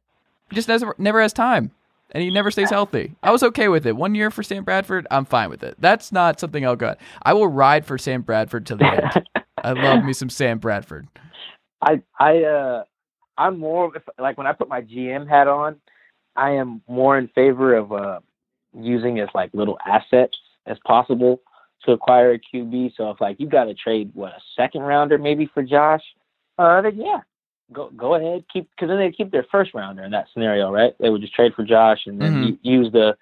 He 0.50 0.56
just 0.56 0.68
never 0.68 0.96
never 1.00 1.20
has 1.20 1.34
time, 1.34 1.72
and 2.12 2.24
he 2.24 2.30
never 2.30 2.52
stays 2.52 2.70
healthy. 2.70 3.16
I 3.24 3.32
was 3.32 3.42
okay 3.42 3.70
with 3.70 3.88
it. 3.88 3.96
One 3.96 4.14
year 4.14 4.30
for 4.30 4.44
Sam 4.44 4.64
Bradford, 4.64 5.08
I'm 5.10 5.26
fine 5.26 5.50
with 5.50 5.64
it. 5.64 5.76
That's 5.80 6.12
not 6.12 6.40
something 6.40 6.64
I'll 6.64 6.76
go. 6.76 6.96
I 7.24 7.34
will 7.34 7.48
ride 7.48 7.86
for 7.86 7.98
Sam 7.98 8.22
Bradford 8.22 8.68
to 8.68 8.76
the 8.76 8.86
end. 8.86 9.28
I 9.64 9.72
love 9.72 10.06
me 10.06 10.14
some 10.14 10.30
Sam 10.30 10.60
Bradford. 10.60 11.08
I 11.82 12.04
I 12.20 12.44
uh 12.44 12.84
I'm 13.36 13.58
more 13.60 13.92
like 14.20 14.38
when 14.38 14.46
I 14.46 14.54
put 14.54 14.70
my 14.70 14.82
GM 14.82 15.28
hat 15.28 15.48
on, 15.48 15.78
I 16.36 16.52
am 16.52 16.84
more 16.88 17.18
in 17.18 17.30
favor 17.30 17.76
of 17.76 17.92
uh 17.92 18.20
using 18.80 19.20
as 19.20 19.30
like 19.34 19.50
little 19.56 19.80
assets 19.84 20.38
as 20.68 20.78
possible 20.86 21.42
to 21.88 21.94
acquire 21.94 22.34
a 22.34 22.40
QB. 22.40 22.94
So 22.96 23.10
if 23.10 23.20
like 23.22 23.40
you 23.40 23.48
got 23.48 23.66
to 23.66 23.74
trade 23.74 24.12
what 24.14 24.34
a 24.34 24.42
second 24.56 24.82
rounder 24.82 25.18
maybe 25.18 25.50
for 25.54 25.64
Josh, 25.64 26.04
uh, 26.60 26.82
then 26.82 26.98
yeah, 26.98 27.22
go 27.74 27.90
go 27.96 28.16
ahead 28.16 28.44
keep 28.52 28.70
because 28.76 28.90
then 28.90 29.00
they 29.00 29.12
keep 29.12 29.32
their 29.32 29.46
first 29.52 29.74
rounder 29.74 30.04
in 30.04 30.12
that 30.12 30.28
scenario, 30.34 30.72
right? 30.72 30.94
They 31.00 31.10
would 31.10 31.22
just 31.22 31.34
trade 31.34 31.54
for 31.56 31.64
Josh 31.64 32.06
and 32.06 32.22
then 32.22 32.34
Mhm. 32.34 32.60
use 32.62 32.92
the 32.92 33.18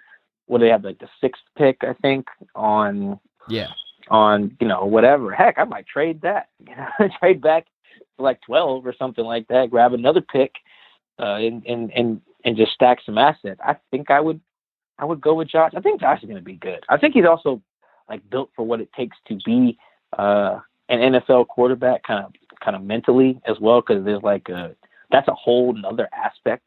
what 0.47 0.59
do 0.59 0.65
they 0.65 0.71
have 0.71 0.83
like 0.83 0.99
the 0.99 1.09
sixth 1.21 1.43
pick 1.57 1.83
I 1.83 1.93
think 1.93 2.27
on 2.55 3.19
Yeah. 3.47 3.69
on 4.09 4.55
you 4.59 4.67
know 4.67 4.85
whatever. 4.85 5.31
Heck, 5.31 5.57
I 5.57 5.63
might 5.63 5.87
trade 5.87 6.21
that. 6.21 6.49
You 6.67 6.75
know, 6.75 7.09
trade 7.19 7.41
back 7.41 7.67
for 8.17 8.23
like 8.23 8.41
twelve 8.41 8.85
or 8.85 8.93
something 8.93 9.25
like 9.25 9.47
that. 9.49 9.69
Grab 9.69 9.93
another 9.93 10.21
pick, 10.21 10.53
uh, 11.19 11.35
and 11.35 11.65
and 11.65 11.91
and 11.93 12.21
and 12.43 12.57
just 12.57 12.73
stack 12.73 12.99
some 13.05 13.17
assets. 13.17 13.59
I 13.63 13.75
think 13.91 14.09
I 14.11 14.19
would 14.19 14.39
I 14.97 15.05
would 15.05 15.21
go 15.21 15.33
with 15.33 15.49
Josh. 15.49 15.73
I 15.75 15.81
think 15.81 15.99
Josh 15.99 16.21
is 16.21 16.25
going 16.29 16.37
to 16.37 16.43
be 16.43 16.55
good. 16.55 16.83
I 16.89 16.97
think 16.97 17.13
he's 17.13 17.25
also 17.25 17.61
like 18.09 18.27
built 18.29 18.51
for 18.55 18.65
what 18.65 18.81
it 18.81 18.91
takes 18.93 19.17
to 19.27 19.37
be 19.45 19.77
uh, 20.17 20.59
an 20.89 21.13
NFL 21.13 21.47
quarterback, 21.47 22.03
kind 22.03 22.25
of 22.25 22.33
kind 22.63 22.75
of 22.75 22.83
mentally 22.83 23.39
as 23.47 23.59
well, 23.59 23.81
because 23.81 24.03
there's 24.05 24.23
like 24.23 24.49
a 24.49 24.75
that's 25.11 25.27
a 25.27 25.33
whole 25.33 25.73
nother 25.73 26.09
aspect 26.13 26.65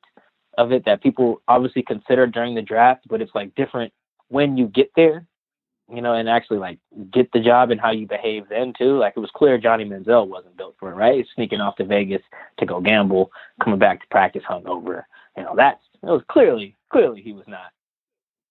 of 0.57 0.73
it 0.73 0.85
that 0.85 1.03
people 1.03 1.41
obviously 1.49 1.83
consider 1.83 2.27
during 2.27 2.55
the 2.55 2.63
draft, 2.63 3.07
but 3.09 3.21
it's 3.21 3.35
like 3.35 3.55
different 3.55 3.93
when 4.29 4.57
you 4.57 4.67
get 4.67 4.91
there 4.97 5.27
you 5.91 6.03
know, 6.03 6.15
and 6.15 6.29
actually 6.29 6.59
like 6.59 6.79
get 7.13 7.31
the 7.33 7.41
job 7.41 7.71
and 7.71 7.81
how 7.81 7.91
you 7.91 8.07
behave 8.07 8.45
then 8.49 8.73
too. 8.77 8.99
Like 8.99 9.15
it 9.17 9.21
was 9.21 9.31
clear 9.35 9.59
Johnny 9.59 9.85
Manziel 9.85 10.29
wasn't 10.29 10.57
built 10.57 10.77
for 10.79 10.91
it, 10.91 10.95
right? 10.95 11.25
Sneaking 11.35 11.61
off 11.61 11.77
to 11.77 11.85
Vegas 11.85 12.23
to 12.59 12.67
go 12.67 12.81
gamble, 12.81 13.31
coming 13.63 13.79
back 13.79 14.01
to 14.01 14.07
practice 14.09 14.43
hungover. 14.49 15.05
You 15.37 15.45
know, 15.45 15.55
that's 15.57 15.81
it 16.03 16.07
was 16.07 16.23
clearly 16.31 16.77
clearly 16.93 17.23
he 17.23 17.33
was 17.33 17.47
not 17.49 17.73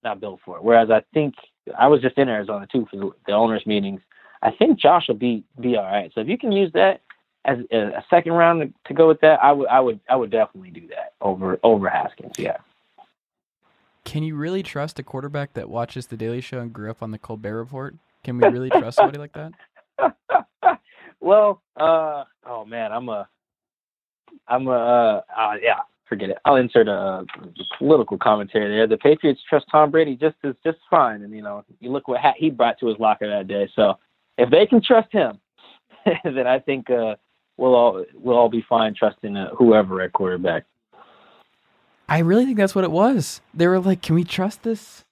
not 0.03 0.19
built 0.19 0.39
for 0.43 0.57
it. 0.57 0.63
Whereas 0.63 0.89
I 0.89 1.03
think 1.13 1.35
I 1.77 1.87
was 1.87 2.01
just 2.01 2.17
in 2.17 2.29
Arizona 2.29 2.67
too 2.71 2.87
for 2.89 2.97
the, 2.97 3.11
the 3.25 3.33
owners 3.33 3.65
meetings. 3.65 4.01
I 4.41 4.51
think 4.51 4.79
Josh 4.79 5.07
will 5.07 5.15
be 5.15 5.43
be 5.59 5.77
all 5.77 5.85
right. 5.85 6.11
So 6.13 6.21
if 6.21 6.27
you 6.27 6.37
can 6.37 6.51
use 6.51 6.71
that 6.73 7.01
as 7.45 7.59
a, 7.71 7.77
a 7.77 8.05
second 8.09 8.33
round 8.33 8.61
to, 8.61 8.73
to 8.87 8.93
go 8.93 9.07
with 9.07 9.21
that, 9.21 9.41
I 9.41 9.51
would 9.51 9.67
I 9.67 9.79
would 9.79 9.99
I 10.09 10.15
would 10.15 10.31
definitely 10.31 10.71
do 10.71 10.87
that 10.89 11.13
over 11.21 11.59
over 11.63 11.89
Haskins. 11.89 12.33
Yeah. 12.37 12.57
Can 14.03 14.23
you 14.23 14.35
really 14.35 14.63
trust 14.63 14.99
a 14.99 15.03
quarterback 15.03 15.53
that 15.53 15.69
watches 15.69 16.07
The 16.07 16.15
Daily 16.15 16.39
Show 16.39 16.59
and 16.59 16.71
grew 16.71 16.89
up 16.89 17.03
on 17.03 17.11
the 17.11 17.17
Colbert 17.17 17.57
Report? 17.57 17.95
Can 18.23 18.37
we 18.37 18.47
really 18.47 18.69
trust 18.69 18.95
somebody 18.95 19.19
like 19.19 19.33
that? 19.33 19.51
well, 21.19 21.61
uh, 21.75 22.23
oh 22.45 22.63
man, 22.65 22.93
I'm 22.93 23.09
a, 23.09 23.27
I'm 24.47 24.67
a, 24.67 24.71
uh, 24.71 25.21
uh, 25.37 25.53
yeah, 25.61 25.79
forget 26.07 26.29
it. 26.29 26.37
I'll 26.45 26.55
insert 26.55 26.87
a, 26.87 26.91
a 26.91 27.25
political 27.77 28.17
commentary 28.17 28.69
there. 28.69 28.87
The 28.87 28.97
Patriots 28.97 29.41
trust 29.49 29.65
Tom 29.71 29.91
Brady 29.91 30.15
just 30.15 30.35
as 30.43 30.55
just 30.63 30.77
fine, 30.89 31.23
and 31.23 31.33
you 31.33 31.41
know, 31.41 31.63
you 31.79 31.91
look 31.91 32.07
what 32.07 32.19
hat 32.19 32.35
he 32.37 32.49
brought 32.49 32.79
to 32.79 32.87
his 32.87 32.97
locker 32.99 33.29
that 33.29 33.47
day. 33.47 33.69
So 33.75 33.95
if 34.37 34.49
they 34.49 34.65
can 34.65 34.81
trust 34.81 35.11
him, 35.11 35.39
then 36.23 36.47
I 36.47 36.59
think 36.59 36.89
uh, 36.89 37.15
we'll 37.57 37.75
all 37.75 38.05
we'll 38.13 38.37
all 38.37 38.49
be 38.49 38.65
fine 38.67 38.93
trusting 38.95 39.35
uh, 39.35 39.49
whoever 39.55 40.01
at 40.01 40.13
quarterback. 40.13 40.65
I 42.09 42.19
really 42.19 42.45
think 42.45 42.57
that's 42.57 42.75
what 42.75 42.85
it 42.85 42.91
was. 42.91 43.41
They 43.53 43.67
were 43.67 43.79
like, 43.79 44.01
"Can 44.01 44.15
we 44.15 44.23
trust 44.23 44.63
this 44.63 45.03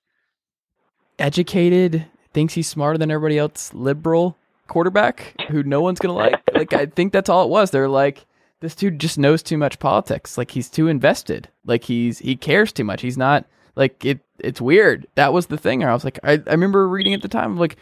educated, 1.20 2.06
thinks 2.34 2.54
he's 2.54 2.70
smarter 2.70 2.98
than 2.98 3.12
everybody 3.12 3.38
else, 3.38 3.74
liberal 3.74 4.38
quarterback 4.68 5.36
who 5.50 5.64
no 5.64 5.82
one's 5.82 6.00
gonna 6.00 6.14
like?" 6.14 6.42
Like, 6.54 6.74
I 6.74 6.86
think 6.86 7.12
that's 7.12 7.30
all 7.30 7.44
it 7.44 7.50
was. 7.50 7.72
They're 7.72 7.90
like, 7.90 8.26
"This 8.62 8.76
dude 8.76 9.00
just 9.00 9.18
knows 9.18 9.44
too 9.44 9.58
much 9.58 9.80
politics. 9.80 10.38
Like, 10.38 10.52
he's 10.52 10.70
too 10.70 10.88
invested. 10.88 11.50
Like, 11.66 11.84
he's 11.84 12.20
he 12.20 12.36
cares 12.36 12.72
too 12.72 12.84
much. 12.84 13.02
He's 13.02 13.18
not 13.18 13.46
like 13.76 14.04
it. 14.06 14.20
It's 14.40 14.62
weird." 14.62 15.08
That 15.16 15.34
was 15.34 15.48
the 15.48 15.58
thing. 15.58 15.84
I 15.84 15.94
was 15.94 16.04
like, 16.04 16.20
I, 16.24 16.34
I 16.48 16.52
remember 16.52 16.88
reading 16.88 17.14
at 17.14 17.22
the 17.22 17.28
time, 17.28 17.58
like, 17.58 17.78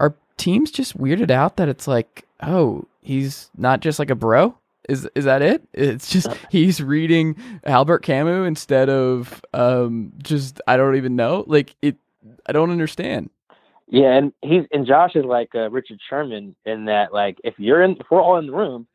are 0.00 0.14
teams 0.36 0.70
just 0.70 0.98
weirded 0.98 1.30
out 1.30 1.56
that 1.56 1.68
it's 1.68 1.88
like, 1.88 2.24
oh, 2.42 2.86
he's 3.00 3.50
not 3.56 3.80
just 3.80 3.98
like 3.98 4.10
a 4.10 4.14
bro? 4.14 4.56
Is 4.88 5.08
is 5.14 5.24
that 5.24 5.42
it? 5.42 5.62
It's 5.72 6.08
just 6.10 6.28
he's 6.50 6.80
reading 6.80 7.36
Albert 7.64 8.00
Camus 8.00 8.46
instead 8.46 8.88
of 8.88 9.44
um 9.52 10.12
just 10.22 10.60
I 10.66 10.76
don't 10.76 10.96
even 10.96 11.16
know. 11.16 11.44
Like 11.46 11.74
it 11.82 11.96
I 12.46 12.52
don't 12.52 12.70
understand. 12.70 13.30
Yeah, 13.88 14.14
and 14.14 14.32
he's 14.42 14.64
and 14.72 14.86
Josh 14.86 15.14
is 15.14 15.24
like 15.24 15.54
uh, 15.54 15.70
Richard 15.70 15.98
Sherman 16.08 16.54
in 16.64 16.86
that 16.86 17.12
like 17.12 17.38
if 17.44 17.54
you're 17.58 17.82
in 17.82 17.92
if 17.92 18.06
we're 18.10 18.20
all 18.22 18.38
in 18.38 18.46
the 18.46 18.52
room, 18.52 18.86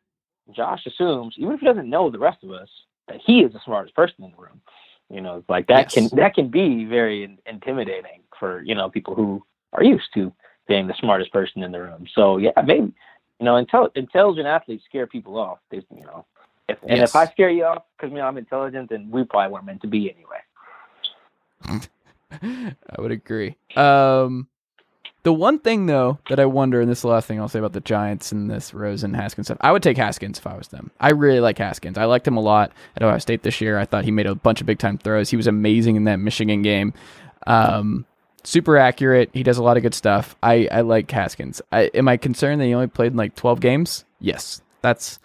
Josh 0.55 0.85
assumes 0.85 1.35
even 1.37 1.53
if 1.53 1.59
he 1.59 1.65
doesn't 1.65 1.89
know 1.89 2.09
the 2.09 2.19
rest 2.19 2.43
of 2.43 2.51
us 2.51 2.69
that 3.07 3.19
he 3.25 3.39
is 3.41 3.53
the 3.53 3.59
smartest 3.65 3.95
person 3.95 4.23
in 4.23 4.31
the 4.31 4.37
room. 4.37 4.61
You 5.09 5.21
know, 5.21 5.43
like 5.49 5.67
that 5.67 5.85
Yes. 5.85 5.93
can 5.93 6.09
that 6.19 6.33
can 6.35 6.49
be 6.49 6.85
very 6.85 7.23
in, 7.23 7.37
intimidating 7.45 8.21
for 8.39 8.61
you 8.63 8.75
know 8.75 8.89
people 8.89 9.13
who 9.15 9.43
are 9.73 9.83
used 9.83 10.07
to 10.13 10.31
being 10.67 10.87
the 10.87 10.93
smartest 10.99 11.33
person 11.33 11.63
in 11.63 11.71
the 11.71 11.81
room. 11.81 12.07
So 12.15 12.37
yeah, 12.37 12.51
maybe 12.65 12.93
you 13.39 13.45
know 13.45 13.63
intel- 13.63 13.95
intelligent 13.95 14.47
athletes 14.47 14.85
scare 14.85 15.07
people 15.07 15.37
off. 15.37 15.59
They, 15.69 15.77
you 15.93 16.05
know, 16.05 16.25
if, 16.69 16.77
and 16.83 17.01
Yes. 17.01 17.09
if 17.09 17.15
I 17.15 17.25
scare 17.27 17.49
you 17.49 17.65
off 17.65 17.83
because 17.97 18.11
you 18.11 18.19
know 18.19 18.25
I'm 18.27 18.37
intelligent, 18.37 18.89
then 18.89 19.09
we 19.11 19.23
probably 19.25 19.51
weren't 19.51 19.65
meant 19.65 19.81
to 19.81 19.87
be 19.87 20.13
anyway. 20.13 20.39
I 22.31 23.01
would 23.01 23.11
agree. 23.11 23.57
Um 23.75 24.47
the 25.23 25.33
one 25.33 25.59
thing 25.59 25.85
though 25.85 26.19
that 26.29 26.39
I 26.39 26.45
wonder, 26.45 26.81
and 26.81 26.89
this 26.89 26.99
is 26.99 27.01
the 27.03 27.09
last 27.09 27.27
thing 27.27 27.39
I'll 27.39 27.47
say 27.47 27.59
about 27.59 27.73
the 27.73 27.81
Giants 27.81 28.31
and 28.31 28.49
this 28.49 28.73
Rosen 28.73 29.13
Haskins 29.13 29.47
stuff, 29.47 29.57
I 29.61 29.71
would 29.71 29.83
take 29.83 29.97
Haskins 29.97 30.39
if 30.39 30.47
I 30.47 30.57
was 30.57 30.69
them. 30.69 30.91
I 30.99 31.11
really 31.11 31.39
like 31.39 31.57
Haskins. 31.57 31.97
I 31.97 32.05
liked 32.05 32.27
him 32.27 32.37
a 32.37 32.41
lot 32.41 32.71
at 32.95 33.03
Ohio 33.03 33.19
State 33.19 33.43
this 33.43 33.61
year. 33.61 33.77
I 33.77 33.85
thought 33.85 34.05
he 34.05 34.11
made 34.11 34.25
a 34.25 34.35
bunch 34.35 34.61
of 34.61 34.67
big 34.67 34.79
time 34.79 34.97
throws. 34.97 35.29
He 35.29 35.37
was 35.37 35.47
amazing 35.47 35.95
in 35.95 36.05
that 36.05 36.17
Michigan 36.17 36.61
game. 36.61 36.93
Um, 37.45 38.05
super 38.43 38.77
accurate. 38.77 39.29
He 39.33 39.43
does 39.43 39.57
a 39.57 39.63
lot 39.63 39.77
of 39.77 39.83
good 39.83 39.93
stuff. 39.93 40.35
I, 40.41 40.67
I 40.71 40.81
like 40.81 41.09
Haskins. 41.09 41.61
I, 41.71 41.83
am 41.93 42.07
I 42.07 42.17
concerned 42.17 42.61
that 42.61 42.65
he 42.65 42.73
only 42.73 42.87
played 42.87 43.11
in 43.11 43.17
like 43.17 43.35
12 43.35 43.59
games? 43.59 44.05
Yes, 44.19 44.61
that's 44.81 45.19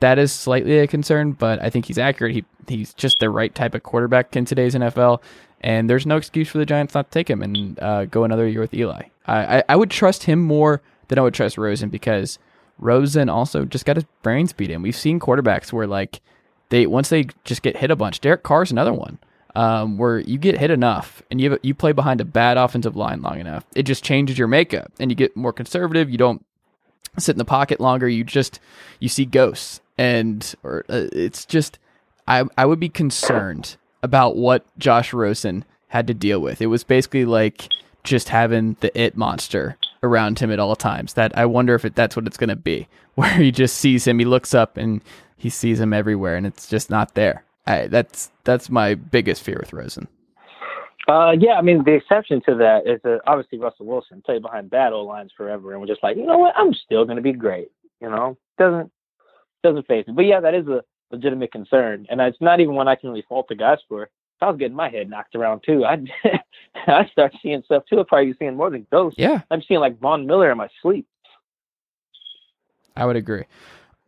that 0.00 0.18
is 0.18 0.32
slightly 0.32 0.78
a 0.78 0.86
concern, 0.86 1.32
but 1.32 1.62
I 1.62 1.68
think 1.70 1.86
he's 1.86 1.98
accurate. 1.98 2.34
He 2.34 2.44
he's 2.68 2.94
just 2.94 3.20
the 3.20 3.30
right 3.30 3.54
type 3.54 3.74
of 3.74 3.82
quarterback 3.82 4.34
in 4.34 4.44
today's 4.44 4.74
NFL, 4.74 5.20
and 5.60 5.88
there's 5.88 6.06
no 6.06 6.16
excuse 6.16 6.48
for 6.48 6.58
the 6.58 6.66
Giants 6.66 6.94
not 6.94 7.10
to 7.10 7.10
take 7.10 7.28
him 7.28 7.42
and 7.42 7.78
uh, 7.80 8.04
go 8.06 8.24
another 8.24 8.48
year 8.48 8.60
with 8.60 8.74
Eli. 8.74 9.02
I, 9.26 9.58
I 9.58 9.64
I 9.70 9.76
would 9.76 9.90
trust 9.90 10.24
him 10.24 10.40
more 10.40 10.82
than 11.08 11.18
I 11.18 11.22
would 11.22 11.34
trust 11.34 11.58
Rosen 11.58 11.88
because 11.88 12.38
Rosen 12.78 13.28
also 13.28 13.64
just 13.64 13.84
got 13.84 13.96
his 13.96 14.06
brains 14.22 14.52
beat 14.52 14.70
in. 14.70 14.82
We've 14.82 14.96
seen 14.96 15.20
quarterbacks 15.20 15.72
where 15.72 15.86
like 15.86 16.20
they 16.70 16.86
once 16.86 17.08
they 17.08 17.26
just 17.44 17.62
get 17.62 17.76
hit 17.76 17.90
a 17.90 17.96
bunch. 17.96 18.20
Derek 18.20 18.42
Carr's 18.42 18.70
another 18.70 18.92
one. 18.92 19.18
Um, 19.56 19.98
where 19.98 20.20
you 20.20 20.38
get 20.38 20.58
hit 20.58 20.70
enough 20.70 21.24
and 21.28 21.40
you 21.40 21.58
you 21.62 21.74
play 21.74 21.90
behind 21.90 22.20
a 22.20 22.24
bad 22.24 22.56
offensive 22.56 22.94
line 22.94 23.20
long 23.20 23.40
enough, 23.40 23.64
it 23.74 23.82
just 23.82 24.04
changes 24.04 24.38
your 24.38 24.46
makeup 24.46 24.92
and 25.00 25.10
you 25.10 25.16
get 25.16 25.36
more 25.36 25.52
conservative. 25.52 26.08
You 26.08 26.18
don't 26.18 26.46
sit 27.18 27.32
in 27.32 27.38
the 27.38 27.44
pocket 27.44 27.80
longer. 27.80 28.08
You 28.08 28.22
just 28.22 28.60
you 29.00 29.08
see 29.08 29.24
ghosts, 29.24 29.80
and 29.98 30.54
or 30.62 30.84
uh, 30.88 31.08
it's 31.12 31.44
just 31.44 31.80
I 32.28 32.44
I 32.56 32.64
would 32.64 32.78
be 32.78 32.88
concerned 32.88 33.76
about 34.02 34.36
what 34.36 34.64
Josh 34.78 35.12
Rosen 35.12 35.64
had 35.88 36.06
to 36.06 36.14
deal 36.14 36.40
with. 36.40 36.62
It 36.62 36.66
was 36.66 36.84
basically 36.84 37.24
like 37.24 37.68
just 38.04 38.28
having 38.28 38.76
the 38.80 38.98
it 38.98 39.16
monster 39.16 39.76
around 40.02 40.38
him 40.38 40.50
at 40.50 40.58
all 40.58 40.76
times. 40.76 41.14
That 41.14 41.36
I 41.36 41.46
wonder 41.46 41.74
if 41.74 41.84
it, 41.84 41.94
that's 41.94 42.16
what 42.16 42.26
it's 42.26 42.36
going 42.36 42.48
to 42.48 42.56
be, 42.56 42.88
where 43.14 43.34
he 43.34 43.50
just 43.50 43.76
sees 43.76 44.06
him, 44.06 44.18
he 44.18 44.24
looks 44.24 44.54
up 44.54 44.76
and 44.76 45.00
he 45.36 45.50
sees 45.50 45.80
him 45.80 45.92
everywhere, 45.92 46.36
and 46.36 46.46
it's 46.46 46.68
just 46.68 46.90
not 46.90 47.14
there. 47.14 47.44
I, 47.66 47.86
that's 47.86 48.30
that's 48.44 48.70
my 48.70 48.94
biggest 48.94 49.42
fear 49.42 49.58
with 49.60 49.72
Rosen. 49.72 50.08
Uh, 51.08 51.32
yeah, 51.32 51.54
I 51.54 51.62
mean 51.62 51.82
the 51.84 51.94
exception 51.94 52.40
to 52.46 52.54
that 52.56 52.86
is 52.86 53.00
uh, 53.04 53.18
obviously 53.26 53.58
Russell 53.58 53.86
Wilson 53.86 54.22
played 54.24 54.42
behind 54.42 54.70
bad 54.70 54.90
lines 54.90 55.32
forever, 55.36 55.72
and 55.72 55.80
was 55.80 55.88
just 55.88 56.02
like, 56.02 56.16
you 56.16 56.26
know 56.26 56.38
what, 56.38 56.54
I'm 56.56 56.74
still 56.74 57.04
going 57.04 57.16
to 57.16 57.22
be 57.22 57.32
great. 57.32 57.70
You 58.00 58.08
know, 58.08 58.36
doesn't 58.58 58.92
doesn't 59.62 59.86
face 59.86 60.06
me. 60.06 60.14
But 60.14 60.26
yeah, 60.26 60.40
that 60.40 60.54
is 60.54 60.66
a 60.68 60.82
legitimate 61.10 61.52
concern, 61.52 62.06
and 62.08 62.20
it's 62.20 62.40
not 62.40 62.60
even 62.60 62.74
one 62.74 62.88
I 62.88 62.94
can 62.94 63.10
really 63.10 63.24
fault 63.28 63.48
the 63.48 63.54
guys 63.54 63.78
for. 63.88 64.04
If 64.04 64.42
I 64.42 64.48
was 64.48 64.58
getting 64.58 64.76
my 64.76 64.88
head 64.88 65.10
knocked 65.10 65.34
around 65.34 65.62
too, 65.64 65.84
I'd 65.84 66.08
I'd 66.86 67.10
start 67.10 67.34
seeing 67.42 67.62
stuff 67.64 67.84
too. 67.88 68.00
I'd 68.00 68.08
probably 68.08 68.32
be 68.32 68.38
seeing 68.38 68.56
more 68.56 68.70
than 68.70 68.86
ghosts. 68.90 69.18
Yeah, 69.18 69.42
I'm 69.50 69.62
seeing 69.62 69.80
like 69.80 69.98
Von 69.98 70.26
Miller 70.26 70.50
in 70.50 70.58
my 70.58 70.68
sleep. 70.82 71.06
I 72.96 73.06
would 73.06 73.16
agree. 73.16 73.44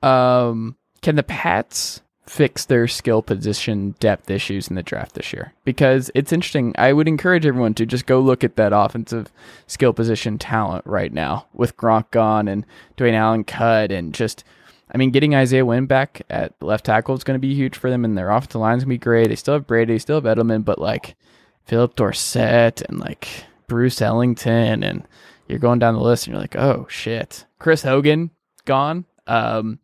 Um, 0.02 0.76
can 1.00 1.16
the 1.16 1.22
Pats 1.22 2.02
fix 2.26 2.64
their 2.64 2.86
skill 2.86 3.20
position 3.20 3.94
depth 4.00 4.30
issues 4.30 4.68
in 4.68 4.76
the 4.76 4.82
draft 4.82 5.14
this 5.14 5.32
year? 5.32 5.52
Because 5.64 6.10
it's 6.14 6.32
interesting. 6.32 6.74
I 6.78 6.92
would 6.92 7.08
encourage 7.08 7.44
everyone 7.46 7.74
to 7.74 7.86
just 7.86 8.06
go 8.06 8.20
look 8.20 8.42
at 8.44 8.56
that 8.56 8.72
offensive 8.72 9.30
skill 9.66 9.92
position 9.92 10.38
talent 10.38 10.86
right 10.86 11.12
now 11.12 11.46
with 11.52 11.76
Gronk 11.76 12.10
gone 12.10 12.48
and 12.48 12.64
Dwayne 12.96 13.14
Allen 13.14 13.44
cut 13.44 13.92
and 13.92 14.14
just. 14.14 14.44
I 14.92 14.98
mean, 14.98 15.10
getting 15.10 15.34
Isaiah 15.34 15.64
Wynn 15.64 15.86
back 15.86 16.22
at 16.28 16.54
left 16.60 16.84
tackle 16.84 17.14
is 17.14 17.24
going 17.24 17.36
to 17.36 17.46
be 17.46 17.54
huge 17.54 17.76
for 17.78 17.88
them, 17.90 18.04
and 18.04 18.16
their 18.16 18.30
offensive 18.30 18.60
line 18.60 18.76
is 18.76 18.84
going 18.84 18.94
to 18.94 18.98
be 18.98 19.04
great. 19.04 19.28
They 19.28 19.36
still 19.36 19.54
have 19.54 19.66
Brady, 19.66 19.94
they 19.94 19.98
still 19.98 20.20
have 20.20 20.36
Edelman, 20.38 20.64
but 20.64 20.78
like 20.78 21.16
Philip 21.64 21.96
Dorsett 21.96 22.82
and 22.82 23.00
like 23.00 23.28
Bruce 23.68 24.02
Ellington, 24.02 24.82
and 24.82 25.08
you're 25.48 25.58
going 25.58 25.78
down 25.78 25.94
the 25.94 26.00
list, 26.00 26.26
and 26.26 26.34
you're 26.34 26.42
like, 26.42 26.56
oh 26.56 26.86
shit, 26.90 27.46
Chris 27.58 27.82
Hogan 27.82 28.30
gone. 28.64 29.06
Um, 29.26 29.78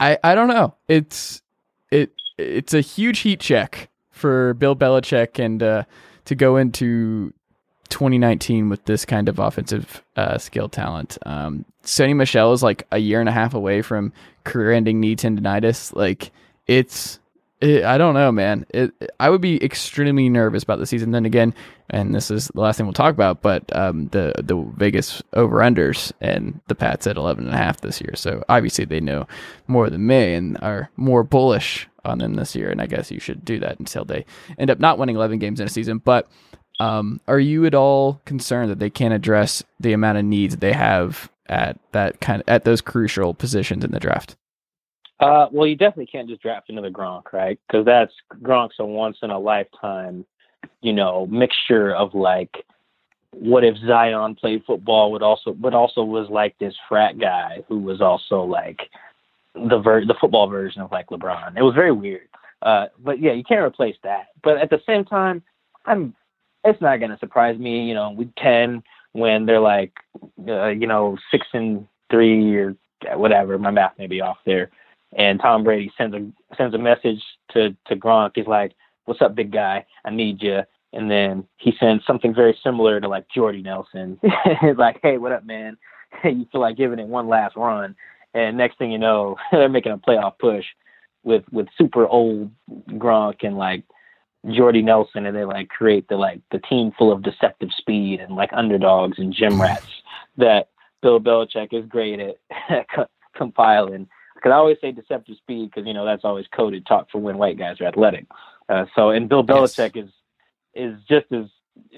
I 0.00 0.18
I 0.24 0.34
don't 0.34 0.48
know. 0.48 0.74
It's 0.88 1.40
it 1.90 2.12
it's 2.36 2.74
a 2.74 2.80
huge 2.80 3.20
heat 3.20 3.40
check 3.40 3.90
for 4.10 4.54
Bill 4.54 4.74
Belichick 4.74 5.38
and 5.38 5.62
uh, 5.62 5.84
to 6.24 6.34
go 6.34 6.56
into 6.56 7.32
2019 7.92 8.70
with 8.70 8.84
this 8.86 9.04
kind 9.04 9.28
of 9.28 9.38
offensive 9.38 10.02
uh, 10.16 10.38
skill 10.38 10.68
talent. 10.68 11.18
Um, 11.26 11.66
Sony 11.84 12.16
Michel 12.16 12.52
is 12.54 12.62
like 12.62 12.86
a 12.90 12.98
year 12.98 13.20
and 13.20 13.28
a 13.28 13.32
half 13.32 13.52
away 13.52 13.82
from 13.82 14.14
career-ending 14.44 14.98
knee 14.98 15.14
tendonitis. 15.14 15.94
Like 15.94 16.32
it's, 16.66 17.20
it, 17.60 17.84
I 17.84 17.98
don't 17.98 18.14
know, 18.14 18.32
man. 18.32 18.64
It, 18.70 18.92
I 19.20 19.28
would 19.28 19.42
be 19.42 19.62
extremely 19.62 20.30
nervous 20.30 20.62
about 20.62 20.78
the 20.78 20.86
season. 20.86 21.10
Then 21.10 21.26
again, 21.26 21.54
and 21.90 22.14
this 22.14 22.30
is 22.30 22.48
the 22.54 22.62
last 22.62 22.78
thing 22.78 22.86
we'll 22.86 22.94
talk 22.94 23.12
about, 23.12 23.42
but 23.42 23.64
um, 23.76 24.08
the 24.08 24.32
the 24.38 24.56
Vegas 24.78 25.22
over/unders 25.34 26.12
and 26.22 26.60
the 26.68 26.74
Pats 26.74 27.06
at 27.06 27.18
11 27.18 27.44
and 27.44 27.54
a 27.54 27.58
half 27.58 27.82
this 27.82 28.00
year. 28.00 28.14
So 28.16 28.42
obviously 28.48 28.86
they 28.86 29.00
know 29.00 29.28
more 29.66 29.90
than 29.90 30.06
me 30.06 30.32
and 30.32 30.56
are 30.62 30.88
more 30.96 31.24
bullish 31.24 31.88
on 32.06 32.18
them 32.18 32.34
this 32.34 32.56
year. 32.56 32.70
And 32.70 32.80
I 32.80 32.86
guess 32.86 33.10
you 33.10 33.20
should 33.20 33.44
do 33.44 33.60
that 33.60 33.78
until 33.78 34.06
they 34.06 34.24
end 34.58 34.70
up 34.70 34.80
not 34.80 34.98
winning 34.98 35.16
11 35.16 35.38
games 35.40 35.60
in 35.60 35.66
a 35.66 35.70
season, 35.70 35.98
but. 35.98 36.30
Um, 36.80 37.20
are 37.28 37.40
you 37.40 37.64
at 37.66 37.74
all 37.74 38.20
concerned 38.24 38.70
that 38.70 38.78
they 38.78 38.90
can't 38.90 39.14
address 39.14 39.62
the 39.78 39.92
amount 39.92 40.18
of 40.18 40.24
needs 40.24 40.56
they 40.56 40.72
have 40.72 41.30
at 41.46 41.78
that 41.92 42.20
kind 42.20 42.40
of, 42.42 42.48
at 42.48 42.64
those 42.64 42.80
crucial 42.80 43.34
positions 43.34 43.84
in 43.84 43.92
the 43.92 44.00
draft? 44.00 44.36
Uh, 45.20 45.46
well, 45.52 45.66
you 45.68 45.76
definitely 45.76 46.06
can't 46.06 46.28
just 46.28 46.42
draft 46.42 46.68
another 46.68 46.90
Gronk, 46.90 47.32
right? 47.32 47.58
Because 47.68 47.84
that's 47.84 48.12
Gronk's 48.42 48.74
a 48.80 48.84
once 48.84 49.18
in 49.22 49.30
a 49.30 49.38
lifetime, 49.38 50.26
you 50.80 50.92
know, 50.92 51.26
mixture 51.26 51.94
of 51.94 52.14
like, 52.14 52.64
what 53.30 53.62
if 53.64 53.76
Zion 53.86 54.34
played 54.34 54.64
football 54.66 55.12
would 55.12 55.22
also, 55.22 55.52
but 55.52 55.74
also 55.74 56.02
was 56.02 56.28
like 56.28 56.58
this 56.58 56.74
frat 56.88 57.18
guy 57.20 57.62
who 57.68 57.78
was 57.78 58.00
also 58.00 58.42
like 58.42 58.80
the 59.54 59.78
ver- 59.78 60.04
the 60.04 60.16
football 60.20 60.48
version 60.48 60.82
of 60.82 60.90
like 60.90 61.06
LeBron. 61.08 61.56
It 61.56 61.62
was 61.62 61.74
very 61.74 61.92
weird. 61.92 62.28
Uh, 62.60 62.86
but 62.98 63.20
yeah, 63.20 63.32
you 63.32 63.44
can't 63.44 63.62
replace 63.62 63.96
that. 64.02 64.26
But 64.42 64.58
at 64.58 64.70
the 64.70 64.80
same 64.86 65.04
time, 65.04 65.42
I'm 65.86 66.14
it's 66.64 66.80
not 66.80 66.98
going 66.98 67.10
to 67.10 67.18
surprise 67.18 67.58
me, 67.58 67.86
you 67.86 67.94
know, 67.94 68.10
week 68.10 68.30
10 68.38 68.82
when 69.12 69.46
they're 69.46 69.60
like, 69.60 69.92
uh, 70.48 70.68
you 70.68 70.86
know, 70.86 71.16
six 71.30 71.46
and 71.52 71.86
three 72.10 72.56
or 72.56 72.74
whatever. 73.14 73.58
My 73.58 73.70
math 73.70 73.98
may 73.98 74.06
be 74.06 74.20
off 74.20 74.38
there. 74.46 74.70
And 75.16 75.40
Tom 75.40 75.64
Brady 75.64 75.92
sends 75.98 76.14
a 76.14 76.26
sends 76.56 76.74
a 76.74 76.78
message 76.78 77.22
to 77.52 77.76
to 77.86 77.96
Gronk. 77.96 78.32
He's 78.34 78.46
like, 78.46 78.72
"What's 79.04 79.20
up, 79.20 79.34
big 79.34 79.52
guy? 79.52 79.84
I 80.06 80.10
need 80.10 80.40
you." 80.40 80.60
And 80.94 81.10
then 81.10 81.46
he 81.58 81.72
sends 81.78 82.06
something 82.06 82.34
very 82.34 82.58
similar 82.62 83.00
to 83.00 83.08
like 83.08 83.26
Jordy 83.34 83.62
Nelson. 83.62 84.18
He's 84.62 84.78
like, 84.78 85.00
"Hey, 85.02 85.18
what 85.18 85.32
up, 85.32 85.44
man? 85.44 85.76
you 86.24 86.46
feel 86.50 86.62
like 86.62 86.78
giving 86.78 86.98
it 86.98 87.06
one 87.06 87.28
last 87.28 87.56
run?" 87.56 87.94
And 88.32 88.56
next 88.56 88.78
thing 88.78 88.90
you 88.90 88.98
know, 88.98 89.36
they're 89.52 89.68
making 89.68 89.92
a 89.92 89.98
playoff 89.98 90.38
push 90.38 90.64
with 91.24 91.44
with 91.52 91.68
super 91.76 92.06
old 92.06 92.50
Gronk 92.92 93.42
and 93.42 93.58
like 93.58 93.84
Jordy 94.50 94.82
Nelson 94.82 95.26
and 95.26 95.36
they 95.36 95.44
like 95.44 95.68
create 95.68 96.08
the 96.08 96.16
like 96.16 96.40
the 96.50 96.58
team 96.58 96.92
full 96.98 97.12
of 97.12 97.22
deceptive 97.22 97.70
speed 97.76 98.20
and 98.20 98.34
like 98.34 98.50
underdogs 98.52 99.18
and 99.18 99.32
gym 99.32 99.60
rats 99.60 99.86
that 100.36 100.68
Bill 101.00 101.20
Belichick 101.20 101.72
is 101.72 101.86
great 101.86 102.20
at 102.20 102.86
compiling. 103.36 104.08
Because 104.34 104.50
I 104.50 104.56
always 104.56 104.78
say 104.80 104.90
deceptive 104.90 105.36
speed 105.36 105.70
because 105.70 105.86
you 105.86 105.94
know 105.94 106.04
that's 106.04 106.24
always 106.24 106.46
coded 106.54 106.86
talk 106.86 107.08
for 107.10 107.18
when 107.18 107.38
white 107.38 107.58
guys 107.58 107.80
are 107.80 107.86
athletic. 107.86 108.26
Uh, 108.68 108.86
so 108.94 109.10
and 109.10 109.28
Bill 109.28 109.44
Belichick 109.44 109.94
yes. 109.94 110.06
is 110.06 110.10
is 110.74 110.98
just 111.08 111.26
as 111.32 111.46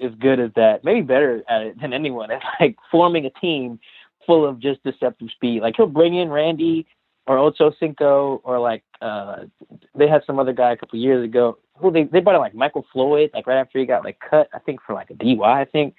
as 0.01 0.11
good 0.19 0.39
as 0.39 0.51
that, 0.55 0.83
maybe 0.83 1.01
better 1.01 1.43
at 1.49 1.61
it 1.63 1.81
than 1.81 1.93
anyone. 1.93 2.29
It's 2.31 2.45
like 2.59 2.75
forming 2.91 3.25
a 3.25 3.31
team 3.31 3.79
full 4.25 4.45
of 4.45 4.59
just 4.59 4.83
deceptive 4.83 5.29
speed. 5.31 5.61
Like 5.61 5.75
he'll 5.77 5.87
bring 5.87 6.15
in 6.15 6.29
Randy 6.29 6.85
or 7.25 7.39
Ocho 7.39 7.71
Cinco 7.79 8.41
or 8.43 8.59
like 8.59 8.83
uh 9.01 9.45
they 9.95 10.07
had 10.07 10.23
some 10.27 10.37
other 10.37 10.53
guy 10.53 10.73
a 10.73 10.77
couple 10.77 10.99
years 10.99 11.23
ago 11.23 11.57
who 11.77 11.91
they 11.91 12.03
they 12.03 12.19
brought 12.19 12.35
in 12.35 12.41
like 12.41 12.55
Michael 12.55 12.85
Floyd 12.91 13.31
like 13.33 13.47
right 13.47 13.59
after 13.59 13.79
he 13.79 13.85
got 13.85 14.03
like 14.03 14.19
cut 14.19 14.49
I 14.53 14.59
think 14.59 14.81
for 14.85 14.93
like 14.93 15.09
a 15.09 15.13
DUI 15.13 15.45
I 15.45 15.65
think. 15.65 15.95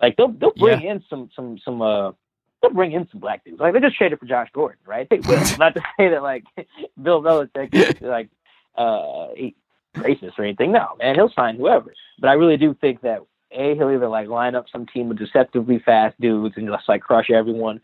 Like 0.00 0.16
they'll 0.16 0.32
they'll 0.32 0.52
bring 0.52 0.82
yeah. 0.82 0.92
in 0.92 1.04
some 1.08 1.30
some 1.34 1.58
some 1.64 1.80
uh 1.80 2.12
they'll 2.60 2.72
bring 2.72 2.92
in 2.92 3.08
some 3.10 3.20
black 3.20 3.44
dudes. 3.44 3.60
Like 3.60 3.74
they 3.74 3.80
just 3.80 3.96
traded 3.96 4.18
for 4.18 4.26
Josh 4.26 4.48
Gordon 4.52 4.78
right? 4.86 5.06
They 5.10 5.18
will 5.18 5.38
not 5.58 5.74
to 5.74 5.82
say 5.96 6.08
that 6.08 6.22
like 6.22 6.44
Bill 7.02 7.22
Belichick 7.22 7.74
is 7.74 8.00
like 8.00 8.28
uh 8.76 9.28
he, 9.36 9.54
racist 9.94 10.38
or 10.38 10.44
anything. 10.44 10.72
No 10.72 10.88
man 10.98 11.14
he'll 11.14 11.30
sign 11.30 11.56
whoever. 11.56 11.94
But 12.18 12.28
I 12.28 12.34
really 12.34 12.56
do 12.56 12.74
think 12.74 13.02
that 13.02 13.20
a 13.52 13.74
he'll 13.74 13.90
either 13.90 14.08
like 14.08 14.28
line 14.28 14.54
up 14.54 14.66
some 14.70 14.86
team 14.86 15.08
with 15.08 15.18
deceptively 15.18 15.78
fast 15.78 16.20
dudes 16.20 16.56
and 16.56 16.68
just 16.68 16.88
like 16.88 17.02
crush 17.02 17.30
everyone. 17.30 17.80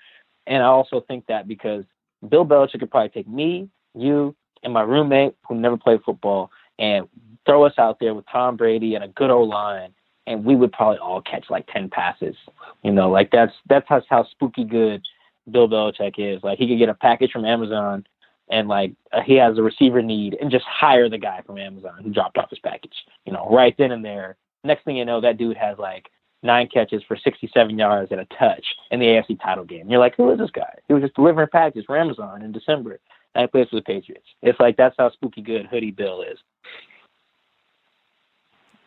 And 0.47 0.63
I 0.63 0.67
also 0.67 1.01
think 1.01 1.27
that 1.27 1.47
because 1.47 1.85
Bill 2.29 2.45
Belichick 2.45 2.81
could 2.81 2.91
probably 2.91 3.11
take 3.11 3.29
me, 3.29 3.69
you, 3.95 4.35
and 4.63 4.73
my 4.73 4.83
roommate 4.83 5.37
who 5.49 5.55
never 5.55 5.77
played 5.77 6.03
football 6.05 6.51
and 6.81 7.07
throw 7.47 7.65
us 7.65 7.75
out 7.79 7.99
there 8.01 8.15
with 8.15 8.25
Tom 8.31 8.57
Brady 8.57 8.95
and 8.95 9.05
a 9.05 9.09
good 9.09 9.31
old 9.31 9.49
line, 9.49 9.93
and 10.27 10.45
we 10.45 10.57
would 10.57 10.73
probably 10.73 10.99
all 10.99 11.23
catch 11.23 11.47
like 11.51 11.67
ten 11.67 11.89
passes. 11.89 12.37
You 12.83 12.93
know, 12.93 13.11
like 13.11 13.31
that's 13.31 13.53
that's 13.69 13.89
how, 13.89 14.03
how 14.09 14.25
spooky 14.25 14.65
good 14.65 15.03
Bill 15.51 15.69
Belichick 15.69 16.15
is. 16.19 16.43
Like 16.43 16.59
he 16.59 16.69
could 16.69 16.79
get 16.79 16.89
a 16.89 16.95
package 16.95 17.33
from 17.33 17.45
Amazon 17.45 18.05
and 18.51 18.69
like 18.69 18.93
uh, 19.13 19.23
he 19.23 19.35
has 19.37 19.57
a 19.57 19.63
receiver 19.63 20.03
need 20.03 20.37
and 20.41 20.51
just 20.51 20.65
hire 20.65 21.09
the 21.09 21.19
guy 21.19 21.41
from 21.47 21.59
Amazon 21.59 22.03
who 22.03 22.11
dropped 22.11 22.37
off 22.37 22.51
his 22.51 22.59
package. 22.59 22.95
You 23.25 23.33
know, 23.33 23.49
right 23.51 23.75
then 23.79 23.93
and 23.93 24.05
there. 24.05 24.37
Next 24.65 24.85
thing 24.85 24.97
you 24.97 25.05
know, 25.05 25.21
that 25.21 25.39
dude 25.39 25.57
has 25.57 25.79
like 25.79 26.11
nine 26.43 26.69
catches 26.69 27.03
for 27.05 27.17
67 27.17 27.79
yards 27.79 28.11
and 28.11 28.21
a 28.21 28.27
touch 28.39 28.65
in 28.91 29.01
the 29.01 29.07
AFC 29.07 29.41
title 29.41 29.65
game. 29.65 29.89
You're 29.89 30.01
like, 30.01 30.17
who 30.17 30.31
is 30.33 30.39
this 30.39 30.51
guy? 30.51 30.75
He 30.89 30.95
was 30.95 31.03
just 31.03 31.15
delivering 31.15 31.49
packages 31.51 31.85
for 31.87 31.97
Amazon 31.97 32.43
in 32.43 32.53
December. 32.53 32.99
And 33.35 33.43
he 33.43 33.47
plays 33.47 33.69
for 33.71 33.77
the 33.77 33.83
Patriots. 33.83 34.27
It's 34.43 34.59
like 34.59 34.77
that's 34.77 34.97
how 34.99 35.11
spooky 35.11 35.43
good 35.43 35.67
Hoodie 35.67 35.93
Bill 35.93 36.23
is. 36.23 36.39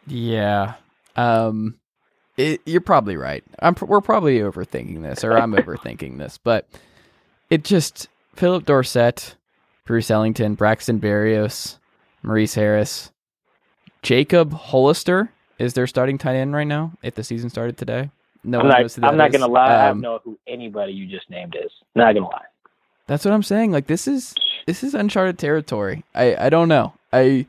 Yeah. 0.07 0.75
Um, 1.15 1.75
it, 2.37 2.61
you're 2.65 2.81
probably 2.81 3.15
right. 3.17 3.43
I'm, 3.59 3.75
we're 3.81 4.01
probably 4.01 4.39
overthinking 4.39 5.01
this, 5.03 5.23
or 5.23 5.37
I'm 5.37 5.51
overthinking 5.53 6.17
this, 6.17 6.37
but 6.37 6.67
it 7.49 7.63
just 7.63 8.07
Philip 8.35 8.65
Dorsett, 8.65 9.35
Bruce 9.85 10.09
Ellington, 10.09 10.55
Braxton 10.55 10.99
Berrios, 10.99 11.77
Maurice 12.23 12.55
Harris, 12.55 13.11
Jacob 14.01 14.53
Hollister 14.53 15.29
is 15.59 15.73
their 15.73 15.87
starting 15.87 16.17
tight 16.17 16.35
end 16.35 16.53
right 16.53 16.67
now. 16.67 16.93
If 17.03 17.15
the 17.15 17.23
season 17.23 17.49
started 17.49 17.77
today, 17.77 18.09
no 18.43 18.59
I'm 18.59 18.65
one 18.65 18.71
not, 18.73 18.81
knows 18.81 18.95
who 18.95 19.01
that 19.01 19.07
I'm 19.07 19.17
not 19.17 19.29
is. 19.29 19.39
gonna 19.39 19.51
lie. 19.51 19.73
Um, 19.73 19.81
I 19.81 19.87
don't 19.89 20.01
know 20.01 20.19
who 20.23 20.39
anybody 20.47 20.93
you 20.93 21.05
just 21.07 21.29
named 21.29 21.55
is. 21.63 21.71
Not 21.95 22.13
gonna 22.13 22.27
lie. 22.27 22.45
That's 23.07 23.23
what 23.23 23.33
I'm 23.33 23.43
saying. 23.43 23.71
Like 23.71 23.87
this 23.87 24.07
is 24.07 24.33
this 24.65 24.83
is 24.83 24.93
uncharted 24.93 25.37
territory. 25.37 26.03
I 26.15 26.35
I 26.35 26.49
don't 26.49 26.67
know. 26.67 26.93
I 27.13 27.45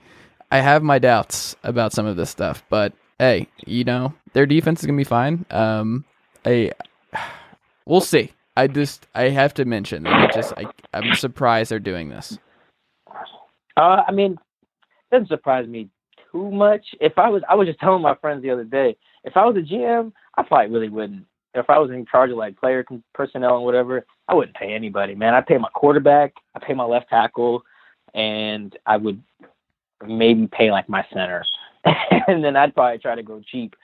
I 0.55 0.61
have 0.61 0.85
my 0.85 1.01
doubts 1.01 1.57
about 1.65 1.93
some 1.93 2.07
of 2.07 2.15
this 2.15 2.31
stuff, 2.31 2.63
but 2.69 2.93
hey, 3.19 3.49
you 3.67 3.83
know 3.83 4.15
their 4.35 4.47
defense 4.47 4.79
is 4.79 4.87
gonna 4.87 4.97
be 4.97 5.03
fine. 5.03 5.45
Um, 5.51 6.05
I 6.47 6.71
we'll 7.87 8.01
see. 8.01 8.33
I 8.57 8.69
just 8.69 9.09
I 9.17 9.31
have 9.31 9.53
to 9.55 9.65
mention 9.65 10.05
that 10.05 10.13
I 10.13 10.33
just 10.33 10.53
I, 10.57 10.67
I'm 10.93 11.17
surprised 11.17 11.73
they're 11.73 11.81
doing 11.81 12.09
this. 12.09 12.39
Uh, 13.77 14.03
I 14.07 14.13
mean, 14.13 14.35
it 14.35 15.11
doesn't 15.11 15.27
surprise 15.27 15.67
me 15.67 15.89
too 16.31 16.53
much. 16.53 16.87
If 17.01 17.19
I 17.19 17.31
was, 17.31 17.43
I 17.51 17.57
was 17.57 17.67
just 17.67 17.81
telling 17.81 18.03
my 18.03 18.15
friends 18.15 18.45
the 18.45 18.51
other 18.51 18.63
day, 18.63 18.97
if 19.25 19.37
I 19.37 19.45
was 19.47 19.57
a 19.57 19.61
GM, 19.61 20.13
I 20.39 20.45
probably 20.45 20.73
really 20.73 20.89
wouldn't. 20.89 21.27
If 21.55 21.69
I 21.69 21.79
was 21.79 21.91
in 21.91 22.07
charge 22.07 22.31
of 22.31 22.37
like 22.37 22.57
player 22.61 22.87
personnel 23.13 23.57
and 23.57 23.65
whatever, 23.65 24.07
I 24.29 24.35
wouldn't 24.35 24.57
pay 24.57 24.73
anybody, 24.73 25.17
man. 25.17 25.35
I 25.35 25.41
pay 25.41 25.59
my 25.59 25.71
quarterback, 25.75 26.35
I 26.55 26.65
pay 26.65 26.75
my 26.75 26.85
left 26.85 27.09
tackle, 27.09 27.65
and 28.15 28.79
I 28.87 28.99
would 28.99 29.21
maybe 30.09 30.47
pay 30.47 30.71
like 30.71 30.89
my 30.89 31.05
center, 31.13 31.45
and 32.29 32.45
then 32.45 32.57
I'd 32.57 32.75
probably 32.75 32.99
try 32.99 33.15
to 33.15 33.23
go 33.23 33.43
cheap 33.45 33.75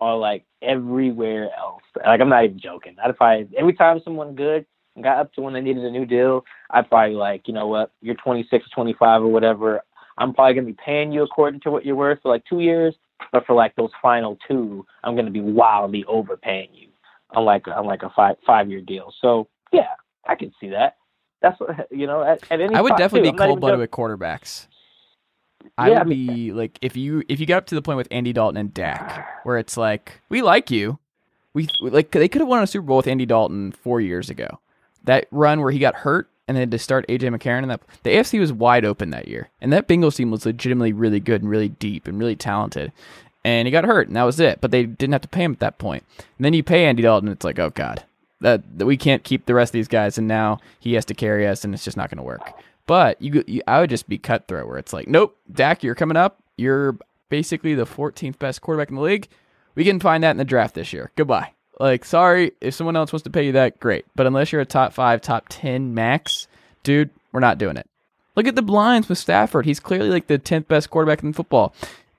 or 0.00 0.16
like 0.16 0.44
everywhere 0.62 1.50
else. 1.56 1.82
Like 1.96 2.20
I'm 2.20 2.28
not 2.28 2.44
even 2.44 2.58
joking. 2.58 2.96
I'd 3.02 3.16
probably 3.16 3.48
every 3.56 3.74
time 3.74 4.00
someone 4.04 4.34
good 4.34 4.66
got 5.02 5.18
up 5.18 5.32
to 5.34 5.40
when 5.40 5.54
they 5.54 5.60
needed 5.60 5.84
a 5.84 5.90
new 5.90 6.06
deal, 6.06 6.44
I'd 6.70 6.88
probably 6.88 7.16
like, 7.16 7.48
you 7.48 7.54
know 7.54 7.66
what, 7.66 7.92
you're 8.00 8.14
26 8.14 8.64
or 8.64 8.68
25 8.74 9.22
or 9.22 9.26
whatever. 9.28 9.82
I'm 10.18 10.32
probably 10.32 10.54
going 10.54 10.66
to 10.66 10.72
be 10.72 10.78
paying 10.84 11.10
you 11.10 11.22
according 11.22 11.60
to 11.60 11.70
what 11.70 11.84
you're 11.84 11.96
worth 11.96 12.20
for 12.22 12.30
like 12.30 12.44
two 12.48 12.60
years, 12.60 12.94
but 13.32 13.44
for 13.46 13.54
like 13.54 13.74
those 13.74 13.90
final 14.00 14.38
two, 14.46 14.86
I'm 15.02 15.14
going 15.14 15.26
to 15.26 15.32
be 15.32 15.40
wildly 15.40 16.04
overpaying 16.06 16.68
you 16.72 16.88
on 17.34 17.44
like 17.44 17.66
on 17.66 17.86
like 17.86 18.02
a 18.02 18.10
five 18.14 18.36
five 18.46 18.70
year 18.70 18.80
deal. 18.80 19.12
So 19.20 19.48
yeah, 19.72 19.88
I 20.26 20.36
can 20.36 20.52
see 20.60 20.68
that. 20.70 20.96
That's 21.42 21.58
what 21.58 21.88
you 21.90 22.06
know. 22.06 22.22
At, 22.22 22.44
at 22.50 22.60
any 22.60 22.74
I 22.74 22.80
would 22.80 22.96
definitely 22.96 23.28
too, 23.28 23.32
be 23.32 23.38
cold 23.38 23.60
blooded 23.60 23.80
with 23.80 23.90
quarterbacks. 23.90 24.68
I 25.76 25.90
yeah, 25.90 25.98
would 26.00 26.08
be 26.08 26.52
like 26.52 26.78
if 26.82 26.96
you 26.96 27.22
if 27.28 27.40
you 27.40 27.46
get 27.46 27.58
up 27.58 27.66
to 27.66 27.74
the 27.74 27.82
point 27.82 27.96
with 27.96 28.08
Andy 28.10 28.32
Dalton 28.32 28.56
and 28.56 28.72
Dak, 28.72 29.44
where 29.44 29.58
it's 29.58 29.76
like 29.76 30.20
we 30.28 30.42
like 30.42 30.70
you, 30.70 30.98
we 31.52 31.68
like 31.80 32.10
they 32.10 32.28
could 32.28 32.40
have 32.40 32.48
won 32.48 32.62
a 32.62 32.66
Super 32.66 32.86
Bowl 32.86 32.98
with 32.98 33.06
Andy 33.06 33.26
Dalton 33.26 33.72
four 33.72 34.00
years 34.00 34.30
ago. 34.30 34.60
That 35.04 35.26
run 35.30 35.60
where 35.60 35.70
he 35.70 35.78
got 35.78 35.96
hurt 35.96 36.28
and 36.46 36.56
then 36.56 36.70
to 36.70 36.78
start 36.78 37.06
AJ 37.08 37.34
McCarron 37.34 37.62
and 37.62 37.70
that 37.70 37.80
the 38.02 38.10
AFC 38.10 38.38
was 38.38 38.52
wide 38.52 38.84
open 38.84 39.10
that 39.10 39.28
year. 39.28 39.48
And 39.60 39.72
that 39.72 39.88
Bengals 39.88 40.16
team 40.16 40.30
was 40.30 40.46
legitimately 40.46 40.92
really 40.92 41.20
good 41.20 41.42
and 41.42 41.50
really 41.50 41.70
deep 41.70 42.06
and 42.06 42.18
really 42.18 42.36
talented. 42.36 42.92
And 43.44 43.66
he 43.66 43.72
got 43.72 43.84
hurt 43.84 44.08
and 44.08 44.16
that 44.16 44.24
was 44.24 44.40
it. 44.40 44.60
But 44.60 44.70
they 44.70 44.84
didn't 44.84 45.12
have 45.12 45.22
to 45.22 45.28
pay 45.28 45.44
him 45.44 45.52
at 45.52 45.60
that 45.60 45.78
point. 45.78 46.04
And 46.18 46.44
then 46.44 46.54
you 46.54 46.62
pay 46.62 46.84
Andy 46.84 47.02
Dalton, 47.02 47.28
it's 47.28 47.44
like, 47.44 47.58
oh 47.58 47.70
God. 47.70 48.04
That, 48.40 48.78
that 48.78 48.84
we 48.84 48.98
can't 48.98 49.24
keep 49.24 49.46
the 49.46 49.54
rest 49.54 49.70
of 49.70 49.74
these 49.74 49.88
guys 49.88 50.18
and 50.18 50.28
now 50.28 50.58
he 50.78 50.94
has 50.94 51.06
to 51.06 51.14
carry 51.14 51.46
us 51.46 51.64
and 51.64 51.72
it's 51.72 51.84
just 51.84 51.96
not 51.96 52.10
going 52.10 52.18
to 52.18 52.24
work. 52.24 52.52
But 52.86 53.20
you, 53.20 53.44
you, 53.46 53.62
I 53.66 53.80
would 53.80 53.90
just 53.90 54.08
be 54.08 54.18
cutthroat 54.18 54.68
where 54.68 54.78
it's 54.78 54.92
like, 54.92 55.08
nope, 55.08 55.36
Dak, 55.50 55.82
you're 55.82 55.94
coming 55.94 56.16
up. 56.16 56.42
You're 56.56 56.98
basically 57.30 57.74
the 57.74 57.86
14th 57.86 58.38
best 58.38 58.60
quarterback 58.60 58.90
in 58.90 58.96
the 58.96 59.02
league. 59.02 59.28
We 59.74 59.84
can 59.84 60.00
find 60.00 60.22
that 60.22 60.32
in 60.32 60.36
the 60.36 60.44
draft 60.44 60.74
this 60.74 60.92
year. 60.92 61.10
Goodbye. 61.16 61.52
Like, 61.80 62.04
sorry, 62.04 62.52
if 62.60 62.74
someone 62.74 62.96
else 62.96 63.12
wants 63.12 63.24
to 63.24 63.30
pay 63.30 63.46
you 63.46 63.52
that, 63.52 63.80
great. 63.80 64.04
But 64.14 64.26
unless 64.26 64.52
you're 64.52 64.60
a 64.60 64.66
top 64.66 64.92
five, 64.92 65.20
top 65.20 65.46
10 65.48 65.94
max, 65.94 66.46
dude, 66.82 67.10
we're 67.32 67.40
not 67.40 67.58
doing 67.58 67.76
it. 67.76 67.88
Look 68.36 68.46
at 68.46 68.54
the 68.54 68.62
blinds 68.62 69.08
with 69.08 69.18
Stafford. 69.18 69.64
He's 69.64 69.80
clearly 69.80 70.10
like 70.10 70.26
the 70.26 70.38
10th 70.38 70.68
best 70.68 70.90
quarterback 70.90 71.22
in 71.22 71.32
football. 71.32 71.74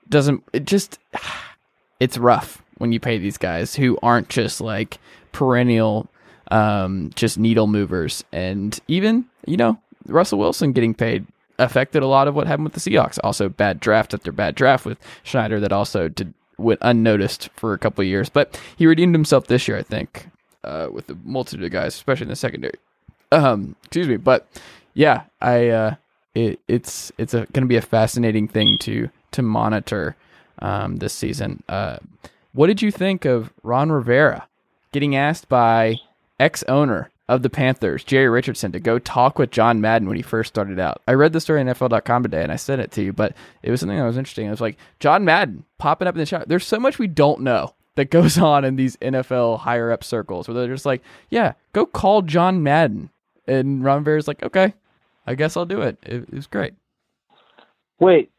Doesn't, 0.08 0.44
it 0.52 0.66
just, 0.66 0.98
it's 2.00 2.18
rough 2.18 2.62
when 2.78 2.92
you 2.92 3.00
pay 3.00 3.18
these 3.18 3.38
guys 3.38 3.74
who 3.74 3.98
aren't 4.02 4.28
just 4.28 4.60
like 4.60 4.98
perennial, 5.32 6.08
um, 6.50 7.10
just 7.14 7.38
needle 7.38 7.66
movers. 7.66 8.24
And 8.32 8.78
even, 8.88 9.24
you 9.46 9.56
know, 9.56 9.78
Russell 10.06 10.38
Wilson 10.38 10.72
getting 10.72 10.94
paid 10.94 11.26
affected 11.58 12.02
a 12.02 12.06
lot 12.06 12.28
of 12.28 12.34
what 12.34 12.46
happened 12.46 12.64
with 12.64 12.74
the 12.74 12.90
Seahawks. 12.90 13.18
Also, 13.24 13.48
bad 13.48 13.80
draft 13.80 14.14
after 14.14 14.32
bad 14.32 14.54
draft 14.54 14.84
with 14.84 14.98
Schneider 15.22 15.60
that 15.60 15.72
also 15.72 16.08
did 16.08 16.34
went 16.58 16.80
unnoticed 16.82 17.50
for 17.54 17.74
a 17.74 17.78
couple 17.78 18.02
of 18.02 18.08
years, 18.08 18.28
but 18.28 18.58
he 18.76 18.86
redeemed 18.86 19.14
himself 19.14 19.46
this 19.46 19.68
year, 19.68 19.76
I 19.76 19.82
think, 19.82 20.28
uh, 20.64 20.88
with 20.90 21.10
a 21.10 21.18
multitude 21.22 21.64
of 21.64 21.70
guys, 21.70 21.94
especially 21.94 22.24
in 22.24 22.30
the 22.30 22.36
secondary. 22.36 22.78
Um, 23.30 23.76
excuse 23.84 24.08
me, 24.08 24.16
but 24.16 24.46
yeah, 24.94 25.24
I 25.40 25.68
uh, 25.68 25.94
it, 26.34 26.60
it's 26.68 27.12
it's 27.18 27.34
going 27.34 27.46
to 27.52 27.66
be 27.66 27.76
a 27.76 27.82
fascinating 27.82 28.48
thing 28.48 28.78
to 28.80 29.10
to 29.32 29.42
monitor 29.42 30.16
um, 30.60 30.96
this 30.96 31.12
season. 31.12 31.62
Uh, 31.68 31.98
what 32.52 32.68
did 32.68 32.80
you 32.80 32.90
think 32.90 33.24
of 33.24 33.52
Ron 33.62 33.92
Rivera 33.92 34.48
getting 34.92 35.14
asked 35.14 35.48
by 35.48 35.96
ex 36.40 36.62
owner 36.64 37.10
of 37.28 37.42
the 37.42 37.50
Panthers, 37.50 38.04
Jerry 38.04 38.28
Richardson, 38.28 38.72
to 38.72 38.80
go 38.80 38.98
talk 38.98 39.38
with 39.38 39.50
John 39.50 39.80
Madden 39.80 40.06
when 40.06 40.16
he 40.16 40.22
first 40.22 40.48
started 40.48 40.78
out. 40.78 41.02
I 41.08 41.12
read 41.12 41.32
the 41.32 41.40
story 41.40 41.60
on 41.60 41.66
NFL.com 41.66 42.22
today 42.22 42.42
and 42.42 42.52
I 42.52 42.56
sent 42.56 42.80
it 42.80 42.92
to 42.92 43.02
you, 43.02 43.12
but 43.12 43.34
it 43.62 43.70
was 43.70 43.80
something 43.80 43.98
that 43.98 44.04
was 44.04 44.16
interesting. 44.16 44.46
It 44.46 44.50
was 44.50 44.60
like 44.60 44.76
John 45.00 45.24
Madden 45.24 45.64
popping 45.78 46.06
up 46.06 46.14
in 46.14 46.20
the 46.20 46.26
chat. 46.26 46.48
There's 46.48 46.66
so 46.66 46.78
much 46.78 46.98
we 46.98 47.08
don't 47.08 47.40
know 47.40 47.74
that 47.96 48.10
goes 48.10 48.38
on 48.38 48.64
in 48.64 48.76
these 48.76 48.96
NFL 48.98 49.60
higher 49.60 49.90
up 49.90 50.04
circles 50.04 50.46
where 50.46 50.54
they're 50.54 50.72
just 50.72 50.86
like, 50.86 51.02
yeah, 51.28 51.54
go 51.72 51.84
call 51.84 52.22
John 52.22 52.62
Madden. 52.62 53.10
And 53.48 53.84
Ron 53.84 53.98
Rivera's 53.98 54.28
like, 54.28 54.42
okay, 54.42 54.74
I 55.26 55.34
guess 55.34 55.56
I'll 55.56 55.66
do 55.66 55.82
it. 55.82 55.98
It, 56.02 56.22
it 56.22 56.32
was 56.34 56.46
great. 56.46 56.74
Wait, 57.98 58.30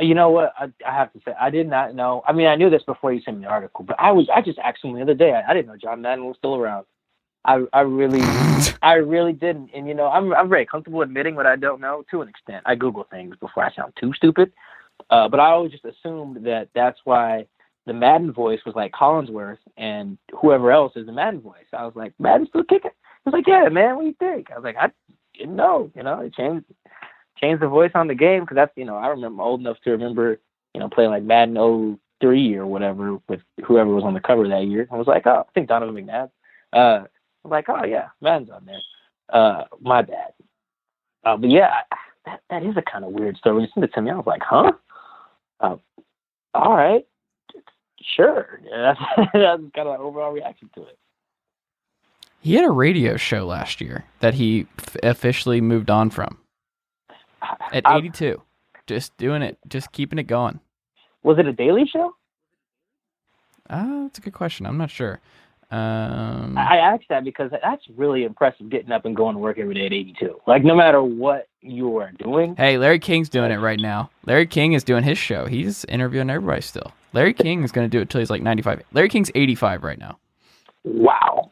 you 0.00 0.14
know 0.14 0.30
what? 0.30 0.52
I, 0.58 0.66
I, 0.86 0.92
have 0.92 1.12
to 1.12 1.20
say, 1.24 1.32
I 1.40 1.50
did 1.50 1.68
not 1.68 1.94
know. 1.94 2.22
I 2.26 2.32
mean, 2.32 2.46
I 2.46 2.56
knew 2.56 2.70
this 2.70 2.82
before 2.84 3.12
you 3.12 3.20
sent 3.22 3.38
me 3.38 3.44
the 3.44 3.50
article, 3.50 3.84
but 3.84 3.96
I 3.98 4.12
was 4.12 4.28
I 4.34 4.40
just 4.40 4.58
asked 4.58 4.84
him 4.84 4.94
the 4.94 5.02
other 5.02 5.14
day. 5.14 5.32
I, 5.32 5.50
I 5.50 5.54
didn't 5.54 5.68
know 5.68 5.76
John 5.76 6.02
Madden 6.02 6.24
was 6.24 6.36
still 6.36 6.56
around. 6.56 6.86
I 7.46 7.64
I 7.72 7.80
really 7.80 8.22
I 8.82 8.94
really 8.94 9.32
didn't. 9.32 9.70
And 9.74 9.88
you 9.88 9.94
know, 9.94 10.06
I'm 10.06 10.32
I'm 10.34 10.48
very 10.48 10.66
comfortable 10.66 11.02
admitting 11.02 11.34
what 11.34 11.46
I 11.46 11.56
don't 11.56 11.80
know 11.80 12.04
to 12.10 12.22
an 12.22 12.28
extent. 12.28 12.62
I 12.66 12.74
Google 12.74 13.06
things 13.10 13.36
before 13.40 13.64
I 13.64 13.72
sound 13.74 13.94
too 13.98 14.12
stupid. 14.14 14.52
Uh, 15.10 15.28
but 15.28 15.40
I 15.40 15.50
always 15.50 15.72
just 15.72 15.84
assumed 15.84 16.44
that 16.46 16.68
that's 16.74 16.98
why 17.04 17.46
the 17.86 17.92
Madden 17.92 18.32
voice 18.32 18.60
was 18.66 18.74
like 18.74 18.92
Collinsworth 18.92 19.58
and 19.76 20.18
whoever 20.40 20.72
else 20.72 20.92
is 20.96 21.06
the 21.06 21.12
Madden 21.12 21.40
voice. 21.40 21.66
I 21.72 21.84
was 21.84 21.94
like, 21.94 22.12
Madden's 22.18 22.48
still 22.48 22.64
kicking. 22.64 22.90
I 22.90 23.30
was 23.30 23.32
like, 23.32 23.46
yeah, 23.46 23.68
man, 23.68 23.96
what 23.96 24.02
do 24.02 24.08
you 24.08 24.16
think? 24.18 24.50
I 24.50 24.54
was 24.54 24.64
like, 24.64 24.76
I 24.76 24.90
didn't 25.38 25.56
know. 25.56 25.90
You 25.94 26.02
know, 26.02 26.20
it 26.20 26.34
changed 26.34 26.66
changed 27.40 27.62
the 27.62 27.68
voice 27.68 27.92
on 27.94 28.08
the 28.08 28.14
game 28.14 28.40
because 28.40 28.56
that's 28.56 28.72
you 28.76 28.84
know 28.84 28.96
I 28.96 29.08
remember 29.08 29.42
old 29.42 29.60
enough 29.60 29.76
to 29.84 29.90
remember 29.90 30.40
you 30.74 30.80
know 30.80 30.88
playing 30.88 31.10
like 31.10 31.22
Madden 31.22 31.98
03 32.20 32.56
or 32.56 32.66
whatever 32.66 33.18
with 33.28 33.40
whoever 33.64 33.90
was 33.90 34.04
on 34.04 34.14
the 34.14 34.20
cover 34.20 34.48
that 34.48 34.66
year. 34.66 34.88
I 34.90 34.96
was 34.96 35.06
like, 35.06 35.26
oh, 35.26 35.44
I 35.46 35.52
think 35.52 35.68
Donovan 35.68 35.94
McNabb. 35.94 36.30
Uh, 36.72 37.04
I'm 37.46 37.50
like, 37.50 37.68
oh 37.68 37.84
yeah, 37.84 38.08
man's 38.20 38.50
on 38.50 38.66
there. 38.66 38.80
Uh, 39.32 39.64
my 39.80 40.02
bad. 40.02 40.32
Uh, 41.24 41.36
but 41.36 41.48
yeah, 41.48 41.70
that 42.24 42.40
that 42.50 42.64
is 42.64 42.76
a 42.76 42.82
kind 42.82 43.04
of 43.04 43.12
weird 43.12 43.36
story. 43.36 43.54
When 43.54 43.64
you 43.64 43.70
sent 43.72 43.84
it 43.84 43.94
to 43.94 44.02
me, 44.02 44.10
I 44.10 44.16
was 44.16 44.26
like, 44.26 44.42
huh? 44.44 44.72
Uh, 45.60 45.76
all 46.54 46.76
right, 46.76 47.06
sure. 48.02 48.60
Yeah, 48.64 48.94
that's 49.16 49.30
that's 49.32 49.62
kind 49.74 49.88
of 49.88 49.98
my 49.98 50.04
overall 50.04 50.32
reaction 50.32 50.70
to 50.74 50.82
it. 50.82 50.98
He 52.40 52.54
had 52.54 52.64
a 52.64 52.70
radio 52.70 53.16
show 53.16 53.46
last 53.46 53.80
year 53.80 54.04
that 54.20 54.34
he 54.34 54.66
f- 54.78 54.96
officially 55.04 55.60
moved 55.60 55.88
on 55.88 56.10
from 56.10 56.38
at 57.72 57.84
82. 57.88 58.42
just 58.88 59.16
doing 59.18 59.42
it, 59.42 59.56
just 59.68 59.92
keeping 59.92 60.18
it 60.18 60.24
going. 60.24 60.58
Was 61.22 61.38
it 61.38 61.46
a 61.46 61.52
daily 61.52 61.86
show? 61.86 62.14
Uh, 63.70 64.02
that's 64.02 64.18
a 64.18 64.20
good 64.20 64.34
question. 64.34 64.66
I'm 64.66 64.78
not 64.78 64.90
sure. 64.90 65.20
Um, 65.68 66.56
I 66.56 66.76
asked 66.76 67.06
that 67.08 67.24
because 67.24 67.50
that's 67.50 67.82
really 67.96 68.22
impressive 68.22 68.70
getting 68.70 68.92
up 68.92 69.04
and 69.04 69.16
going 69.16 69.34
to 69.34 69.40
work 69.40 69.58
every 69.58 69.74
day 69.74 69.86
at 69.86 69.92
82. 69.92 70.40
Like, 70.46 70.62
no 70.62 70.76
matter 70.76 71.02
what 71.02 71.48
you 71.60 71.96
are 71.96 72.12
doing. 72.12 72.54
Hey, 72.54 72.78
Larry 72.78 73.00
King's 73.00 73.28
doing 73.28 73.50
it 73.50 73.56
right 73.56 73.80
now. 73.80 74.10
Larry 74.26 74.46
King 74.46 74.74
is 74.74 74.84
doing 74.84 75.02
his 75.02 75.18
show. 75.18 75.46
He's 75.46 75.84
interviewing 75.86 76.30
everybody 76.30 76.60
still. 76.60 76.92
Larry 77.12 77.34
King 77.34 77.64
is 77.64 77.72
going 77.72 77.84
to 77.84 77.90
do 77.90 78.00
it 78.00 78.08
till 78.10 78.20
he's 78.20 78.30
like 78.30 78.42
95. 78.42 78.82
Larry 78.92 79.08
King's 79.08 79.32
85 79.34 79.82
right 79.82 79.98
now. 79.98 80.18
Wow. 80.84 81.50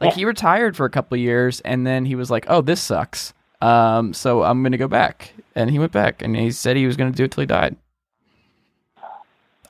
Like, 0.00 0.14
he 0.14 0.24
retired 0.24 0.76
for 0.76 0.84
a 0.84 0.90
couple 0.90 1.16
years 1.16 1.60
and 1.60 1.86
then 1.86 2.04
he 2.04 2.14
was 2.14 2.30
like, 2.30 2.44
oh, 2.48 2.60
this 2.60 2.80
sucks. 2.80 3.34
Um, 3.60 4.12
so 4.12 4.42
I'm 4.42 4.62
going 4.62 4.72
to 4.72 4.78
go 4.78 4.88
back. 4.88 5.32
And 5.54 5.70
he 5.70 5.78
went 5.78 5.92
back 5.92 6.22
and 6.22 6.36
he 6.36 6.50
said 6.52 6.76
he 6.76 6.86
was 6.86 6.96
going 6.96 7.12
to 7.12 7.16
do 7.16 7.24
it 7.24 7.32
till 7.32 7.42
he 7.42 7.46
died. 7.46 7.76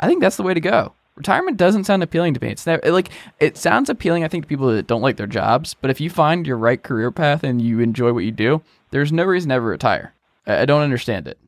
I 0.01 0.07
think 0.07 0.21
that's 0.21 0.37
the 0.37 0.43
way 0.43 0.53
to 0.53 0.61
go 0.61 0.93
retirement 1.23 1.57
doesn't 1.57 1.85
sound 1.85 2.03
appealing 2.03 2.35
to 2.35 2.41
me. 2.45 2.51
It's 2.51 2.67
never, 2.67 2.83
like 2.91 3.11
it 3.39 3.57
sounds 3.57 3.89
appealing. 3.89 4.25
I 4.25 4.29
think 4.29 4.45
to 4.45 4.49
people 4.49 4.67
that 4.73 4.89
don't 4.89 5.03
like 5.03 5.17
their 5.17 5.29
jobs, 5.29 5.75
but 5.75 5.91
if 5.91 6.01
you 6.01 6.11
find 6.11 6.47
your 6.47 6.59
right 6.59 6.83
career 6.83 7.13
path 7.13 7.45
and 7.45 7.63
you 7.63 7.79
enjoy 7.79 8.13
what 8.13 8.25
you 8.25 8.33
do, 8.33 8.61
there's 8.91 9.13
no 9.13 9.25
reason 9.25 9.51
to 9.51 9.55
ever 9.55 9.67
retire. 9.67 10.15
I, 10.47 10.63
I 10.63 10.65
don't 10.65 10.83
understand 10.83 11.29
it. 11.29 11.39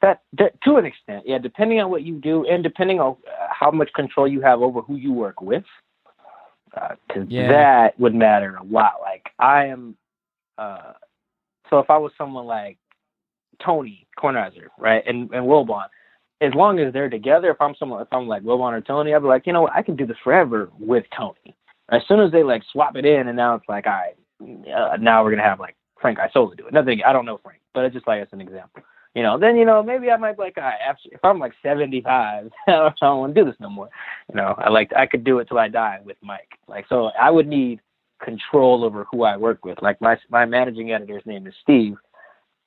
That, 0.00 0.22
that, 0.38 0.60
to 0.62 0.76
an 0.76 0.84
extent, 0.84 1.24
yeah. 1.26 1.38
Depending 1.38 1.80
on 1.80 1.90
what 1.90 2.02
you 2.02 2.14
do 2.20 2.46
and 2.46 2.62
depending 2.62 3.00
on 3.00 3.16
uh, 3.26 3.46
how 3.50 3.70
much 3.70 3.90
control 3.94 4.28
you 4.28 4.40
have 4.42 4.60
over 4.60 4.80
who 4.82 4.96
you 4.96 5.12
work 5.12 5.40
with, 5.40 5.64
because 6.70 7.22
uh, 7.22 7.26
yeah. 7.28 7.48
that 7.48 7.98
would 7.98 8.14
matter 8.14 8.54
a 8.54 8.64
lot. 8.64 8.94
Like 9.00 9.26
I 9.38 9.66
am, 9.66 9.96
uh, 10.58 10.92
so 11.70 11.78
if 11.78 11.88
I 11.90 11.96
was 11.96 12.12
someone 12.18 12.46
like 12.46 12.76
Tony 13.64 14.06
Kornheiser, 14.18 14.68
right, 14.78 15.02
and 15.06 15.30
and 15.32 15.46
Wilbon, 15.46 15.86
as 16.40 16.52
long 16.54 16.78
as 16.78 16.92
they're 16.92 17.10
together, 17.10 17.50
if 17.50 17.60
I'm 17.60 17.74
someone, 17.78 18.02
if 18.02 18.08
I'm 18.12 18.26
like 18.26 18.42
Wilbon 18.42 18.72
or 18.72 18.80
Tony, 18.80 19.14
I'd 19.14 19.20
be 19.20 19.28
like, 19.28 19.46
you 19.46 19.52
know 19.52 19.62
what, 19.62 19.72
I 19.74 19.82
can 19.82 19.96
do 19.96 20.06
this 20.06 20.16
forever 20.22 20.70
with 20.78 21.04
Tony. 21.16 21.54
As 21.90 22.02
soon 22.08 22.20
as 22.20 22.32
they 22.32 22.42
like 22.42 22.62
swap 22.72 22.96
it 22.96 23.04
in, 23.04 23.28
and 23.28 23.36
now 23.36 23.54
it's 23.54 23.68
like, 23.68 23.86
all 23.86 23.92
right, 23.92 24.16
uh, 24.74 24.96
now 24.96 25.22
we're 25.22 25.30
gonna 25.30 25.42
have 25.42 25.60
like 25.60 25.76
Frank 26.00 26.18
Isola 26.18 26.56
do 26.56 26.66
it. 26.66 26.72
Nothing, 26.72 27.02
I 27.06 27.12
don't 27.12 27.26
know 27.26 27.38
Frank, 27.42 27.60
but 27.72 27.84
it's 27.84 27.94
just 27.94 28.06
like 28.06 28.22
as 28.22 28.28
an 28.32 28.40
example. 28.40 28.82
You 29.14 29.22
know, 29.22 29.38
then 29.38 29.56
you 29.56 29.64
know 29.64 29.82
maybe 29.82 30.10
I 30.10 30.16
might 30.16 30.38
like, 30.38 30.56
all 30.56 30.64
right, 30.64 30.96
if 31.04 31.20
I'm 31.22 31.38
like 31.38 31.52
75, 31.62 32.50
I 32.66 32.90
don't 33.00 33.18
want 33.20 33.34
to 33.34 33.40
do 33.40 33.48
this 33.48 33.60
no 33.60 33.70
more. 33.70 33.88
You 34.28 34.36
know, 34.36 34.54
I 34.58 34.70
like 34.70 34.92
I 34.96 35.06
could 35.06 35.24
do 35.24 35.38
it 35.38 35.48
till 35.48 35.58
I 35.58 35.68
die 35.68 36.00
with 36.04 36.16
Mike. 36.20 36.58
Like 36.66 36.86
so, 36.88 37.10
I 37.20 37.30
would 37.30 37.46
need 37.46 37.80
control 38.22 38.84
over 38.84 39.06
who 39.10 39.22
I 39.22 39.36
work 39.36 39.64
with. 39.64 39.80
Like 39.82 40.00
my 40.00 40.18
my 40.30 40.46
managing 40.46 40.90
editor's 40.90 41.24
name 41.26 41.46
is 41.46 41.54
Steve. 41.62 41.96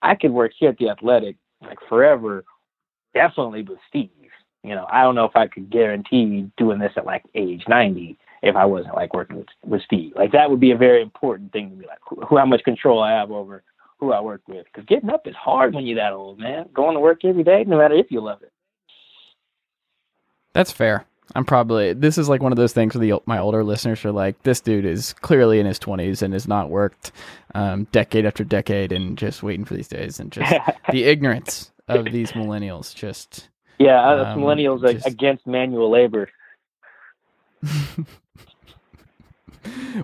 I 0.01 0.15
could 0.15 0.31
work 0.31 0.51
here 0.57 0.69
at 0.69 0.77
the 0.77 0.89
Athletic 0.89 1.35
like 1.61 1.79
forever 1.89 2.45
definitely 3.13 3.63
with 3.63 3.79
Steve. 3.89 4.09
You 4.63 4.75
know, 4.75 4.85
I 4.91 5.03
don't 5.03 5.15
know 5.15 5.25
if 5.25 5.35
I 5.35 5.47
could 5.47 5.69
guarantee 5.69 6.49
doing 6.57 6.79
this 6.79 6.91
at 6.97 7.05
like 7.05 7.23
age 7.35 7.63
90 7.67 8.17
if 8.43 8.55
I 8.55 8.65
wasn't 8.65 8.95
like 8.95 9.13
working 9.13 9.37
with, 9.37 9.47
with 9.65 9.81
Steve. 9.83 10.13
Like 10.15 10.31
that 10.33 10.49
would 10.49 10.59
be 10.59 10.71
a 10.71 10.77
very 10.77 11.01
important 11.01 11.51
thing 11.51 11.69
to 11.69 11.75
be 11.75 11.85
like 11.85 11.99
who, 12.01 12.37
how 12.37 12.45
much 12.45 12.63
control 12.63 13.01
I 13.01 13.11
have 13.13 13.31
over 13.31 13.63
who 13.99 14.11
I 14.11 14.21
work 14.21 14.41
with. 14.47 14.65
Because 14.65 14.85
getting 14.85 15.09
up 15.09 15.27
is 15.27 15.35
hard 15.35 15.73
when 15.73 15.85
you're 15.85 15.97
that 15.97 16.13
old, 16.13 16.39
man. 16.39 16.69
Going 16.73 16.95
to 16.95 16.99
work 16.99 17.23
every 17.23 17.43
day, 17.43 17.63
no 17.65 17.77
matter 17.77 17.95
if 17.95 18.11
you 18.11 18.21
love 18.21 18.41
it. 18.41 18.51
That's 20.53 20.71
fair. 20.71 21.05
I'm 21.35 21.45
probably 21.45 21.93
this 21.93 22.17
is 22.17 22.29
like 22.29 22.41
one 22.41 22.53
of 22.53 22.57
those 22.57 22.73
things 22.73 22.95
where 22.95 23.05
the 23.05 23.19
my 23.25 23.37
older 23.37 23.63
listeners 23.63 24.03
are 24.05 24.11
like, 24.11 24.41
this 24.43 24.61
dude 24.61 24.85
is 24.85 25.13
clearly 25.13 25.59
in 25.59 25.65
his 25.65 25.79
20s 25.79 26.21
and 26.21 26.33
has 26.33 26.47
not 26.47 26.69
worked 26.69 27.11
um, 27.53 27.85
decade 27.91 28.25
after 28.25 28.43
decade 28.43 28.91
and 28.91 29.17
just 29.17 29.43
waiting 29.43 29.65
for 29.65 29.75
these 29.75 29.89
days 29.89 30.19
and 30.19 30.31
just 30.31 30.53
the 30.91 31.03
ignorance 31.03 31.71
of 31.87 32.05
these 32.05 32.31
millennials. 32.33 32.93
Just 32.93 33.49
yeah, 33.79 34.01
uh, 34.01 34.33
um, 34.33 34.39
millennials 34.39 34.81
just... 34.81 35.05
against 35.05 35.47
manual 35.47 35.89
labor. 35.89 36.29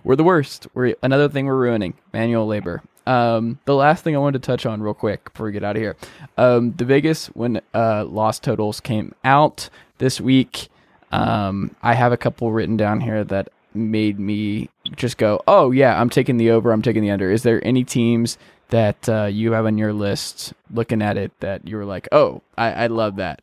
we're 0.03 0.15
the 0.15 0.23
worst. 0.23 0.67
We're 0.73 0.95
another 1.01 1.29
thing 1.29 1.45
we're 1.45 1.55
ruining 1.55 1.95
manual 2.11 2.47
labor. 2.47 2.83
Um, 3.05 3.59
the 3.65 3.75
last 3.75 4.03
thing 4.03 4.15
I 4.15 4.19
wanted 4.19 4.41
to 4.41 4.45
touch 4.45 4.65
on 4.65 4.81
real 4.81 4.93
quick 4.93 5.33
before 5.33 5.47
we 5.47 5.51
get 5.51 5.63
out 5.63 5.75
of 5.75 5.81
here, 5.81 5.97
um, 6.37 6.71
the 6.73 6.85
Vegas 6.85 7.27
when 7.27 7.61
uh, 7.73 8.05
loss 8.05 8.39
totals 8.39 8.79
came 8.79 9.13
out 9.23 9.69
this 9.97 10.21
week. 10.21 10.69
Um, 11.11 11.75
I 11.81 11.93
have 11.93 12.11
a 12.11 12.17
couple 12.17 12.51
written 12.51 12.77
down 12.77 13.01
here 13.01 13.23
that 13.25 13.49
made 13.73 14.19
me 14.19 14.69
just 14.95 15.17
go, 15.17 15.41
"Oh 15.47 15.71
yeah, 15.71 15.99
I'm 15.99 16.09
taking 16.09 16.37
the 16.37 16.51
over. 16.51 16.71
I'm 16.71 16.81
taking 16.81 17.01
the 17.01 17.11
under." 17.11 17.29
Is 17.29 17.43
there 17.43 17.65
any 17.65 17.83
teams 17.83 18.37
that 18.73 19.07
uh, 19.07 19.25
you 19.25 19.51
have 19.51 19.67
on 19.67 19.77
your 19.77 19.93
list 19.93 20.53
looking 20.71 21.01
at 21.01 21.15
it 21.15 21.31
that 21.41 21.67
you 21.67 21.77
were 21.77 21.85
like, 21.85 22.07
oh, 22.11 22.41
I, 22.57 22.71
I 22.71 22.87
love 22.87 23.17
that? 23.17 23.39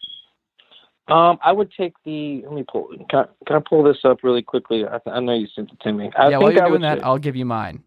Um, 1.06 1.38
I 1.44 1.52
would 1.52 1.72
take 1.76 1.94
the. 2.04 2.42
Let 2.44 2.52
me 2.52 2.64
pull. 2.70 2.88
Can 3.08 3.20
I, 3.20 3.24
can 3.46 3.56
I 3.56 3.60
pull 3.68 3.82
this 3.82 3.98
up 4.04 4.18
really 4.22 4.42
quickly? 4.42 4.84
I, 4.86 4.98
I 5.10 5.20
know 5.20 5.34
you 5.34 5.46
sent 5.54 5.70
it 5.72 5.80
to 5.80 5.92
me. 5.92 6.10
I 6.16 6.30
yeah, 6.30 6.38
while 6.38 6.52
you're 6.52 6.66
doing 6.66 6.82
that, 6.82 6.98
say, 6.98 7.04
I'll 7.04 7.18
give 7.18 7.34
you 7.34 7.44
mine. 7.44 7.82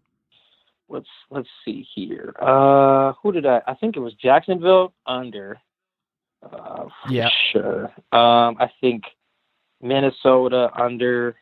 Let's 0.88 1.08
let's 1.30 1.48
see 1.64 1.86
here. 1.94 2.34
Uh, 2.40 3.12
who 3.22 3.32
did 3.32 3.46
I? 3.46 3.62
I 3.66 3.74
think 3.74 3.96
it 3.96 4.00
was 4.00 4.14
Jacksonville 4.14 4.92
under. 5.06 5.58
Uh, 6.42 6.88
Yeah. 7.08 7.30
sure. 7.52 7.84
Um, 8.12 8.56
I 8.58 8.70
think 8.80 9.04
Minnesota 9.80 10.70
under. 10.74 11.36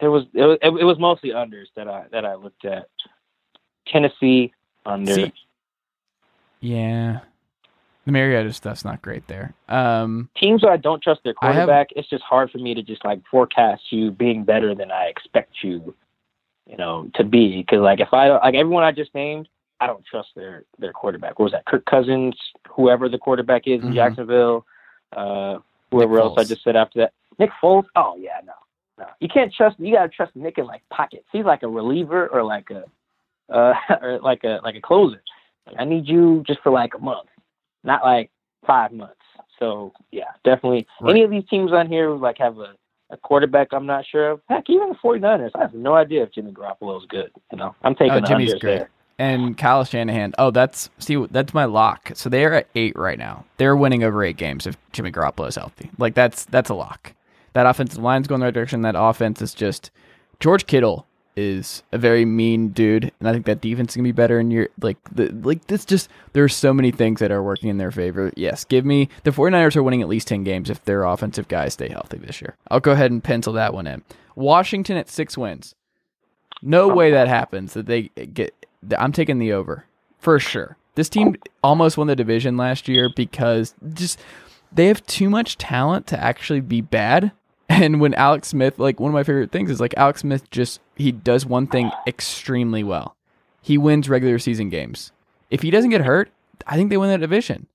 There 0.00 0.10
was 0.10 0.24
it, 0.34 0.42
was 0.42 0.58
it 0.62 0.84
was 0.84 0.98
mostly 0.98 1.30
unders 1.30 1.66
that 1.74 1.88
I 1.88 2.04
that 2.12 2.24
I 2.24 2.34
looked 2.34 2.64
at. 2.64 2.88
Tennessee 3.92 4.52
under. 4.86 5.14
See- 5.14 5.32
Yeah. 6.60 7.20
The 8.04 8.12
Mariota 8.12 8.52
stuff's 8.54 8.84
not 8.84 9.02
great 9.02 9.26
there. 9.26 9.52
Um, 9.68 10.30
Teams 10.36 10.62
where 10.62 10.72
I 10.72 10.78
don't 10.78 11.02
trust 11.02 11.20
their 11.24 11.34
I 11.42 11.46
have- 11.48 11.54
quarterback, 11.66 11.88
it's 11.94 12.08
just 12.08 12.24
hard 12.24 12.50
for 12.50 12.58
me 12.58 12.72
to 12.74 12.82
just 12.82 13.04
like 13.04 13.20
forecast 13.30 13.92
you 13.92 14.10
being 14.10 14.44
better 14.44 14.74
than 14.74 14.90
I 14.90 15.04
expect 15.06 15.62
you, 15.62 15.94
you 16.66 16.76
know, 16.78 17.10
to 17.14 17.24
be. 17.24 17.58
Because 17.58 17.80
like 17.80 18.00
if 18.00 18.12
I 18.14 18.28
like 18.38 18.54
everyone 18.54 18.82
I 18.82 18.92
just 18.92 19.14
named, 19.14 19.48
I 19.80 19.86
don't 19.86 20.04
trust 20.06 20.30
their 20.34 20.64
their 20.78 20.92
quarterback. 20.92 21.38
What 21.38 21.44
was 21.44 21.52
that? 21.52 21.66
Kirk 21.66 21.84
Cousins, 21.84 22.34
whoever 22.70 23.08
the 23.10 23.18
quarterback 23.18 23.66
is 23.66 23.82
in 23.82 23.90
Mhm. 23.90 23.94
Jacksonville, 23.94 24.64
uh, 25.14 25.58
whoever 25.90 26.18
else 26.18 26.38
I 26.38 26.44
just 26.44 26.62
said 26.64 26.76
after 26.76 27.00
that. 27.00 27.12
Nick 27.38 27.50
Foles. 27.62 27.84
Oh 27.94 28.16
yeah, 28.16 28.40
no, 28.44 28.54
no. 28.98 29.06
You 29.20 29.28
can't 29.28 29.52
trust. 29.52 29.78
You 29.78 29.94
gotta 29.94 30.08
trust 30.08 30.34
Nick 30.34 30.56
in 30.56 30.64
like 30.66 30.82
pockets. 30.88 31.28
He's 31.30 31.44
like 31.44 31.62
a 31.62 31.68
reliever 31.68 32.26
or 32.28 32.42
like 32.42 32.70
a, 32.70 32.84
uh, 33.52 33.72
or 34.02 34.18
like 34.20 34.44
a 34.44 34.60
like 34.62 34.76
a 34.76 34.80
closer. 34.80 35.22
Like, 35.66 35.76
I 35.78 35.84
need 35.84 36.06
you 36.08 36.42
just 36.46 36.60
for 36.62 36.70
like 36.72 36.94
a 36.94 36.98
month, 36.98 37.28
not 37.84 38.02
like 38.04 38.30
five 38.66 38.92
months. 38.92 39.14
So 39.58 39.92
yeah, 40.12 40.24
definitely. 40.44 40.86
Right. 41.00 41.10
Any 41.10 41.22
of 41.24 41.30
these 41.30 41.44
teams 41.50 41.72
on 41.72 41.88
here 41.88 42.10
like 42.10 42.38
have 42.38 42.58
a, 42.58 42.74
a 43.10 43.16
quarterback 43.16 43.68
I'm 43.72 43.86
not 43.86 44.04
sure 44.10 44.30
of. 44.30 44.40
Heck, 44.48 44.64
even 44.70 44.90
the 44.90 44.94
49ers. 44.96 45.50
I 45.54 45.60
have 45.62 45.74
no 45.74 45.94
idea 45.94 46.22
if 46.22 46.32
Jimmy 46.32 46.52
Garoppolo 46.52 46.98
is 47.00 47.06
good. 47.08 47.30
You 47.52 47.58
know, 47.58 47.74
I'm 47.82 47.94
taking 47.94 48.12
Oh, 48.12 48.20
Jimmy's 48.20 48.54
great. 48.54 48.78
there. 48.78 48.90
and 49.18 49.58
Kyle 49.58 49.84
Shanahan. 49.84 50.32
Oh, 50.38 50.50
that's 50.50 50.90
see, 50.98 51.16
that's 51.30 51.52
my 51.52 51.64
lock. 51.64 52.12
So 52.14 52.28
they 52.28 52.44
are 52.44 52.52
at 52.54 52.68
eight 52.76 52.96
right 52.96 53.18
now. 53.18 53.44
They're 53.56 53.76
winning 53.76 54.04
over 54.04 54.22
eight 54.22 54.36
games 54.36 54.66
if 54.66 54.76
Jimmy 54.92 55.10
Garoppolo 55.10 55.48
is 55.48 55.56
healthy. 55.56 55.90
Like 55.98 56.14
that's 56.14 56.44
that's 56.46 56.70
a 56.70 56.74
lock. 56.74 57.12
That 57.54 57.66
offensive 57.66 58.02
line's 58.02 58.28
going 58.28 58.40
the 58.40 58.46
right 58.46 58.54
direction. 58.54 58.82
That 58.82 58.94
offense 58.96 59.42
is 59.42 59.54
just 59.54 59.90
George 60.38 60.66
Kittle 60.66 61.06
is 61.36 61.82
a 61.92 61.98
very 61.98 62.24
mean 62.24 62.68
dude, 62.68 63.12
and 63.20 63.28
I 63.28 63.32
think 63.32 63.46
that 63.46 63.60
defense 63.60 63.92
is 63.92 63.96
gonna 63.96 64.08
be 64.08 64.12
better. 64.12 64.38
And 64.38 64.52
you're 64.52 64.68
like 64.80 64.96
the 65.12 65.28
like 65.28 65.66
this 65.66 65.84
just 65.84 66.08
there's 66.32 66.54
so 66.54 66.72
many 66.72 66.90
things 66.90 67.20
that 67.20 67.30
are 67.30 67.42
working 67.42 67.68
in 67.68 67.78
their 67.78 67.90
favor. 67.90 68.32
Yes, 68.36 68.64
give 68.64 68.84
me 68.84 69.08
the 69.24 69.30
49ers 69.30 69.76
are 69.76 69.82
winning 69.82 70.02
at 70.02 70.08
least 70.08 70.28
ten 70.28 70.44
games 70.44 70.70
if 70.70 70.84
their 70.84 71.04
offensive 71.04 71.48
guys 71.48 71.74
stay 71.74 71.88
healthy 71.88 72.18
this 72.18 72.40
year. 72.40 72.56
I'll 72.70 72.80
go 72.80 72.92
ahead 72.92 73.10
and 73.10 73.22
pencil 73.22 73.52
that 73.54 73.74
one 73.74 73.86
in. 73.86 74.02
Washington 74.34 74.96
at 74.96 75.08
six 75.08 75.36
wins. 75.38 75.74
No 76.62 76.88
way 76.88 77.10
that 77.12 77.28
happens. 77.28 77.74
That 77.74 77.86
they 77.86 78.02
get. 78.32 78.54
I'm 78.96 79.12
taking 79.12 79.38
the 79.38 79.52
over 79.52 79.84
for 80.18 80.38
sure. 80.38 80.76
This 80.94 81.08
team 81.08 81.36
almost 81.62 81.96
won 81.96 82.08
the 82.08 82.16
division 82.16 82.56
last 82.56 82.88
year 82.88 83.08
because 83.14 83.74
just 83.94 84.18
they 84.72 84.86
have 84.86 85.06
too 85.06 85.30
much 85.30 85.56
talent 85.56 86.06
to 86.08 86.20
actually 86.20 86.60
be 86.60 86.80
bad. 86.80 87.32
And 87.68 88.00
when 88.00 88.14
Alex 88.14 88.48
Smith, 88.48 88.78
like 88.78 88.98
one 88.98 89.10
of 89.10 89.14
my 89.14 89.22
favorite 89.22 89.52
things 89.52 89.70
is 89.70 89.80
like 89.80 89.94
Alex 89.96 90.22
Smith 90.22 90.50
just 90.50 90.80
he 90.96 91.12
does 91.12 91.44
one 91.44 91.66
thing 91.66 91.90
extremely 92.06 92.82
well. 92.82 93.14
He 93.60 93.76
wins 93.76 94.08
regular 94.08 94.38
season 94.38 94.70
games. 94.70 95.12
If 95.50 95.62
he 95.62 95.70
doesn't 95.70 95.90
get 95.90 96.00
hurt, 96.00 96.30
I 96.66 96.76
think 96.76 96.90
they 96.90 96.96
win 96.96 97.10
that 97.10 97.20
division. 97.20 97.66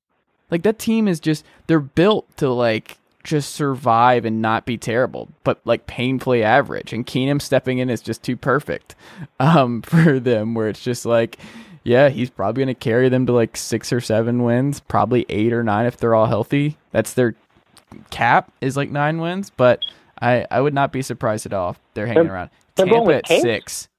Like 0.50 0.64
that 0.64 0.80
team 0.80 1.08
is 1.08 1.20
just 1.20 1.46
they're 1.68 1.80
built 1.80 2.36
to 2.38 2.50
like 2.50 2.98
just 3.24 3.54
survive 3.56 4.26
and 4.26 4.42
not 4.42 4.66
be 4.66 4.78
terrible, 4.78 5.30
but 5.44 5.60
like 5.66 5.88
painfully 5.88 6.44
average. 6.44 6.94
And 6.94 7.06
Keenum 7.06 7.42
stepping 7.42 7.80
in 7.80 7.90
is 7.90 8.02
just 8.02 8.22
too 8.22 8.36
perfect 8.36 8.96
um, 9.40 9.82
for 9.84 10.20
them, 10.20 10.54
where 10.54 10.68
it's 10.68 10.84
just 10.84 11.06
like, 11.06 11.38
yeah, 11.84 12.10
he's 12.10 12.30
probably 12.30 12.66
going 12.66 12.76
to 12.76 12.80
carry 12.80 13.10
them 13.10 13.26
to 13.26 13.34
like 13.34 13.58
six 13.58 13.92
or 13.92 14.02
seven 14.02 14.44
wins, 14.44 14.80
probably 14.82 15.26
eight 15.30 15.54
or 15.54 15.64
nine 15.64 15.86
if 15.86 15.98
they're 15.98 16.16
all 16.16 16.28
healthy. 16.28 16.78
That's 16.92 17.14
their 17.14 17.36
cap 18.10 18.52
is 18.62 18.76
like 18.78 18.90
nine 18.92 19.20
wins, 19.20 19.50
but 19.56 19.84
I 20.22 20.46
I 20.52 20.62
would 20.62 20.74
not 20.74 20.92
be 20.92 21.02
surprised 21.02 21.46
at 21.46 21.54
all 21.54 21.72
if 21.72 21.80
they're 21.94 22.08
hanging 22.08 22.24
They're- 22.26 22.34
around. 22.34 22.50
they're 22.76 22.86
going 22.86 22.98
Tampa 23.02 23.08
with 23.08 23.16
at 23.18 23.24
Case? 23.26 23.42
six. 23.42 23.90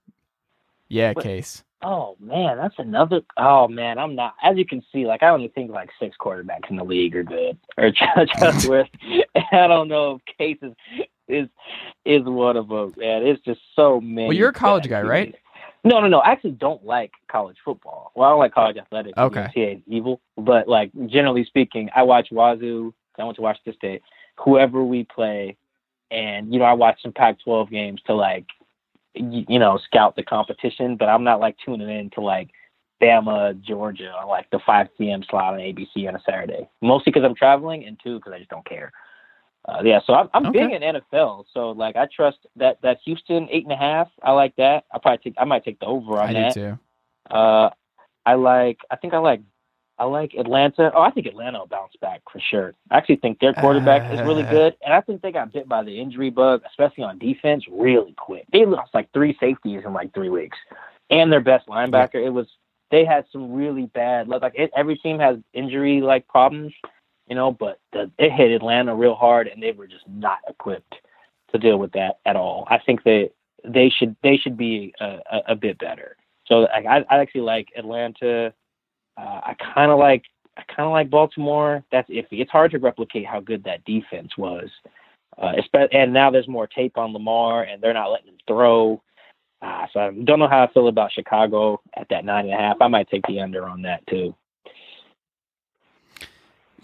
Yeah, 0.89 1.13
What- 1.13 1.23
case. 1.25 1.65
Oh 1.87 2.17
man, 2.19 2.57
that's 2.57 2.79
another. 2.79 3.21
Oh 3.37 3.69
man, 3.69 3.99
I'm 3.99 4.15
not. 4.15 4.35
As 4.43 4.57
you 4.57 4.65
can 4.65 4.83
see, 4.91 5.05
like 5.07 5.23
I 5.23 5.29
only 5.29 5.49
think 5.49 5.71
like 5.71 5.91
six 6.01 6.17
quarterbacks 6.19 6.71
in 6.71 6.77
the 6.77 6.85
league 6.85 7.15
are 7.15 7.23
good 7.23 7.59
or 7.77 7.91
trustworthy. 8.39 8.89
I 9.53 9.67
don't 9.67 9.89
know 9.89 10.15
if 10.27 10.37
Case 10.39 10.59
is 10.63 10.73
is, 11.29 11.49
is 12.07 12.23
one 12.25 12.57
of 12.57 12.69
them. 12.69 12.95
Man, 12.97 13.27
it's 13.27 13.43
just 13.45 13.61
so 13.77 14.01
many. 14.01 14.29
Well, 14.29 14.37
you're 14.37 14.49
a 14.49 14.53
college 14.55 14.89
guy, 14.89 15.03
right? 15.03 15.35
No, 15.87 16.01
no, 16.01 16.09
no. 16.09 16.21
I 16.21 16.31
actually 16.31 16.53
don't 16.53 16.83
like 16.87 17.13
college 17.31 17.59
football. 17.63 18.13
Well, 18.15 18.27
I 18.27 18.33
don't 18.33 18.39
like 18.39 18.55
college 18.55 18.79
athletics. 18.79 19.19
Okay. 19.19 19.49
UCA 19.55 19.77
is 19.77 19.83
evil. 19.87 20.21
But 20.39 20.67
like 20.67 20.91
generally 21.09 21.45
speaking, 21.45 21.91
I 21.95 22.03
watch 22.05 22.29
Wazoo. 22.33 22.95
I 23.19 23.25
went 23.25 23.37
to 23.37 23.43
Washington 23.43 23.75
State. 23.75 24.03
Whoever 24.45 24.83
we 24.85 25.05
play, 25.05 25.57
and 26.11 26.53
you 26.53 26.59
know, 26.59 26.65
I 26.65 26.73
watch 26.73 27.01
some 27.03 27.13
Pac-12 27.13 27.71
games 27.71 28.01
to 28.07 28.15
like 28.15 28.47
y- 29.15 29.47
you 29.49 29.59
know, 29.59 29.79
scout 29.79 30.17
the 30.17 30.23
competition, 30.23 30.97
but 30.97 31.09
I'm 31.09 31.25
not 31.25 31.41
like 31.41 31.57
tuning 31.65 31.89
in 31.89 32.11
to 32.11 32.21
like 32.21 32.51
Bama, 33.03 33.61
Georgia 33.61 34.11
on 34.13 34.29
like 34.29 34.49
the 34.51 34.61
5 34.65 34.89
p.m. 34.99 35.23
slot 35.29 35.55
on 35.55 35.61
ABC 35.61 36.09
on 36.09 36.17
a 36.17 36.23
Saturday. 36.25 36.69
Mostly 36.81 37.13
because 37.13 37.25
I'm 37.25 37.35
traveling, 37.35 37.85
and 37.85 37.99
two 38.03 38.17
because 38.19 38.33
I 38.33 38.39
just 38.39 38.51
don't 38.51 38.67
care. 38.69 38.93
Uh, 39.67 39.81
yeah, 39.83 40.01
so 40.07 40.13
I'm, 40.15 40.29
I'm 40.35 40.47
Okay. 40.47 40.67
big 40.67 40.73
in 40.73 40.83
NFL. 40.83 41.47
So 41.55 41.71
like 41.71 41.97
I 41.97 42.07
trust 42.15 42.39
that 42.57 42.81
that 42.83 42.99
Houston 43.05 43.49
eight 43.51 43.65
and 43.65 43.73
a 43.73 43.77
half. 43.77 44.09
I 44.23 44.33
like 44.33 44.55
that. 44.57 44.85
I 44.93 44.99
probably 44.99 45.19
take 45.19 45.35
I 45.39 45.45
might 45.45 45.65
take 45.65 45.81
the 45.81 45.87
over 45.87 46.19
on 46.21 46.29
I 46.29 46.33
that. 46.35 46.55
do 46.55 46.61
too. 46.61 47.35
Uh, 47.35 47.71
I 48.27 48.35
like. 48.35 48.79
I 48.91 48.97
think 48.97 49.15
I 49.15 49.19
like. 49.19 49.41
I 49.99 50.05
like 50.05 50.35
Atlanta. 50.35 50.91
Oh, 50.95 51.03
I 51.03 51.11
think 51.11 51.27
Atlanta 51.27 51.61
will 51.61 51.67
bounce 51.67 51.95
back 52.01 52.21
for 52.33 52.41
sure. 52.41 52.75
I 52.91 52.97
actually 52.99 53.17
think 53.17 53.39
their 53.39 53.53
quarterback 53.55 54.13
is 54.13 54.21
really 54.27 54.43
Uh. 54.43 54.51
good, 54.51 54.77
and 54.85 54.93
I 54.93 55.01
think 55.01 55.23
they 55.23 55.31
got 55.31 55.53
bit 55.53 55.69
by 55.69 55.83
the 55.85 56.01
injury 56.01 56.31
bug, 56.31 56.63
especially 56.67 57.05
on 57.05 57.19
defense, 57.19 57.65
really 57.71 58.13
quick. 58.15 58.45
They 58.53 58.65
lost 58.67 58.93
like 58.93 59.13
three 59.13 59.37
safeties 59.39 59.85
in 59.85 59.93
like 59.93 60.13
three 60.13 60.31
weeks, 60.31 60.59
and 61.11 61.31
their 61.33 61.41
best 61.41 61.69
linebacker. 61.69 62.17
It 62.17 62.31
was. 62.31 62.47
They 62.91 63.05
had 63.05 63.25
some 63.33 63.53
really 63.53 63.87
bad. 63.87 64.29
Like 64.29 64.55
it, 64.55 64.71
every 64.77 64.97
team 64.99 65.19
has 65.19 65.39
injury 65.53 66.01
like 66.01 66.27
problems, 66.29 66.73
you 67.29 67.35
know. 67.37 67.53
But 67.53 67.79
the, 67.93 68.11
it 68.19 68.33
hit 68.33 68.51
Atlanta 68.51 68.95
real 68.95 69.15
hard, 69.15 69.47
and 69.47 69.63
they 69.63 69.73
were 69.73 69.87
just 69.87 70.07
not 70.09 70.39
equipped 70.49 70.95
to 71.53 71.59
deal 71.59 71.79
with 71.79 71.93
that 71.93 72.19
at 72.27 72.35
all. 72.37 72.67
I 72.69 72.79
think 72.79 73.05
they 73.05 73.31
they 73.65 73.91
should 73.91 74.17
they 74.23 74.37
should 74.37 74.57
be 74.57 74.93
a, 75.01 75.19
a, 75.31 75.41
a 75.49 75.57
bit 75.57 75.79
better. 75.79 76.17
So 76.47 76.67
I 76.67 77.05
I 77.09 77.19
actually 77.19 77.43
like 77.43 77.69
Atlanta. 77.77 78.53
Uh, 79.17 79.41
I 79.45 79.57
kind 79.75 79.91
of 79.91 79.99
like 79.99 80.25
I 80.57 80.63
kind 80.69 80.87
of 80.87 80.93
like 80.93 81.11
Baltimore. 81.11 81.85
That's 81.91 82.09
iffy. 82.11 82.41
It's 82.41 82.51
hard 82.51 82.71
to 82.73 82.79
replicate 82.79 83.27
how 83.27 83.41
good 83.41 83.65
that 83.65 83.85
defense 83.85 84.31
was. 84.39 84.69
Uh, 85.37 85.53
and 85.93 86.13
now 86.13 86.31
there's 86.31 86.47
more 86.47 86.67
tape 86.69 86.97
on 86.97 87.13
Lamar, 87.13 87.65
and 87.65 87.83
they're 87.83 87.93
not 87.93 88.11
letting 88.11 88.29
him 88.29 88.39
throw. 88.47 89.03
Uh, 89.63 89.87
so 89.93 90.01
I 90.01 90.11
don't 90.11 90.39
know 90.39 90.49
how 90.49 90.63
I 90.63 90.73
feel 90.73 90.89
about 90.89 91.13
Chicago 91.13 91.81
at 91.97 92.07
that 92.11 92.25
nine 92.25 92.45
and 92.45 92.55
a 92.55 92.57
half. 92.57 92.77
I 92.81 92.89
might 92.89 93.09
take 93.09 93.27
the 93.27 93.41
under 93.41 93.67
on 93.67 93.83
that 93.83 94.07
too. 94.07 94.35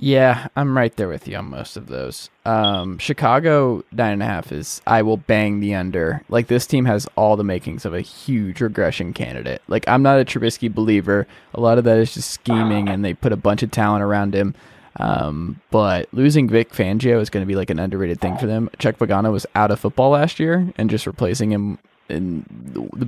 Yeah, 0.03 0.48
I'm 0.57 0.78
right 0.78 0.96
there 0.96 1.09
with 1.09 1.28
you 1.28 1.36
on 1.36 1.51
most 1.51 1.76
of 1.76 1.88
those. 1.88 2.30
Um, 2.46 2.96
Chicago 2.96 3.84
nine 3.92 4.14
and 4.14 4.22
a 4.22 4.26
half 4.26 4.51
is 4.51 4.80
I 4.86 5.03
will 5.03 5.18
bang 5.18 5.61
the 5.61 5.74
under. 5.74 6.22
Like 6.30 6.46
this 6.46 6.66
team 6.66 6.86
has 6.86 7.07
all 7.16 7.36
the 7.36 7.44
makings 7.44 7.84
of 7.84 7.92
a 7.92 8.01
huge 8.01 8.62
regression 8.62 9.12
candidate. 9.12 9.61
Like 9.68 9.86
I'm 9.86 10.03
not 10.03 10.18
a 10.18 10.24
Trubisky 10.24 10.72
believer. 10.74 11.26
A 11.53 11.61
lot 11.61 11.76
of 11.76 11.84
that 11.84 11.98
is 11.98 12.14
just 12.14 12.30
scheming, 12.30 12.88
and 12.88 13.05
they 13.05 13.12
put 13.12 13.30
a 13.30 13.36
bunch 13.36 13.62
of 13.62 13.72
talent 13.72 14.03
around 14.03 14.34
him. 14.34 14.55
Um, 14.96 15.61
but 15.70 16.09
losing 16.14 16.48
Vic 16.48 16.72
Fangio 16.72 17.20
is 17.20 17.28
going 17.28 17.44
to 17.44 17.46
be 17.46 17.55
like 17.55 17.68
an 17.68 17.78
underrated 17.78 18.22
thing 18.22 18.38
for 18.38 18.46
them. 18.46 18.70
Chuck 18.78 18.96
Pagano 18.96 19.30
was 19.30 19.44
out 19.55 19.70
of 19.70 19.80
football 19.80 20.11
last 20.11 20.40
year, 20.40 20.72
and 20.78 20.88
just 20.88 21.07
replacing 21.07 21.53
him 21.53 21.78
in 22.09 22.46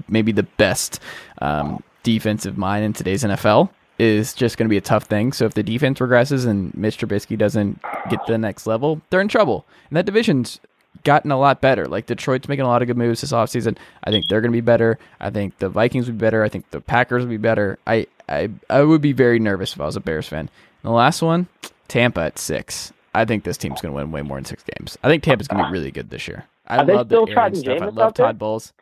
maybe 0.08 0.30
the 0.30 0.42
best 0.42 1.00
um, 1.40 1.82
defensive 2.02 2.58
mind 2.58 2.84
in 2.84 2.92
today's 2.92 3.24
NFL 3.24 3.70
is 4.02 4.34
just 4.34 4.58
going 4.58 4.66
to 4.66 4.70
be 4.70 4.76
a 4.76 4.82
tough 4.82 5.04
thing. 5.04 5.32
So 5.32 5.44
if 5.44 5.54
the 5.54 5.62
defense 5.62 6.00
regresses 6.00 6.46
and 6.46 6.74
Mitch 6.74 6.98
Trubisky 6.98 7.38
doesn't 7.38 7.80
get 8.10 8.26
to 8.26 8.32
the 8.32 8.38
next 8.38 8.66
level, 8.66 9.00
they're 9.10 9.20
in 9.20 9.28
trouble. 9.28 9.64
And 9.88 9.96
that 9.96 10.06
division's 10.06 10.58
gotten 11.04 11.30
a 11.30 11.38
lot 11.38 11.60
better. 11.60 11.86
Like 11.86 12.06
Detroit's 12.06 12.48
making 12.48 12.64
a 12.64 12.68
lot 12.68 12.82
of 12.82 12.88
good 12.88 12.96
moves 12.96 13.20
this 13.20 13.32
offseason. 13.32 13.76
I 14.04 14.10
think 14.10 14.26
they're 14.28 14.40
going 14.40 14.52
to 14.52 14.56
be 14.56 14.60
better. 14.60 14.98
I 15.20 15.30
think 15.30 15.58
the 15.58 15.68
Vikings 15.68 16.06
would 16.06 16.18
be 16.18 16.22
better. 16.22 16.42
I 16.42 16.48
think 16.48 16.70
the 16.70 16.80
Packers 16.80 17.22
would 17.22 17.30
be 17.30 17.36
better. 17.36 17.78
I 17.86 18.06
I, 18.28 18.50
I 18.70 18.82
would 18.82 19.02
be 19.02 19.12
very 19.12 19.38
nervous 19.38 19.74
if 19.74 19.80
I 19.80 19.86
was 19.86 19.96
a 19.96 20.00
Bears 20.00 20.26
fan. 20.28 20.40
And 20.40 20.50
the 20.82 20.90
last 20.90 21.22
one, 21.22 21.48
Tampa 21.88 22.22
at 22.22 22.38
six. 22.38 22.92
I 23.14 23.24
think 23.24 23.44
this 23.44 23.58
team's 23.58 23.80
going 23.80 23.92
to 23.92 23.96
win 23.96 24.10
way 24.10 24.22
more 24.22 24.38
than 24.38 24.46
six 24.46 24.64
games. 24.78 24.96
I 25.02 25.08
think 25.08 25.22
Tampa's 25.22 25.48
going 25.48 25.62
to 25.62 25.70
be 25.70 25.72
really 25.72 25.90
good 25.90 26.10
this 26.10 26.26
year. 26.26 26.46
I 26.66 26.78
Are 26.78 26.84
love 26.84 27.08
the 27.08 27.26
Aaron 27.28 27.54
stuff. 27.54 27.82
I 27.82 27.86
love? 27.86 28.14
Todd 28.14 28.38
Bowles. 28.38 28.72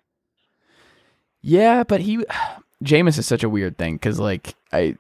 Yeah, 1.43 1.83
but 1.83 2.01
he 2.03 2.25
Jameis 2.85 3.19
is 3.19 3.27
such 3.27 3.43
a 3.43 3.49
weird 3.49 3.77
thing 3.79 3.95
because 3.95 4.19
like 4.19 4.55
I 4.73 4.97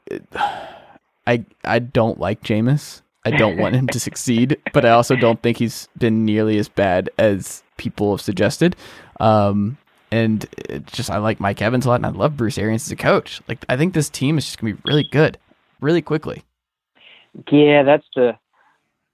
I 1.26 1.44
I 1.64 1.78
don't 1.78 2.18
like 2.18 2.42
Jameis. 2.42 3.02
I 3.24 3.30
don't 3.30 3.58
want 3.58 3.74
him 3.74 3.86
to 3.88 4.00
succeed, 4.08 4.58
but 4.72 4.84
I 4.84 4.90
also 4.90 5.14
don't 5.14 5.42
think 5.42 5.58
he's 5.58 5.88
been 5.98 6.24
nearly 6.24 6.58
as 6.58 6.68
bad 6.68 7.10
as 7.18 7.62
people 7.76 8.12
have 8.12 8.22
suggested. 8.22 8.76
Um, 9.18 9.76
and 10.10 10.46
just 10.86 11.10
I 11.10 11.18
like 11.18 11.38
Mike 11.38 11.60
Evans 11.62 11.86
a 11.86 11.90
lot, 11.90 11.96
and 11.96 12.06
I 12.06 12.10
love 12.10 12.36
Bruce 12.36 12.58
Arians 12.58 12.86
as 12.86 12.92
a 12.92 12.96
coach. 12.96 13.40
Like 13.48 13.64
I 13.68 13.76
think 13.76 13.94
this 13.94 14.08
team 14.08 14.38
is 14.38 14.44
just 14.46 14.58
gonna 14.58 14.74
be 14.74 14.80
really 14.84 15.04
good, 15.04 15.38
really 15.80 16.02
quickly. 16.02 16.44
yeah, 17.50 17.82
that's 17.82 18.06
the 18.14 18.32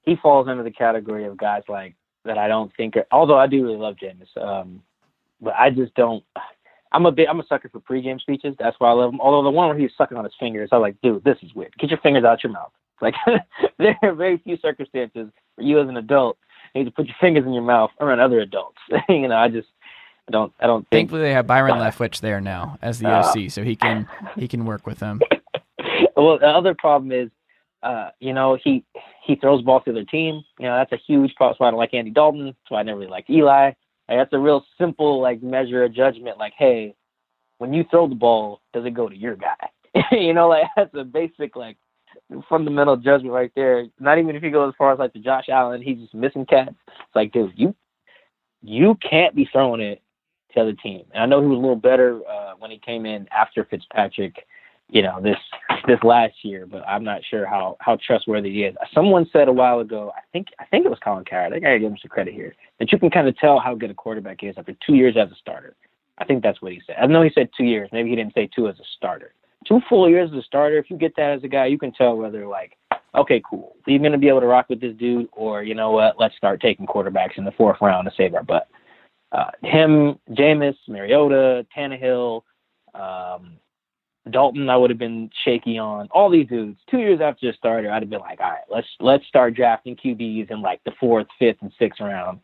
he 0.02 0.16
falls 0.16 0.48
under 0.48 0.62
the 0.62 0.70
category 0.70 1.24
of 1.26 1.36
guys 1.36 1.62
like 1.68 1.96
that 2.24 2.38
I 2.38 2.48
don't 2.48 2.74
think 2.76 2.96
are 2.96 3.06
although 3.10 3.38
I 3.38 3.46
do 3.46 3.64
really 3.64 3.76
love 3.76 3.96
Jameis. 3.96 4.36
Um 4.36 4.82
but 5.40 5.54
I 5.54 5.70
just 5.70 5.94
don't 5.94 6.24
I'm 6.93 7.07
a 7.07 7.12
bit 7.12 7.28
I'm 7.28 7.41
a 7.41 7.47
sucker 7.47 7.68
for 7.68 7.80
pregame 7.80 8.20
speeches. 8.20 8.55
That's 8.59 8.76
why 8.78 8.91
I 8.91 8.93
love 8.93 9.12
them. 9.12 9.20
Although 9.20 9.43
the 9.43 9.55
one 9.55 9.68
where 9.68 9.78
he's 9.78 9.91
sucking 9.97 10.16
on 10.16 10.24
his 10.24 10.34
fingers, 10.39 10.70
I 10.72 10.76
was 10.76 10.82
like, 10.82 11.01
dude, 11.03 11.24
this 11.24 11.39
is 11.43 11.55
weird. 11.55 11.74
Get 11.78 11.91
your 11.91 12.01
fingers 12.01 12.24
out 12.24 12.43
your 12.43 12.53
mouth. 12.53 12.72
Like 13.03 13.14
there 13.78 13.95
are 14.03 14.14
very 14.14 14.39
few 14.39 14.57
circumstances 14.57 15.28
where 15.57 15.66
you 15.66 15.78
as 15.78 15.87
an 15.87 15.99
adult 15.99 16.39
need 16.74 16.84
to 16.84 16.91
put 16.91 17.07
your 17.07 17.16
fingers 17.20 17.45
in 17.45 17.53
your 17.53 17.62
mouth 17.62 17.91
around 18.01 18.20
other 18.20 18.41
adults. 18.41 18.78
you 19.11 19.28
know, 19.28 19.37
I 19.37 19.49
just 19.49 19.68
I 20.28 20.32
don't 20.32 20.51
I 20.61 20.66
don't 20.66 20.80
think 20.89 21.11
Thankfully, 21.11 21.20
they 21.20 21.32
have 21.32 21.47
Byron 21.47 21.74
Leftwich 21.74 22.20
there 22.20 22.41
now 22.41 22.78
as 22.80 22.99
the 22.99 23.09
OC, 23.09 23.51
so 23.51 23.62
he 23.62 23.76
can 23.76 24.09
he 24.37 24.49
can 24.49 24.64
work 24.64 24.87
with 24.87 24.99
them. 24.99 25.20
well, 26.16 26.39
the 26.39 26.47
other 26.47 26.74
problem 26.74 27.12
is, 27.12 27.30
uh, 27.82 28.09
you 28.18 28.32
know, 28.32 28.57
he 28.62 28.82
he 29.24 29.37
throws 29.37 29.62
balls 29.62 29.82
to 29.84 29.93
the 29.93 30.05
team. 30.05 30.43
You 30.59 30.66
know, 30.66 30.76
that's 30.76 30.93
a 30.93 31.03
huge 31.07 31.34
problem. 31.34 31.53
That's 31.53 31.61
why 31.61 31.68
I 31.68 31.70
don't 31.70 31.78
like 31.78 31.95
Andy 31.95 32.11
Dalton. 32.12 32.47
That's 32.47 32.70
why 32.70 32.80
I 32.80 32.82
never 32.82 32.99
really 32.99 33.11
liked 33.11 33.28
Eli. 33.28 33.72
That's 34.09 34.32
a 34.32 34.38
real 34.38 34.64
simple 34.78 35.20
like 35.20 35.42
measure 35.42 35.84
of 35.84 35.94
judgment. 35.94 36.38
Like, 36.38 36.54
hey, 36.57 36.94
when 37.59 37.72
you 37.72 37.84
throw 37.90 38.09
the 38.09 38.14
ball, 38.14 38.61
does 38.72 38.84
it 38.84 38.94
go 38.94 39.09
to 39.09 39.16
your 39.16 39.36
guy? 39.36 39.57
you 40.12 40.34
know, 40.34 40.48
like 40.48 40.66
that's 40.76 40.94
a 40.94 41.04
basic 41.04 41.57
like 41.57 41.76
fundamental 42.48 42.96
judgment 42.96 43.32
right 43.32 43.52
there. 43.57 43.86
Not 43.98 44.18
even 44.18 44.36
if 44.36 44.42
you 44.42 44.50
go 44.50 44.68
as 44.68 44.74
far 44.78 44.92
as 44.92 44.98
like 44.98 45.12
the 45.12 45.18
Josh 45.18 45.48
Allen, 45.48 45.82
he's 45.82 45.98
just 45.98 46.14
missing 46.14 46.46
cats. 46.46 46.74
It's 46.88 47.16
like, 47.16 47.32
dude, 47.32 47.52
you 47.57 47.74
you 48.62 48.96
can't 48.96 49.34
be 49.34 49.48
throwing 49.50 49.80
it 49.80 50.02
to 50.54 50.64
the 50.64 50.72
team. 50.74 51.04
And 51.12 51.22
I 51.22 51.26
know 51.26 51.40
he 51.40 51.48
was 51.48 51.59
a 51.59 51.61
little 51.61 51.76
better 51.76 52.20
uh, 52.28 52.54
when 52.59 52.70
he 52.70 52.78
came 52.78 53.07
in 53.07 53.28
after 53.30 53.64
Fitzpatrick 53.64 54.46
you 54.89 55.03
know 55.03 55.20
this 55.20 55.37
this 55.87 55.99
last 56.03 56.34
year, 56.43 56.66
but 56.66 56.87
I'm 56.87 57.05
not 57.05 57.22
sure 57.28 57.47
how 57.47 57.76
how 57.80 57.99
trustworthy 58.05 58.53
he 58.53 58.64
is. 58.64 58.76
Someone 58.95 59.28
said 59.32 59.49
a 59.49 59.53
while 59.53 59.80
ago, 59.80 60.12
I 60.16 60.20
think 60.32 60.49
I 60.59 60.64
think 60.66 60.84
it 60.84 60.89
was 60.89 60.99
Colin 61.03 61.24
Cowherd. 61.24 61.55
I 61.55 61.59
gotta 61.59 61.78
give 61.78 61.91
him 61.91 61.99
some 62.01 62.09
credit 62.09 62.34
here 62.34 62.55
that 62.78 62.93
you 62.93 62.99
can 62.99 63.11
kind 63.11 63.28
of 63.28 63.37
tell 63.39 63.59
how 63.59 63.74
good 63.74 63.91
a 63.91 63.95
quarterback 63.95 64.43
is 64.43 64.55
after 64.57 64.74
two 64.87 64.95
years 64.95 65.16
as 65.16 65.30
a 65.30 65.34
starter. 65.37 65.74
I 66.18 66.24
think 66.24 66.43
that's 66.43 66.62
what 66.62 66.72
he 66.72 66.80
said. 66.87 66.97
I 67.01 67.07
know 67.07 67.22
he 67.22 67.30
said 67.34 67.51
two 67.57 67.64
years. 67.64 67.91
Maybe 67.93 68.11
he 68.11 68.16
didn't 68.16 68.34
say 68.34 68.49
two 68.55 68.68
as 68.68 68.78
a 68.78 68.84
starter. 68.97 69.34
Two 69.66 69.80
full 69.89 70.09
years 70.09 70.30
as 70.32 70.39
a 70.39 70.43
starter. 70.43 70.78
If 70.78 70.89
you 70.91 70.97
get 70.97 71.16
that 71.16 71.32
as 71.32 71.45
a 71.45 71.49
guy, 71.49 71.66
you 71.66 71.78
can 71.78 71.93
tell 71.93 72.16
whether 72.16 72.47
like, 72.47 72.76
okay, 73.14 73.43
cool, 73.49 73.76
you're 73.87 73.99
gonna 73.99 74.18
be 74.18 74.28
able 74.28 74.41
to 74.41 74.47
rock 74.47 74.66
with 74.68 74.80
this 74.80 74.95
dude, 74.97 75.28
or 75.32 75.62
you 75.62 75.74
know 75.74 75.91
what, 75.91 76.18
let's 76.18 76.37
start 76.37 76.61
taking 76.61 76.87
quarterbacks 76.87 77.39
in 77.39 77.45
the 77.45 77.53
fourth 77.53 77.78
round 77.80 78.09
to 78.09 78.14
save 78.16 78.34
our 78.34 78.45
butt. 78.45 78.68
Uh, 79.32 79.51
him, 79.62 80.18
Jameis, 80.30 80.76
Mariota, 80.87 81.66
Tannehill. 81.76 82.43
Um, 82.95 83.59
Dalton, 84.31 84.68
I 84.68 84.77
would 84.77 84.91
have 84.91 84.99
been 84.99 85.31
shaky 85.45 85.79
on. 85.79 86.09
All 86.11 86.31
these 86.31 86.49
dudes, 86.49 86.79
two 86.91 86.99
years 86.99 87.20
after 87.20 87.47
the 87.47 87.57
starter, 87.57 87.91
I'd 87.91 88.03
have 88.03 88.11
been 88.11 88.20
like, 88.20 88.41
all 88.41 88.51
right, 88.51 88.64
let's 88.68 88.89
let's 89.01 89.27
start 89.27 89.55
drafting 89.55 89.97
QBs 89.97 90.51
in 90.51 90.62
like 90.62 90.83
the 90.85 90.93
fourth, 90.99 91.29
fifth, 91.39 91.59
and 91.61 91.72
sixth 91.79 92.01
round 92.01 92.41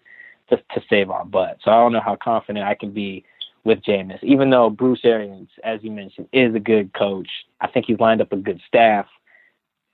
to 0.51 0.57
to 0.57 0.81
save 0.89 1.11
our 1.11 1.25
butt. 1.25 1.59
So 1.65 1.71
I 1.71 1.75
don't 1.75 1.93
know 1.93 2.01
how 2.01 2.17
confident 2.17 2.65
I 2.65 2.75
can 2.75 2.93
be 2.93 3.25
with 3.65 3.83
Jameis, 3.83 4.23
even 4.23 4.51
though 4.51 4.71
Bruce 4.71 5.01
Arians, 5.05 5.49
as 5.65 5.81
you 5.83 5.91
mentioned, 5.91 6.29
is 6.33 6.55
a 6.55 6.61
good 6.61 6.93
coach. 6.95 7.29
I 7.61 7.69
think 7.69 7.87
he's 7.87 8.01
lined 8.01 8.21
up 8.21 8.33
a 8.33 8.37
good 8.37 8.61
staff. 8.67 9.07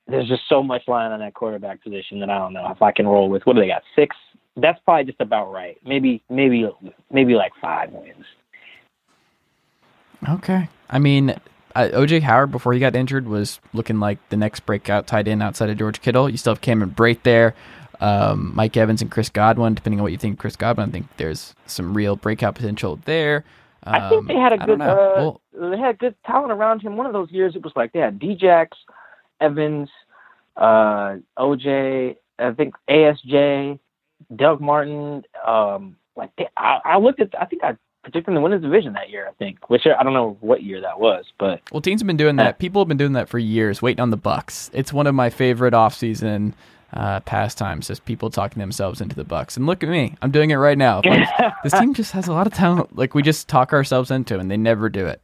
There's 0.07 0.29
just 0.29 0.43
so 0.49 0.63
much 0.63 0.89
line 0.89 1.13
on 1.13 1.21
that 1.21 1.35
quarterback 1.35 1.83
position 1.83 2.21
that 2.21 2.31
I 2.31 2.39
don't 2.39 2.55
know 2.55 2.71
if 2.71 2.81
I 2.81 2.93
can 2.93 3.07
roll 3.07 3.29
with. 3.29 3.45
What 3.45 3.57
do 3.57 3.61
they 3.61 3.69
got? 3.69 3.83
Six? 3.95 4.17
That's 4.57 4.81
probably 4.85 5.05
just 5.05 5.21
about 5.21 5.53
right. 5.53 5.77
Maybe, 5.85 6.23
maybe, 6.31 6.69
maybe 7.13 7.35
like 7.35 7.53
five 7.61 7.91
wins. 7.93 8.25
Okay. 10.27 10.69
I 10.89 10.99
mean, 10.99 11.35
uh, 11.75 11.89
OJ 11.93 12.23
Howard 12.23 12.51
before 12.51 12.73
he 12.73 12.81
got 12.81 12.97
injured 12.97 13.29
was 13.29 13.61
looking 13.73 14.01
like 14.01 14.19
the 14.29 14.37
next 14.37 14.61
breakout 14.67 15.07
tight 15.07 15.29
end 15.29 15.43
outside 15.43 15.71
of 15.71 15.79
George 15.79 16.01
Kittle. 16.01 16.29
You 16.29 16.37
still 16.37 16.55
have 16.55 16.61
Cameron 16.61 16.91
Brate 16.91 17.23
there, 17.23 17.55
um, 18.01 18.53
Mike 18.55 18.77
Evans 18.77 19.03
and 19.03 19.11
Chris 19.11 19.29
Godwin. 19.29 19.75
Depending 19.75 20.01
on 20.01 20.05
what 20.05 20.13
you 20.13 20.19
think, 20.19 20.39
Chris 20.39 20.57
Godwin, 20.57 20.89
I 20.89 20.93
think 20.93 21.07
there's 21.17 21.55
some 21.67 21.95
real 21.95 22.17
breakout 22.17 22.55
potential 22.55 22.99
there. 23.05 23.45
Um, 23.85 23.95
I 23.95 24.09
think 24.09 24.27
they 24.27 24.37
had 24.37 24.53
a 24.53 24.59
good 24.59 24.81
uh, 24.81 25.13
Well, 25.17 25.41
they 25.53 25.79
had 25.79 25.99
good 25.99 26.15
talent 26.27 26.53
around 26.53 26.83
him. 26.83 26.97
One 26.97 27.07
of 27.07 27.13
those 27.13 27.31
years 27.31 27.55
it 27.55 27.63
was 27.63 27.73
like 27.77 27.93
they 27.93 28.01
had 28.01 28.19
Djax, 28.19 28.69
Evans, 29.41 29.89
uh, 30.57 31.17
OJ, 31.39 32.17
I 32.39 32.53
think 32.53 32.75
ASJ, 32.89 33.79
Doug 34.35 34.61
Martin. 34.61 35.23
Um, 35.47 35.97
like 36.17 36.31
they, 36.37 36.49
I, 36.57 36.81
I 36.85 36.99
looked 36.99 37.21
at, 37.21 37.31
I 37.41 37.45
think 37.45 37.63
I 37.63 37.77
predicted 38.03 38.35
in 38.35 38.43
the 38.43 38.49
the 38.49 38.59
division 38.59 38.93
that 38.95 39.11
year. 39.11 39.29
I 39.29 39.33
think, 39.33 39.69
which 39.71 39.87
I 39.87 40.03
don't 40.03 40.15
know 40.15 40.37
what 40.41 40.63
year 40.63 40.81
that 40.81 40.99
was, 41.01 41.25
but 41.39 41.61
Well, 41.73 41.81
teams 41.81 42.01
have 42.01 42.07
been 42.07 42.17
doing 42.17 42.37
that. 42.37 42.59
People 42.59 42.81
have 42.83 42.89
been 42.89 42.97
doing 42.97 43.13
that 43.13 43.29
for 43.29 43.39
years, 43.39 43.83
waiting 43.83 44.01
on 44.01 44.11
the 44.11 44.19
Bucs. 44.19 44.71
It's 44.73 44.93
one 44.93 45.07
of 45.07 45.15
my 45.15 45.31
favorite 45.31 45.75
offseason 45.75 46.55
uh, 46.93 47.21
pastimes, 47.21 47.89
just 47.89 48.05
people 48.05 48.31
talking 48.31 48.61
themselves 48.61 49.01
into 49.01 49.15
the 49.15 49.25
Bucs. 49.25 49.57
And 49.57 49.67
look 49.67 49.83
at 49.83 49.89
me, 49.89 50.17
I'm 50.23 50.31
doing 50.31 50.51
it 50.51 50.57
right 50.57 50.79
now. 50.79 51.03
Like, 51.05 51.29
this 51.63 51.73
team 51.73 51.95
just 51.95 52.13
has 52.13 52.29
a 52.29 52.33
lot 52.33 52.47
of 52.47 52.53
talent. 52.53 52.97
Like 52.97 53.15
we 53.15 53.23
just 53.23 53.49
talk 53.49 53.73
ourselves 53.73 54.11
into, 54.11 54.39
and 54.39 54.51
they 54.51 54.57
never 54.57 54.89
do 54.89 55.07
it. 55.07 55.21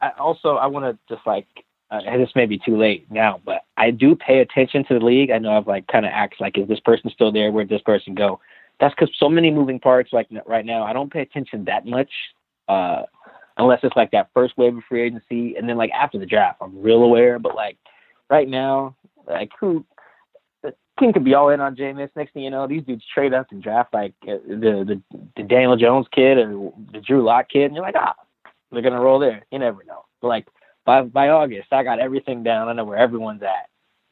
I 0.00 0.10
also 0.18 0.56
I 0.56 0.66
want 0.66 0.84
to 0.84 1.14
just 1.14 1.26
like 1.26 1.46
uh, 1.90 2.00
this 2.16 2.30
may 2.34 2.46
be 2.46 2.58
too 2.58 2.76
late 2.76 3.06
now, 3.10 3.40
but 3.44 3.64
I 3.76 3.90
do 3.90 4.14
pay 4.16 4.40
attention 4.40 4.84
to 4.86 4.98
the 4.98 5.04
league. 5.04 5.30
I 5.30 5.38
know 5.38 5.56
I've 5.56 5.66
like 5.66 5.86
kind 5.86 6.04
of 6.04 6.10
asked 6.12 6.40
like, 6.40 6.58
is 6.58 6.68
this 6.68 6.80
person 6.80 7.10
still 7.10 7.32
there? 7.32 7.52
Where'd 7.52 7.68
this 7.68 7.82
person 7.82 8.14
go? 8.14 8.40
That's 8.80 8.94
because 8.94 9.14
so 9.18 9.28
many 9.28 9.50
moving 9.50 9.80
parts. 9.80 10.12
Like 10.12 10.28
right 10.46 10.64
now, 10.64 10.84
I 10.84 10.92
don't 10.92 11.12
pay 11.12 11.20
attention 11.20 11.64
that 11.66 11.86
much, 11.86 12.10
uh, 12.68 13.02
unless 13.56 13.80
it's 13.82 13.96
like 13.96 14.10
that 14.10 14.30
first 14.34 14.56
wave 14.56 14.76
of 14.76 14.82
free 14.88 15.02
agency, 15.02 15.56
and 15.56 15.68
then 15.68 15.76
like 15.76 15.90
after 15.90 16.18
the 16.18 16.26
draft, 16.26 16.58
I'm 16.60 16.80
real 16.82 17.02
aware. 17.02 17.38
But 17.38 17.54
like 17.54 17.78
right 18.28 18.48
now, 18.48 18.96
like 19.26 19.50
who 19.58 19.84
the 20.62 20.74
team 20.98 21.12
could 21.12 21.24
be 21.24 21.34
all 21.34 21.50
in 21.50 21.60
on 21.60 21.76
Jameis. 21.76 22.10
Next 22.16 22.32
thing 22.32 22.42
you 22.42 22.50
know, 22.50 22.66
these 22.66 22.82
dudes 22.82 23.04
trade 23.12 23.32
up 23.32 23.46
and 23.50 23.62
draft 23.62 23.94
like 23.94 24.14
uh, 24.24 24.38
the 24.48 25.00
the, 25.12 25.20
the 25.36 25.42
Daniel 25.44 25.76
Jones 25.76 26.06
kid 26.12 26.38
or 26.38 26.72
the 26.92 27.00
Drew 27.00 27.22
Lock 27.22 27.48
kid, 27.48 27.66
and 27.66 27.74
you're 27.74 27.84
like, 27.84 27.96
ah, 27.96 28.14
they're 28.72 28.82
gonna 28.82 29.00
roll 29.00 29.18
there. 29.18 29.44
You 29.52 29.60
never 29.60 29.84
know. 29.84 30.04
But 30.20 30.28
like 30.28 30.48
by 30.84 31.02
by 31.02 31.28
August, 31.28 31.72
I 31.72 31.84
got 31.84 32.00
everything 32.00 32.42
down. 32.42 32.68
I 32.68 32.72
know 32.72 32.84
where 32.84 32.98
everyone's 32.98 33.42
at. 33.42 33.68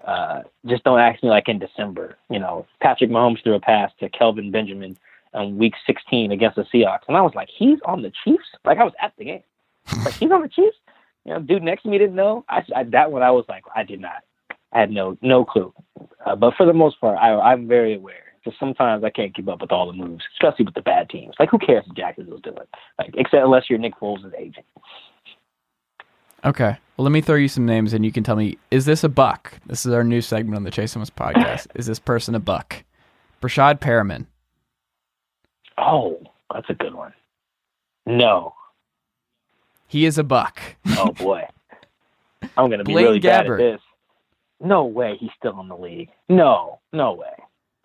Uh, 0.06 0.42
just 0.66 0.84
don't 0.84 0.98
ask 0.98 1.22
me 1.22 1.28
like 1.28 1.48
in 1.48 1.58
December. 1.58 2.16
You 2.30 2.38
know, 2.38 2.66
Patrick 2.80 3.10
Mahomes 3.10 3.42
threw 3.42 3.54
a 3.54 3.60
pass 3.60 3.90
to 4.00 4.08
Kelvin 4.08 4.50
Benjamin 4.50 4.96
on 5.34 5.58
Week 5.58 5.74
16 5.86 6.32
against 6.32 6.56
the 6.56 6.64
Seahawks, 6.74 7.08
and 7.08 7.16
I 7.16 7.22
was 7.22 7.34
like, 7.34 7.48
he's 7.56 7.78
on 7.84 8.02
the 8.02 8.12
Chiefs. 8.24 8.44
Like 8.64 8.78
I 8.78 8.84
was 8.84 8.92
at 9.00 9.12
the 9.16 9.24
game, 9.24 9.42
like 10.04 10.14
he's 10.14 10.30
on 10.30 10.42
the 10.42 10.48
Chiefs. 10.48 10.76
You 11.24 11.34
know, 11.34 11.40
dude 11.40 11.62
next 11.62 11.84
to 11.84 11.88
me 11.88 11.98
didn't 11.98 12.16
know. 12.16 12.44
I, 12.48 12.62
I 12.74 12.84
that 12.84 13.12
one 13.12 13.22
I 13.22 13.30
was 13.30 13.44
like, 13.48 13.64
I 13.74 13.84
did 13.84 14.00
not. 14.00 14.24
I 14.72 14.80
had 14.80 14.90
no 14.90 15.16
no 15.22 15.44
clue. 15.44 15.72
Uh, 16.24 16.36
but 16.36 16.54
for 16.56 16.66
the 16.66 16.72
most 16.72 17.00
part, 17.00 17.18
I, 17.18 17.34
I'm 17.34 17.68
very 17.68 17.94
aware. 17.94 18.16
Just 18.44 18.58
sometimes 18.58 19.04
I 19.04 19.10
can't 19.10 19.34
keep 19.34 19.48
up 19.48 19.60
with 19.60 19.70
all 19.70 19.86
the 19.86 19.92
moves, 19.92 20.24
especially 20.34 20.64
with 20.64 20.74
the 20.74 20.82
bad 20.82 21.08
teams. 21.08 21.34
Like 21.38 21.50
who 21.50 21.58
cares 21.58 21.84
what 21.86 21.96
Jacksonville's 21.96 22.42
doing? 22.42 22.56
Like 22.98 23.14
except 23.14 23.44
unless 23.44 23.70
you're 23.70 23.78
Nick 23.78 23.94
Foles' 24.00 24.32
agent. 24.36 24.66
Okay. 26.44 26.76
Well, 26.96 27.04
let 27.04 27.12
me 27.12 27.20
throw 27.20 27.36
you 27.36 27.48
some 27.48 27.66
names, 27.66 27.92
and 27.92 28.04
you 28.04 28.12
can 28.12 28.24
tell 28.24 28.36
me: 28.36 28.58
is 28.70 28.84
this 28.84 29.04
a 29.04 29.08
buck? 29.08 29.58
This 29.66 29.86
is 29.86 29.92
our 29.92 30.04
new 30.04 30.20
segment 30.20 30.56
on 30.56 30.64
the 30.64 30.70
Chase 30.70 30.92
Thomas 30.92 31.10
podcast. 31.10 31.66
is 31.74 31.86
this 31.86 31.98
person 31.98 32.34
a 32.34 32.40
buck? 32.40 32.84
Breshad 33.40 33.80
Perriman. 33.80 34.26
Oh, 35.78 36.20
that's 36.52 36.68
a 36.68 36.74
good 36.74 36.94
one. 36.94 37.12
No. 38.06 38.54
He 39.88 40.06
is 40.06 40.18
a 40.18 40.24
buck. 40.24 40.60
Oh 40.88 41.12
boy. 41.12 41.46
I'm 42.56 42.70
gonna 42.70 42.84
be 42.84 42.92
Blaine 42.92 43.04
really 43.04 43.20
bad 43.20 43.46
at 43.50 43.58
this. 43.58 43.80
No 44.60 44.84
way 44.84 45.16
he's 45.18 45.30
still 45.36 45.60
in 45.60 45.68
the 45.68 45.76
league. 45.76 46.10
No, 46.28 46.78
no 46.92 47.12
way. 47.14 47.32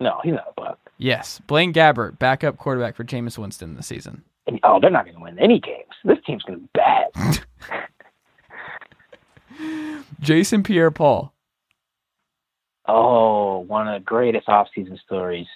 No, 0.00 0.20
he's 0.22 0.34
not 0.34 0.46
a 0.56 0.60
buck. 0.60 0.78
Yes, 0.96 1.40
Blaine 1.46 1.72
Gabbert, 1.72 2.18
backup 2.18 2.56
quarterback 2.56 2.94
for 2.94 3.04
Jameis 3.04 3.36
Winston 3.38 3.74
this 3.76 3.86
season. 3.86 4.22
And- 4.46 4.60
oh, 4.62 4.78
they're 4.80 4.90
not 4.90 5.06
gonna 5.06 5.20
win 5.20 5.38
any 5.38 5.60
games. 5.60 5.92
This 6.04 6.18
team's 6.26 6.42
gonna 6.44 6.58
be 6.58 6.68
bad. 6.74 7.10
Jason 10.20 10.62
Pierre-Paul. 10.62 11.32
oh, 12.86 13.58
one 13.60 13.86
of 13.88 14.00
the 14.00 14.04
greatest 14.04 14.46
offseason 14.48 14.98
stories. 15.00 15.46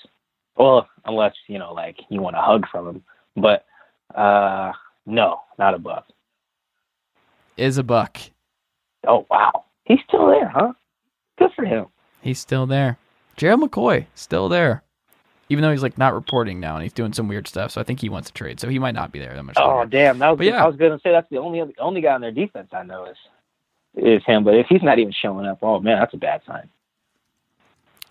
Well, 0.56 0.86
unless, 1.06 1.34
you 1.48 1.58
know, 1.58 1.72
like 1.72 1.96
you 2.10 2.20
want 2.20 2.36
a 2.36 2.40
hug 2.42 2.66
from 2.70 2.86
him. 2.88 3.02
But 3.36 3.64
uh 4.14 4.72
no, 5.06 5.40
not 5.58 5.74
a 5.74 5.78
buck. 5.78 6.06
is 7.56 7.78
a 7.78 7.82
buck. 7.82 8.18
Oh 9.06 9.26
wow. 9.30 9.64
He's 9.84 9.98
still 10.06 10.26
there, 10.28 10.48
huh? 10.48 10.72
Good 11.38 11.50
for 11.56 11.64
him. 11.64 11.86
He's 12.20 12.38
still 12.38 12.66
there. 12.66 12.98
Gerald 13.36 13.62
McCoy 13.62 14.06
still 14.14 14.48
there, 14.48 14.82
even 15.48 15.62
though 15.62 15.72
he's 15.72 15.82
like 15.82 15.96
not 15.98 16.14
reporting 16.14 16.60
now 16.60 16.74
and 16.76 16.82
he's 16.82 16.92
doing 16.92 17.12
some 17.14 17.26
weird 17.28 17.48
stuff. 17.48 17.70
So 17.72 17.80
I 17.80 17.84
think 17.84 18.00
he 18.00 18.08
wants 18.10 18.28
to 18.28 18.34
trade. 18.34 18.60
So 18.60 18.68
he 18.68 18.78
might 18.78 18.94
not 18.94 19.10
be 19.10 19.18
there 19.18 19.34
that 19.34 19.42
much. 19.42 19.56
Oh 19.58 19.66
longer. 19.66 19.86
damn! 19.86 20.18
That 20.18 20.36
was 20.38 20.46
yeah. 20.46 20.62
I 20.62 20.66
was 20.66 20.76
gonna 20.76 21.00
say 21.02 21.10
that's 21.10 21.28
the 21.30 21.38
only 21.38 21.62
only 21.80 22.00
guy 22.02 22.12
on 22.12 22.20
their 22.20 22.30
defense 22.30 22.68
I 22.72 22.82
know 22.84 23.06
is 23.06 23.16
is 23.96 24.22
him. 24.24 24.44
But 24.44 24.54
if 24.54 24.66
he's 24.68 24.82
not 24.82 24.98
even 24.98 25.12
showing 25.12 25.46
up, 25.46 25.58
oh 25.62 25.80
man, 25.80 25.98
that's 25.98 26.14
a 26.14 26.18
bad 26.18 26.42
sign. 26.46 26.68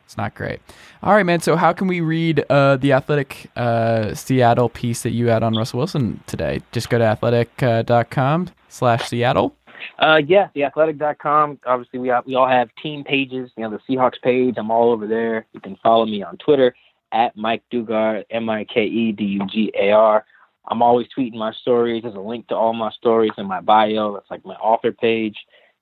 It's 0.05 0.17
not 0.17 0.35
great. 0.35 0.59
All 1.03 1.13
right, 1.13 1.25
man. 1.25 1.39
So 1.39 1.55
how 1.55 1.71
can 1.71 1.87
we 1.87 2.01
read 2.01 2.43
uh, 2.49 2.75
the 2.75 2.91
Athletic 2.91 3.49
uh, 3.55 4.13
Seattle 4.13 4.67
piece 4.67 5.03
that 5.03 5.11
you 5.11 5.27
had 5.27 5.41
on 5.41 5.55
Russell 5.55 5.77
Wilson 5.77 6.21
today? 6.27 6.59
Just 6.73 6.89
go 6.89 6.97
to 6.97 7.05
athletic.com 7.05 8.49
slash 8.67 9.07
Seattle. 9.07 9.55
Uh, 9.99 10.19
yeah, 10.27 10.49
theathletic.com. 10.53 11.59
Obviously, 11.65 11.99
we 11.99 12.09
have, 12.09 12.25
we 12.25 12.35
all 12.35 12.47
have 12.47 12.69
team 12.83 13.05
pages. 13.05 13.51
You 13.55 13.63
know, 13.63 13.69
the 13.69 13.79
Seahawks 13.89 14.21
page. 14.21 14.55
I'm 14.57 14.69
all 14.69 14.91
over 14.91 15.07
there. 15.07 15.45
You 15.53 15.61
can 15.61 15.77
follow 15.81 16.05
me 16.05 16.21
on 16.23 16.35
Twitter 16.37 16.75
at 17.13 17.35
Mike 17.37 17.63
Dugar, 17.71 18.25
M 18.29 18.49
I 18.49 18.65
K 18.65 18.83
E 18.83 19.13
D 19.13 19.23
U 19.23 19.47
G 19.47 19.71
A 19.79 19.91
R. 19.91 20.25
I'm 20.67 20.81
always 20.81 21.07
tweeting 21.17 21.35
my 21.35 21.53
stories. 21.53 22.03
There's 22.03 22.15
a 22.15 22.19
link 22.19 22.47
to 22.49 22.55
all 22.55 22.73
my 22.73 22.91
stories 22.91 23.31
in 23.37 23.47
my 23.47 23.61
bio. 23.61 24.13
That's 24.13 24.29
like 24.29 24.45
my 24.45 24.55
author 24.55 24.91
page. 24.91 25.37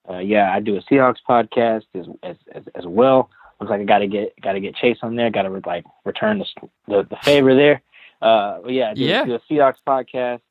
Uh, 0.08 0.20
yeah, 0.20 0.52
I 0.54 0.60
do 0.60 0.78
a 0.78 0.82
Seahawks 0.82 1.18
podcast 1.28 1.86
as 1.96 2.06
as 2.24 2.36
as, 2.54 2.64
as 2.76 2.86
well. 2.86 3.30
Looks 3.60 3.72
like 3.72 3.82
I 3.82 3.86
got 3.86 4.00
to 4.00 4.08
get 4.08 4.40
got 4.42 4.54
to 4.54 4.60
get 4.60 4.76
Chase 4.76 4.98
on 5.02 5.16
there. 5.16 5.30
Got 5.30 5.44
to 5.44 5.62
like 5.66 5.86
return 6.06 6.40
the, 6.40 6.46
the 6.88 7.08
the 7.10 7.18
favor 7.24 7.56
there. 7.56 7.82
Uh, 8.22 8.60
but 8.64 8.74
yeah, 8.74 8.94
do, 8.94 9.02
yeah. 9.02 9.26
do 9.26 9.36
a 9.36 9.40
Seahawks 9.52 9.78
podcast. 9.88 10.42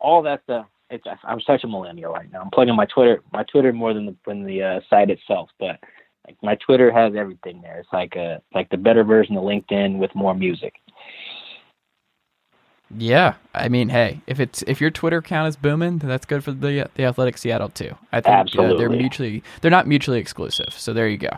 All 0.00 0.22
that 0.22 0.42
stuff. 0.44 0.66
It's 0.90 1.04
I'm 1.24 1.40
such 1.40 1.64
a 1.64 1.68
millennial 1.68 2.12
right 2.12 2.30
now. 2.30 2.42
I'm 2.42 2.50
plugging 2.50 2.76
my 2.76 2.86
Twitter 2.86 3.22
my 3.32 3.42
Twitter 3.44 3.72
more 3.72 3.94
than 3.94 4.06
the 4.06 4.16
than 4.26 4.44
the 4.44 4.62
uh, 4.62 4.80
site 4.88 5.10
itself, 5.10 5.50
but 5.58 5.78
like 6.26 6.36
my 6.42 6.54
Twitter 6.56 6.90
has 6.90 7.14
everything 7.14 7.60
there. 7.62 7.78
It's 7.78 7.92
like 7.92 8.16
a 8.16 8.40
like 8.54 8.70
the 8.70 8.76
better 8.76 9.04
version 9.04 9.36
of 9.36 9.44
LinkedIn 9.44 9.98
with 9.98 10.14
more 10.14 10.34
music. 10.34 10.74
Yeah, 12.96 13.34
I 13.54 13.68
mean, 13.68 13.88
hey, 13.88 14.20
if 14.26 14.40
it's 14.40 14.62
if 14.62 14.80
your 14.80 14.90
Twitter 14.90 15.18
account 15.18 15.48
is 15.48 15.56
booming, 15.56 15.98
then 15.98 16.08
that's 16.08 16.26
good 16.26 16.44
for 16.44 16.52
the 16.52 16.88
the 16.94 17.04
Athletic 17.04 17.38
Seattle 17.38 17.68
too. 17.68 17.96
I 18.12 18.20
think 18.20 18.34
Absolutely. 18.34 18.74
Uh, 18.74 18.78
they're 18.78 18.90
mutually 18.90 19.42
they're 19.60 19.70
not 19.70 19.86
mutually 19.86 20.18
exclusive. 20.18 20.72
So 20.76 20.92
there 20.92 21.08
you 21.08 21.18
go. 21.18 21.30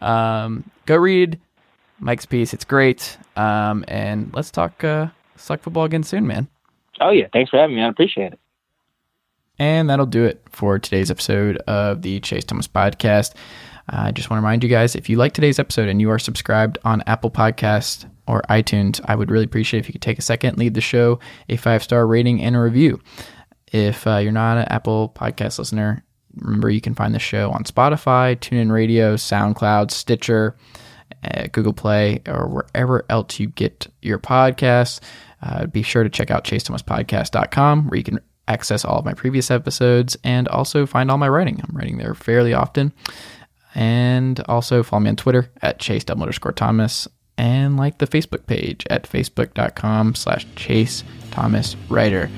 Um, 0.00 0.70
go 0.86 0.96
read 0.96 1.38
Mike's 1.98 2.26
piece; 2.26 2.52
it's 2.52 2.64
great. 2.64 3.16
Um, 3.36 3.84
and 3.88 4.32
let's 4.34 4.50
talk 4.50 4.84
uh, 4.84 5.08
let's 5.34 5.46
talk 5.46 5.60
football 5.60 5.84
again 5.84 6.02
soon, 6.02 6.26
man. 6.26 6.48
Oh 7.00 7.10
yeah, 7.10 7.28
thanks 7.32 7.50
for 7.50 7.58
having 7.58 7.76
me. 7.76 7.82
I 7.82 7.88
appreciate 7.88 8.32
it. 8.32 8.40
And 9.58 9.90
that'll 9.90 10.06
do 10.06 10.24
it 10.24 10.40
for 10.50 10.78
today's 10.78 11.10
episode 11.10 11.56
of 11.66 12.02
the 12.02 12.20
Chase 12.20 12.44
Thomas 12.44 12.68
Podcast. 12.68 13.34
I 13.88 14.12
just 14.12 14.28
want 14.30 14.38
to 14.38 14.42
remind 14.42 14.62
you 14.62 14.68
guys 14.68 14.94
if 14.94 15.08
you 15.08 15.16
like 15.16 15.32
today's 15.32 15.58
episode 15.58 15.88
and 15.88 16.00
you 16.00 16.10
are 16.10 16.18
subscribed 16.18 16.78
on 16.84 17.02
Apple 17.06 17.30
Podcast 17.30 18.08
or 18.28 18.42
iTunes, 18.48 19.00
I 19.04 19.14
would 19.14 19.30
really 19.30 19.44
appreciate 19.44 19.80
if 19.80 19.88
you 19.88 19.92
could 19.92 20.02
take 20.02 20.18
a 20.18 20.22
second, 20.22 20.58
leave 20.58 20.74
the 20.74 20.80
show 20.80 21.18
a 21.48 21.56
five 21.56 21.82
star 21.82 22.06
rating 22.06 22.42
and 22.42 22.54
a 22.54 22.60
review. 22.60 23.00
If 23.72 24.06
uh, 24.06 24.16
you're 24.18 24.32
not 24.32 24.58
an 24.58 24.64
Apple 24.68 25.12
Podcast 25.14 25.58
listener, 25.58 26.04
remember 26.36 26.70
you 26.70 26.80
can 26.80 26.94
find 26.94 27.14
the 27.14 27.18
show 27.18 27.50
on 27.50 27.64
Spotify, 27.64 28.36
TuneIn 28.36 28.70
Radio, 28.70 29.16
SoundCloud, 29.16 29.90
Stitcher, 29.90 30.56
uh, 31.24 31.48
Google 31.52 31.72
Play, 31.72 32.22
or 32.26 32.48
wherever 32.48 33.04
else 33.10 33.38
you 33.38 33.48
get 33.48 33.88
your 34.02 34.18
podcasts. 34.18 35.00
Uh, 35.42 35.66
be 35.66 35.82
sure 35.82 36.02
to 36.02 36.10
check 36.10 36.30
out 36.30 36.44
chasethomaspodcast.com 36.44 37.88
where 37.88 37.98
you 37.98 38.04
can 38.04 38.20
access 38.48 38.84
all 38.84 38.98
of 38.98 39.04
my 39.04 39.14
previous 39.14 39.50
episodes 39.50 40.16
and 40.24 40.48
also 40.48 40.86
find 40.86 41.10
all 41.10 41.18
my 41.18 41.28
writing. 41.28 41.60
I'm 41.62 41.76
writing 41.76 41.98
there 41.98 42.14
fairly 42.14 42.54
often. 42.54 42.92
And 43.74 44.40
also 44.48 44.82
follow 44.82 45.00
me 45.00 45.10
on 45.10 45.16
Twitter 45.16 45.52
at 45.62 45.78
chase 45.78 46.04
underscore 46.08 46.52
Thomas 46.52 47.06
and 47.38 47.76
like 47.78 47.98
the 47.98 48.06
Facebook 48.06 48.46
page 48.46 48.84
at 48.90 49.04
facebook.com 49.04 50.14
slash 50.14 50.46
chase 50.56 51.04
Thomas 51.30 51.76
writer. 51.88 52.28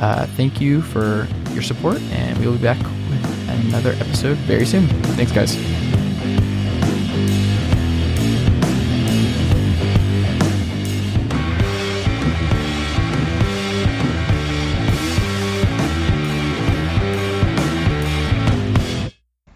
Uh, 0.00 0.26
thank 0.26 0.60
you 0.60 0.82
for 0.82 1.28
your 1.52 1.62
support, 1.62 2.00
and 2.12 2.36
we 2.38 2.46
will 2.46 2.56
be 2.56 2.62
back 2.62 2.78
with 2.78 3.48
another 3.48 3.92
episode 3.92 4.36
very 4.38 4.66
soon. 4.66 4.86
Thanks, 5.16 5.32
guys. 5.32 5.56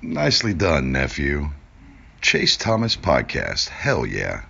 Nicely 0.02 0.54
done, 0.54 0.92
nephew. 0.92 1.50
Chase 2.20 2.56
Thomas 2.56 2.96
Podcast. 2.96 3.68
Hell 3.68 4.06
yeah. 4.06 4.44